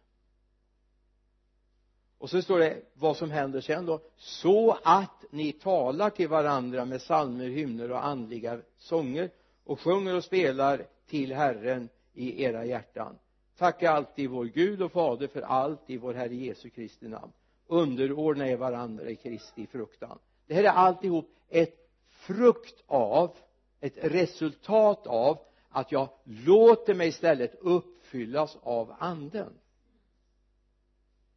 Och 2.18 2.30
så 2.30 2.42
står 2.42 2.60
det 2.60 2.82
vad 2.94 3.18
som 3.18 3.32
händer 3.32 3.62
sen 3.62 3.86
då? 3.86 4.02
Så 4.18 4.78
att 4.84 5.26
ni 5.32 5.52
talar 5.52 6.10
till 6.10 6.28
varandra 6.28 6.86
med 6.86 7.00
psalmer, 7.00 7.48
hymner 7.50 7.92
och 7.92 8.06
andliga 8.06 8.62
sånger 8.78 9.30
och 9.64 9.80
sjunger 9.80 10.16
och 10.16 10.24
spelar 10.24 10.86
till 11.06 11.34
Herren 11.34 11.90
i 12.14 12.44
era 12.44 12.66
hjärtan. 12.66 13.18
Tacka 13.58 13.92
alltid 13.92 14.30
vår 14.30 14.46
Gud 14.46 14.82
och 14.82 14.92
Fader 14.92 15.28
för 15.28 15.42
allt 15.42 15.90
i 15.90 15.98
vår 15.98 16.14
Herre 16.14 16.36
Jesu 16.36 16.70
Kristi 16.70 17.08
namn 17.08 17.32
underordna 17.68 18.48
er 18.48 18.58
varandra 18.58 19.10
i 19.10 19.16
Kristi 19.16 19.68
fruktan. 19.68 20.20
Det 20.48 20.54
här 20.54 20.64
är 20.64 20.70
alltihop 20.70 21.30
ett 21.50 21.90
frukt 22.08 22.84
av 22.88 23.38
ett 23.80 23.98
resultat 23.98 25.08
av 25.08 25.40
att 25.70 25.92
jag 25.92 26.10
låter 26.24 26.94
mig 26.94 27.08
istället 27.08 27.56
uppfyllas 27.60 28.58
av 28.62 28.96
anden. 29.00 29.54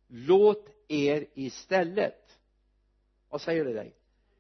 Låt 0.07 0.69
er 0.89 1.27
istället. 1.35 2.39
Vad 3.29 3.41
säger 3.41 3.65
det 3.65 3.73
dig? 3.73 3.95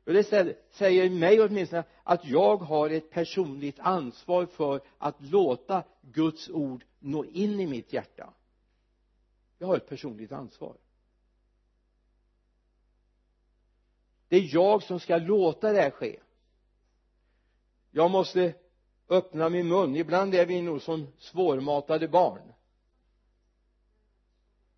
Jo 0.07 0.13
det 0.13 0.57
säger 0.71 1.11
mig 1.11 1.41
åtminstone 1.41 1.85
att 2.03 2.25
jag 2.25 2.57
har 2.57 2.91
ett 2.91 3.11
personligt 3.11 3.79
ansvar 3.79 4.47
för 4.47 4.81
att 4.99 5.17
låta 5.21 5.85
Guds 6.03 6.51
ord 6.51 6.85
nå 6.99 7.25
in 7.25 7.61
i 7.61 7.67
mitt 7.67 7.93
hjärta. 7.93 8.33
Jag 9.59 9.67
har 9.67 9.77
ett 9.77 9.89
personligt 9.89 10.33
ansvar. 10.33 10.77
Det 14.31 14.37
är 14.37 14.55
jag 14.55 14.83
som 14.83 15.01
ska 15.01 15.17
låta 15.17 15.73
det 15.73 15.81
här 15.81 15.91
ske. 15.91 16.17
Jag 17.91 18.11
måste 18.11 18.55
öppna 19.09 19.49
min 19.49 19.69
mun. 19.69 19.97
Ibland 19.97 20.35
är 20.35 20.47
vi 20.47 20.63
nog 20.63 20.83
som 20.83 21.07
svårmatade 21.19 22.09
barn. 22.09 22.53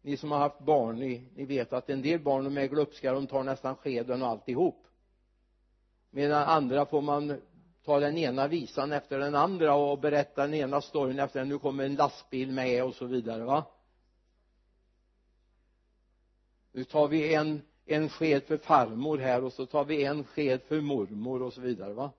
Ni 0.02 0.16
som 0.16 0.30
har 0.30 0.38
haft 0.38 0.58
barn 0.58 0.96
ni, 0.96 1.28
ni 1.34 1.44
vet 1.44 1.72
att 1.72 1.90
en 1.90 2.02
del 2.02 2.20
barn 2.20 2.44
de 2.44 2.58
är 2.58 2.66
glupska 2.66 3.12
de 3.12 3.26
tar 3.26 3.42
nästan 3.44 3.76
skeden 3.76 4.22
och 4.22 4.28
alltihop. 4.28 4.86
Medan 6.10 6.42
andra 6.42 6.86
får 6.86 7.02
man 7.02 7.40
ta 7.84 8.00
den 8.00 8.18
ena 8.18 8.48
visan 8.48 8.92
efter 8.92 9.18
den 9.18 9.34
andra 9.34 9.74
och 9.74 9.98
berätta 9.98 10.42
den 10.42 10.54
ena 10.54 10.80
storyn 10.80 11.18
efter 11.18 11.40
den. 11.40 11.48
Nu 11.48 11.58
kommer 11.58 11.84
en 11.84 11.94
lastbil 11.94 12.52
med 12.52 12.84
och 12.84 12.94
så 12.94 13.06
vidare 13.06 13.44
va? 13.44 13.64
Nu 16.72 16.84
tar 16.84 17.08
vi 17.08 17.34
en 17.34 17.62
en 17.86 18.08
sked 18.08 18.44
för 18.44 18.56
farmor 18.56 19.18
här 19.18 19.44
och 19.44 19.52
så 19.52 19.66
tar 19.66 19.84
vi 19.84 20.04
en 20.04 20.24
sked 20.24 20.62
för 20.62 20.80
mormor 20.80 21.42
och 21.42 21.52
så 21.52 21.60
vidare 21.60 21.92
va? 21.92 22.12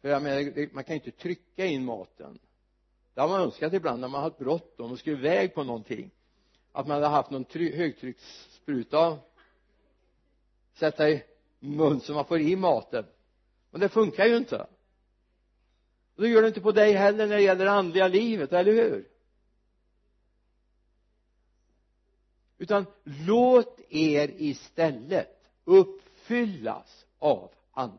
För 0.00 0.08
jag 0.08 0.22
menar 0.22 0.74
man 0.74 0.84
kan 0.84 0.96
ju 0.96 1.00
inte 1.04 1.18
trycka 1.18 1.66
in 1.66 1.84
maten. 1.84 2.38
Det 3.14 3.20
har 3.20 3.28
man 3.28 3.40
önskat 3.40 3.72
ibland 3.72 4.00
när 4.00 4.08
man 4.08 4.20
har 4.20 4.28
haft 4.28 4.38
bråttom 4.38 4.92
och 4.92 4.98
skulle 4.98 5.16
iväg 5.16 5.54
på 5.54 5.64
någonting. 5.64 6.10
Att 6.72 6.86
man 6.86 6.94
hade 6.94 7.06
haft 7.06 7.30
någon 7.30 7.44
högtrycksspruta. 7.52 9.18
Sätta 10.74 11.10
i 11.10 11.24
mun 11.58 12.00
så 12.00 12.14
man 12.14 12.24
får 12.24 12.40
i 12.40 12.56
maten. 12.56 13.04
Men 13.70 13.80
det 13.80 13.88
funkar 13.88 14.26
ju 14.26 14.36
inte. 14.36 14.66
Och 16.16 16.22
det 16.22 16.28
gör 16.28 16.42
det 16.42 16.48
inte 16.48 16.60
på 16.60 16.72
dig 16.72 16.92
heller 16.92 17.26
när 17.26 17.36
det 17.36 17.42
gäller 17.42 17.64
det 17.64 17.70
andliga 17.70 18.08
livet, 18.08 18.52
eller 18.52 18.72
hur? 18.72 19.08
Utan 22.58 22.86
låt 23.04 23.80
er 23.88 24.34
istället 24.36 25.50
uppfyllas 25.64 27.06
av 27.18 27.50
anden. 27.72 27.98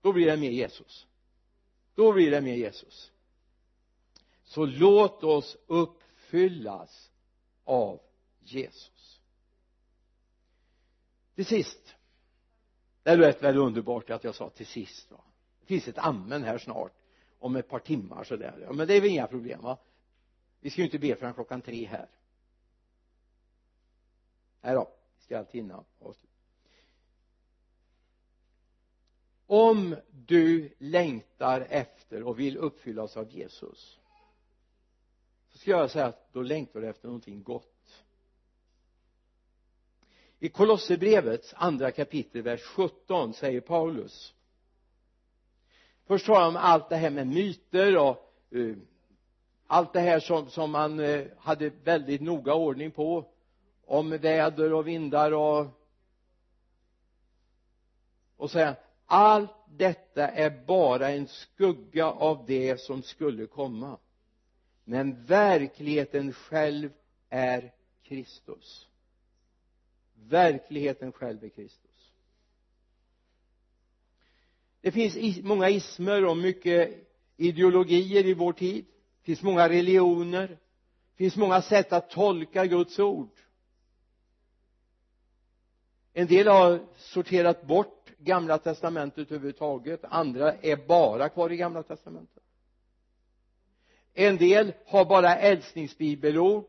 Då 0.00 0.12
blir 0.12 0.26
det 0.26 0.36
mer 0.36 0.50
Jesus. 0.50 1.06
Då 1.94 2.12
blir 2.12 2.30
det 2.30 2.40
mer 2.40 2.54
Jesus. 2.54 3.12
Så 4.44 4.66
låt 4.66 5.24
oss 5.24 5.56
uppfyllas 5.66 7.10
av 7.64 8.00
Jesus. 8.40 9.20
Till 11.34 11.46
sist. 11.46 11.94
Det 13.02 13.16
lät 13.16 13.42
väl 13.42 13.56
underbart 13.56 14.10
att 14.10 14.24
jag 14.24 14.34
sa 14.34 14.50
till 14.50 14.66
sist 14.66 15.10
va? 15.10 15.20
Det 15.60 15.66
finns 15.66 15.88
ett 15.88 15.98
amen 15.98 16.44
här 16.44 16.58
snart 16.58 16.92
om 17.38 17.56
ett 17.56 17.68
par 17.68 17.78
timmar 17.78 18.24
sådär. 18.24 18.58
Ja 18.62 18.72
men 18.72 18.86
det 18.86 18.94
är 18.94 19.00
väl 19.00 19.10
inga 19.10 19.26
problem 19.26 19.60
va? 19.60 19.78
Vi 20.60 20.70
ska 20.70 20.80
ju 20.80 20.84
inte 20.84 20.98
be 20.98 21.16
förrän 21.16 21.34
klockan 21.34 21.60
tre 21.60 21.86
här 21.86 22.08
nej 24.62 24.74
då 24.74 24.88
vi 25.16 25.24
ska 25.24 25.38
alltid 25.38 25.60
hinna 25.60 25.84
avsluta. 25.98 26.32
Om 29.46 29.96
du 30.10 30.74
längtar 30.78 31.60
efter 31.60 32.22
och 32.22 32.38
vill 32.38 32.56
uppfyllas 32.56 33.16
av 33.16 33.30
Jesus 33.30 33.98
så 35.48 35.58
ska 35.58 35.70
jag 35.70 35.90
säga 35.90 36.06
att 36.06 36.32
då 36.32 36.42
längtar 36.42 36.80
du 36.80 36.88
efter 36.88 37.06
någonting 37.06 37.42
gott. 37.42 38.04
I 40.38 40.48
Kolosserbrevets 40.48 41.54
andra 41.56 41.90
kapitel 41.90 42.42
vers 42.42 42.62
17 42.62 43.34
säger 43.34 43.60
Paulus 43.60 44.34
först 46.12 46.26
talar 46.26 46.40
han 46.40 46.48
om 46.48 46.56
allt 46.56 46.88
det 46.88 46.96
här 46.96 47.10
med 47.10 47.26
myter 47.26 47.96
och 47.96 48.34
uh, 48.54 48.76
allt 49.66 49.92
det 49.92 50.00
här 50.00 50.20
som, 50.20 50.50
som 50.50 50.70
man 50.70 51.00
uh, 51.00 51.26
hade 51.38 51.70
väldigt 51.70 52.20
noga 52.20 52.54
ordning 52.54 52.90
på 52.90 53.32
om 53.92 54.10
väder 54.10 54.72
och 54.72 54.88
vindar 54.88 55.32
och 55.32 55.66
och 58.36 58.50
säga 58.50 58.76
allt 59.06 59.50
detta 59.76 60.28
är 60.28 60.64
bara 60.66 61.10
en 61.10 61.28
skugga 61.28 62.06
av 62.06 62.44
det 62.46 62.80
som 62.80 63.02
skulle 63.02 63.46
komma. 63.46 63.98
Men 64.84 65.24
verkligheten 65.24 66.32
själv 66.32 66.90
är 67.28 67.72
Kristus. 68.02 68.88
Verkligheten 70.14 71.12
själv 71.12 71.44
är 71.44 71.48
Kristus. 71.48 72.12
Det 74.80 74.92
finns 74.92 75.42
många 75.42 75.68
ismer 75.68 76.24
och 76.24 76.36
mycket 76.36 77.08
ideologier 77.36 78.26
i 78.26 78.34
vår 78.34 78.52
tid. 78.52 78.84
Det 79.20 79.24
finns 79.24 79.42
många 79.42 79.68
religioner. 79.68 80.48
Det 80.48 81.16
finns 81.16 81.36
många 81.36 81.62
sätt 81.62 81.92
att 81.92 82.10
tolka 82.10 82.66
Guds 82.66 82.98
ord 82.98 83.42
en 86.12 86.26
del 86.26 86.48
har 86.48 86.80
sorterat 86.96 87.66
bort 87.66 88.10
gamla 88.18 88.58
testamentet 88.58 89.30
överhuvudtaget 89.30 90.04
andra 90.04 90.52
är 90.52 90.76
bara 90.86 91.28
kvar 91.28 91.52
i 91.52 91.56
gamla 91.56 91.82
testamentet. 91.82 92.42
En 94.14 94.36
del 94.36 94.72
har 94.86 95.04
bara 95.04 95.36
älskningsbibelord 95.36 96.68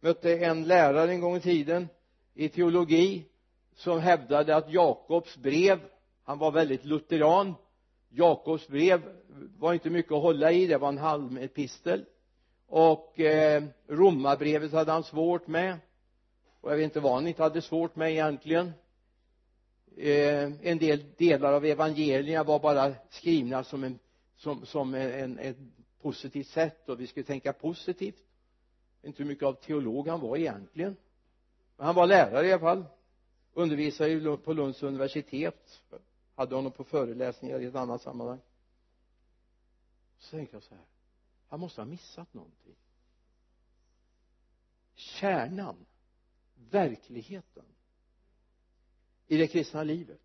mötte 0.00 0.38
en 0.38 0.64
lärare 0.64 1.10
en 1.10 1.20
gång 1.20 1.36
i 1.36 1.40
tiden 1.40 1.88
i 2.34 2.48
teologi 2.48 3.28
som 3.74 4.00
hävdade 4.00 4.56
att 4.56 4.72
Jakobs 4.72 5.36
brev 5.36 5.80
han 6.24 6.38
var 6.38 6.52
väldigt 6.52 6.84
lutheran 6.84 7.54
Jakobs 8.14 8.68
brev 8.68 9.02
var 9.58 9.72
inte 9.72 9.90
mycket 9.90 10.12
att 10.12 10.22
hålla 10.22 10.52
i 10.52 10.66
det 10.66 10.78
var 10.78 10.88
en 10.88 10.98
halmepistel. 10.98 12.04
Och 12.66 13.20
eh, 13.20 13.62
romarbrevet 13.88 14.72
hade 14.72 14.92
han 14.92 15.04
svårt 15.04 15.46
med 15.46 15.78
och 16.62 16.72
jag 16.72 16.76
vet 16.76 16.84
inte 16.84 17.00
vad 17.00 17.14
han 17.14 17.26
inte 17.26 17.42
hade 17.42 17.62
svårt 17.62 17.96
med 17.96 18.10
egentligen. 18.10 18.72
Eh, 19.96 20.52
en 20.62 20.78
del 20.78 21.04
delar 21.16 21.52
av 21.52 21.64
evangelierna 21.64 22.44
var 22.44 22.58
bara 22.58 22.94
skrivna 23.10 23.64
som 23.64 23.84
en 23.84 23.98
som, 24.42 24.66
som 24.66 24.94
en, 24.94 25.38
ett 25.38 25.56
positivt 26.00 26.46
sätt 26.46 26.88
och 26.88 27.00
vi 27.00 27.06
skulle 27.06 27.26
tänka 27.26 27.52
positivt. 27.52 28.24
Inte 29.02 29.22
hur 29.22 29.28
mycket 29.28 29.44
av 29.44 29.52
teolog 29.52 30.08
han 30.08 30.20
var 30.20 30.36
egentligen. 30.36 30.96
Men 31.76 31.86
han 31.86 31.94
var 31.94 32.06
lärare 32.06 32.46
i 32.46 32.52
alla 32.52 32.60
fall. 32.60 32.84
Undervisade 33.52 34.36
på 34.36 34.52
Lunds 34.52 34.82
universitet. 34.82 35.82
Hade 36.34 36.54
honom 36.54 36.72
på 36.72 36.84
föreläsningar 36.84 37.60
i 37.60 37.64
ett 37.64 37.74
annat 37.74 38.02
sammanhang. 38.02 38.40
Så 40.18 40.36
tänkte 40.36 40.56
jag 40.56 40.62
så 40.62 40.74
här. 40.74 40.84
Han 41.48 41.60
måste 41.60 41.80
ha 41.80 41.86
missat 41.86 42.34
någonting. 42.34 42.76
Kärnan 44.94 45.76
verkligheten 46.70 47.64
i 49.26 49.36
det 49.36 49.46
kristna 49.46 49.82
livet 49.82 50.20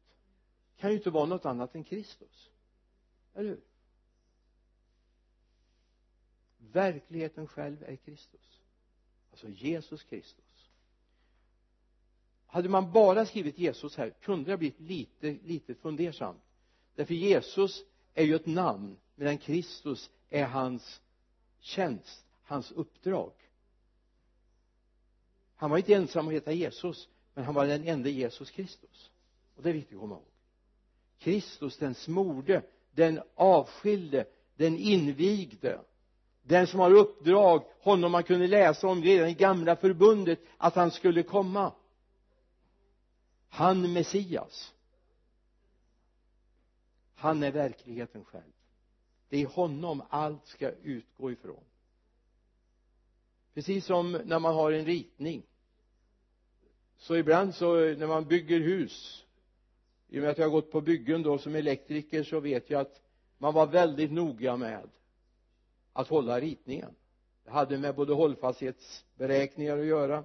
kan 0.78 0.90
ju 0.90 0.98
inte 0.98 1.10
vara 1.10 1.26
något 1.26 1.46
annat 1.46 1.76
än 1.76 1.84
Kristus. 1.84 2.50
Eller 3.34 3.50
hur? 3.50 3.62
Verkligheten 6.58 7.48
själv 7.48 7.84
är 7.84 7.96
Kristus. 7.96 8.62
Alltså 9.32 9.50
Jesus 9.50 10.04
Kristus. 10.04 10.70
Hade 12.46 12.70
man 12.70 12.92
bara 12.92 13.26
skrivit 13.26 13.58
Jesus 13.58 13.96
här 13.98 14.10
kunde 14.10 14.52
det 14.52 14.58
blivit 14.58 14.80
lite 14.80 15.38
lite 15.44 15.76
fundersamt. 15.76 16.44
Därför 16.96 17.14
Jesus 17.14 17.84
är 18.14 18.24
ju 18.24 18.36
ett 18.36 18.46
namn 18.46 18.98
medan 19.16 19.38
Kristus 19.38 20.10
är 20.30 20.46
hans 20.46 21.02
tjänst, 21.60 22.26
hans 22.44 22.72
uppdrag 22.72 23.32
han 25.58 25.70
var 25.70 25.78
inte 25.78 25.94
ensam 25.94 26.26
om 26.26 26.28
att 26.28 26.34
heta 26.34 26.52
Jesus 26.52 27.10
men 27.34 27.44
han 27.46 27.56
var 27.56 27.68
den 27.68 27.88
enda 27.88 28.10
Jesus 28.10 28.52
Kristus. 28.52 29.12
Och 29.56 29.64
det 29.64 29.70
är 29.70 29.74
viktigt 29.74 29.94
att 29.94 30.02
komma 30.02 30.16
ihåg. 30.16 30.24
Kristus 31.20 31.78
den 31.78 31.96
smorde 31.96 32.62
den 32.92 33.22
avskilde 33.36 34.26
den 34.56 34.78
invigde 34.78 35.82
den 36.44 36.68
som 36.68 36.80
har 36.80 36.92
uppdrag 36.92 37.64
honom 37.80 38.12
man 38.12 38.24
kunde 38.24 38.48
läsa 38.48 38.88
om 38.88 39.04
redan 39.04 39.30
i 39.30 39.34
gamla 39.34 39.76
förbundet 39.76 40.40
att 40.58 40.76
han 40.76 40.92
skulle 40.92 41.24
komma. 41.24 41.74
Han 43.50 43.94
Messias. 43.94 44.74
Han 47.16 47.44
är 47.44 47.52
verkligheten 47.52 48.26
själv. 48.26 48.52
Det 49.30 49.42
är 49.42 49.46
honom 49.46 50.04
allt 50.10 50.48
ska 50.48 50.72
utgå 50.72 51.32
ifrån 51.32 51.64
precis 53.58 53.86
som 53.86 54.12
när 54.12 54.40
man 54.40 54.56
har 54.56 54.72
en 54.72 54.86
ritning. 54.86 55.44
Så 56.98 57.16
ibland 57.16 57.56
så 57.56 57.76
när 57.76 58.08
man 58.08 58.28
bygger 58.28 58.60
hus 58.60 59.26
i 60.10 60.18
och 60.18 60.22
med 60.22 60.32
att 60.32 60.38
jag 60.38 60.46
har 60.46 60.52
gått 60.52 60.72
på 60.72 60.82
byggen 60.82 61.24
då 61.24 61.38
som 61.38 61.56
elektriker 61.56 62.24
så 62.24 62.40
vet 62.40 62.70
jag 62.70 62.82
att 62.82 63.02
man 63.38 63.54
var 63.54 63.68
väldigt 63.68 64.12
noga 64.12 64.58
med 64.58 64.90
att 65.94 66.08
hålla 66.08 66.40
ritningen. 66.40 66.96
Det 67.44 67.52
hade 67.52 67.78
med 67.78 67.96
både 67.96 68.14
hållfasthetsberäkningar 68.14 69.78
att 69.78 69.86
göra 69.86 70.24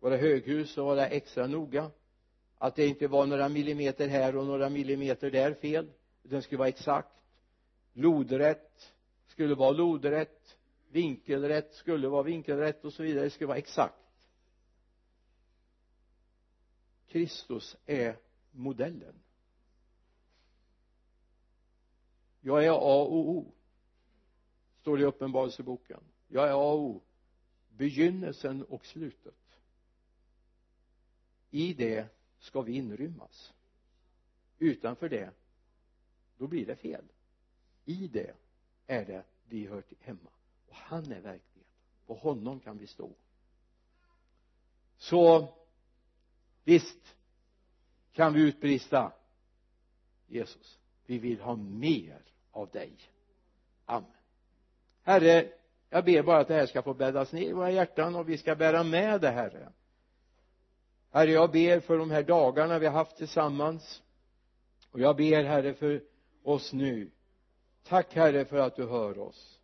våra 0.00 0.16
höghus 0.16 0.70
så 0.70 0.84
var 0.84 0.96
det 0.96 1.06
extra 1.06 1.46
noga. 1.46 1.90
Att 2.58 2.76
det 2.76 2.86
inte 2.86 3.06
var 3.06 3.26
några 3.26 3.48
millimeter 3.48 4.08
här 4.08 4.36
och 4.36 4.46
några 4.46 4.68
millimeter 4.68 5.30
där 5.30 5.54
fel 5.54 5.90
utan 6.24 6.36
det 6.36 6.42
skulle 6.42 6.58
vara 6.58 6.68
exakt. 6.68 7.22
Lodrätt 7.92 8.92
skulle 9.26 9.54
vara 9.54 9.70
lodrätt 9.70 10.57
vinkelrätt 10.88 11.74
skulle 11.74 12.08
vara 12.08 12.22
vinkelrätt 12.22 12.84
och 12.84 12.92
så 12.92 13.02
vidare. 13.02 13.24
Det 13.24 13.30
skulle 13.30 13.48
vara 13.48 13.58
exakt. 13.58 13.94
Kristus 17.06 17.76
är 17.86 18.18
modellen. 18.50 19.14
Jag 22.40 22.64
är 22.64 22.70
A 22.70 23.02
och 23.02 23.28
O 23.28 23.52
står 24.80 24.96
det 24.96 25.02
i 25.02 25.06
uppenbarelseboken. 25.06 26.00
Jag 26.28 26.48
är 26.48 26.52
A 26.52 26.72
och 26.72 26.80
O 26.80 27.02
begynnelsen 27.68 28.64
och 28.64 28.86
slutet. 28.86 29.34
I 31.50 31.74
det 31.74 32.06
ska 32.38 32.62
vi 32.62 32.72
inrymmas. 32.72 33.52
Utanför 34.58 35.08
det 35.08 35.30
då 36.36 36.46
blir 36.46 36.66
det 36.66 36.76
fel. 36.76 37.04
I 37.84 38.08
det 38.08 38.34
är 38.86 39.04
det 39.04 39.24
vi 39.44 39.66
hör 39.66 39.82
till 39.82 39.96
hemma 40.00 40.30
och 40.68 40.76
han 40.76 41.12
är 41.12 41.20
verkligheten 41.20 41.64
på 42.06 42.14
honom 42.14 42.60
kan 42.60 42.78
vi 42.78 42.86
stå. 42.86 43.10
Så 44.98 45.54
visst 46.64 47.16
kan 48.12 48.32
vi 48.32 48.40
utbrista 48.40 49.12
Jesus. 50.26 50.78
Vi 51.06 51.18
vill 51.18 51.40
ha 51.40 51.56
mer 51.56 52.22
av 52.50 52.68
dig. 52.70 52.92
Amen. 53.84 54.10
Herre 55.02 55.52
jag 55.90 56.04
ber 56.04 56.22
bara 56.22 56.38
att 56.38 56.48
det 56.48 56.54
här 56.54 56.66
ska 56.66 56.82
få 56.82 56.94
bäddas 56.94 57.32
ner 57.32 57.48
i 57.48 57.52
våra 57.52 57.70
hjärtan 57.70 58.16
och 58.16 58.28
vi 58.28 58.38
ska 58.38 58.54
bära 58.54 58.82
med 58.82 59.20
det 59.20 59.30
herre. 59.30 59.72
Herre 61.10 61.30
jag 61.30 61.52
ber 61.52 61.80
för 61.80 61.98
de 61.98 62.10
här 62.10 62.22
dagarna 62.22 62.78
vi 62.78 62.86
har 62.86 62.92
haft 62.92 63.16
tillsammans. 63.16 64.02
Och 64.90 65.00
jag 65.00 65.16
ber 65.16 65.44
herre 65.44 65.74
för 65.74 66.02
oss 66.42 66.72
nu. 66.72 67.10
Tack 67.84 68.14
herre 68.14 68.44
för 68.44 68.56
att 68.56 68.76
du 68.76 68.86
hör 68.86 69.18
oss 69.18 69.57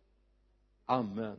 amen. 0.89 1.37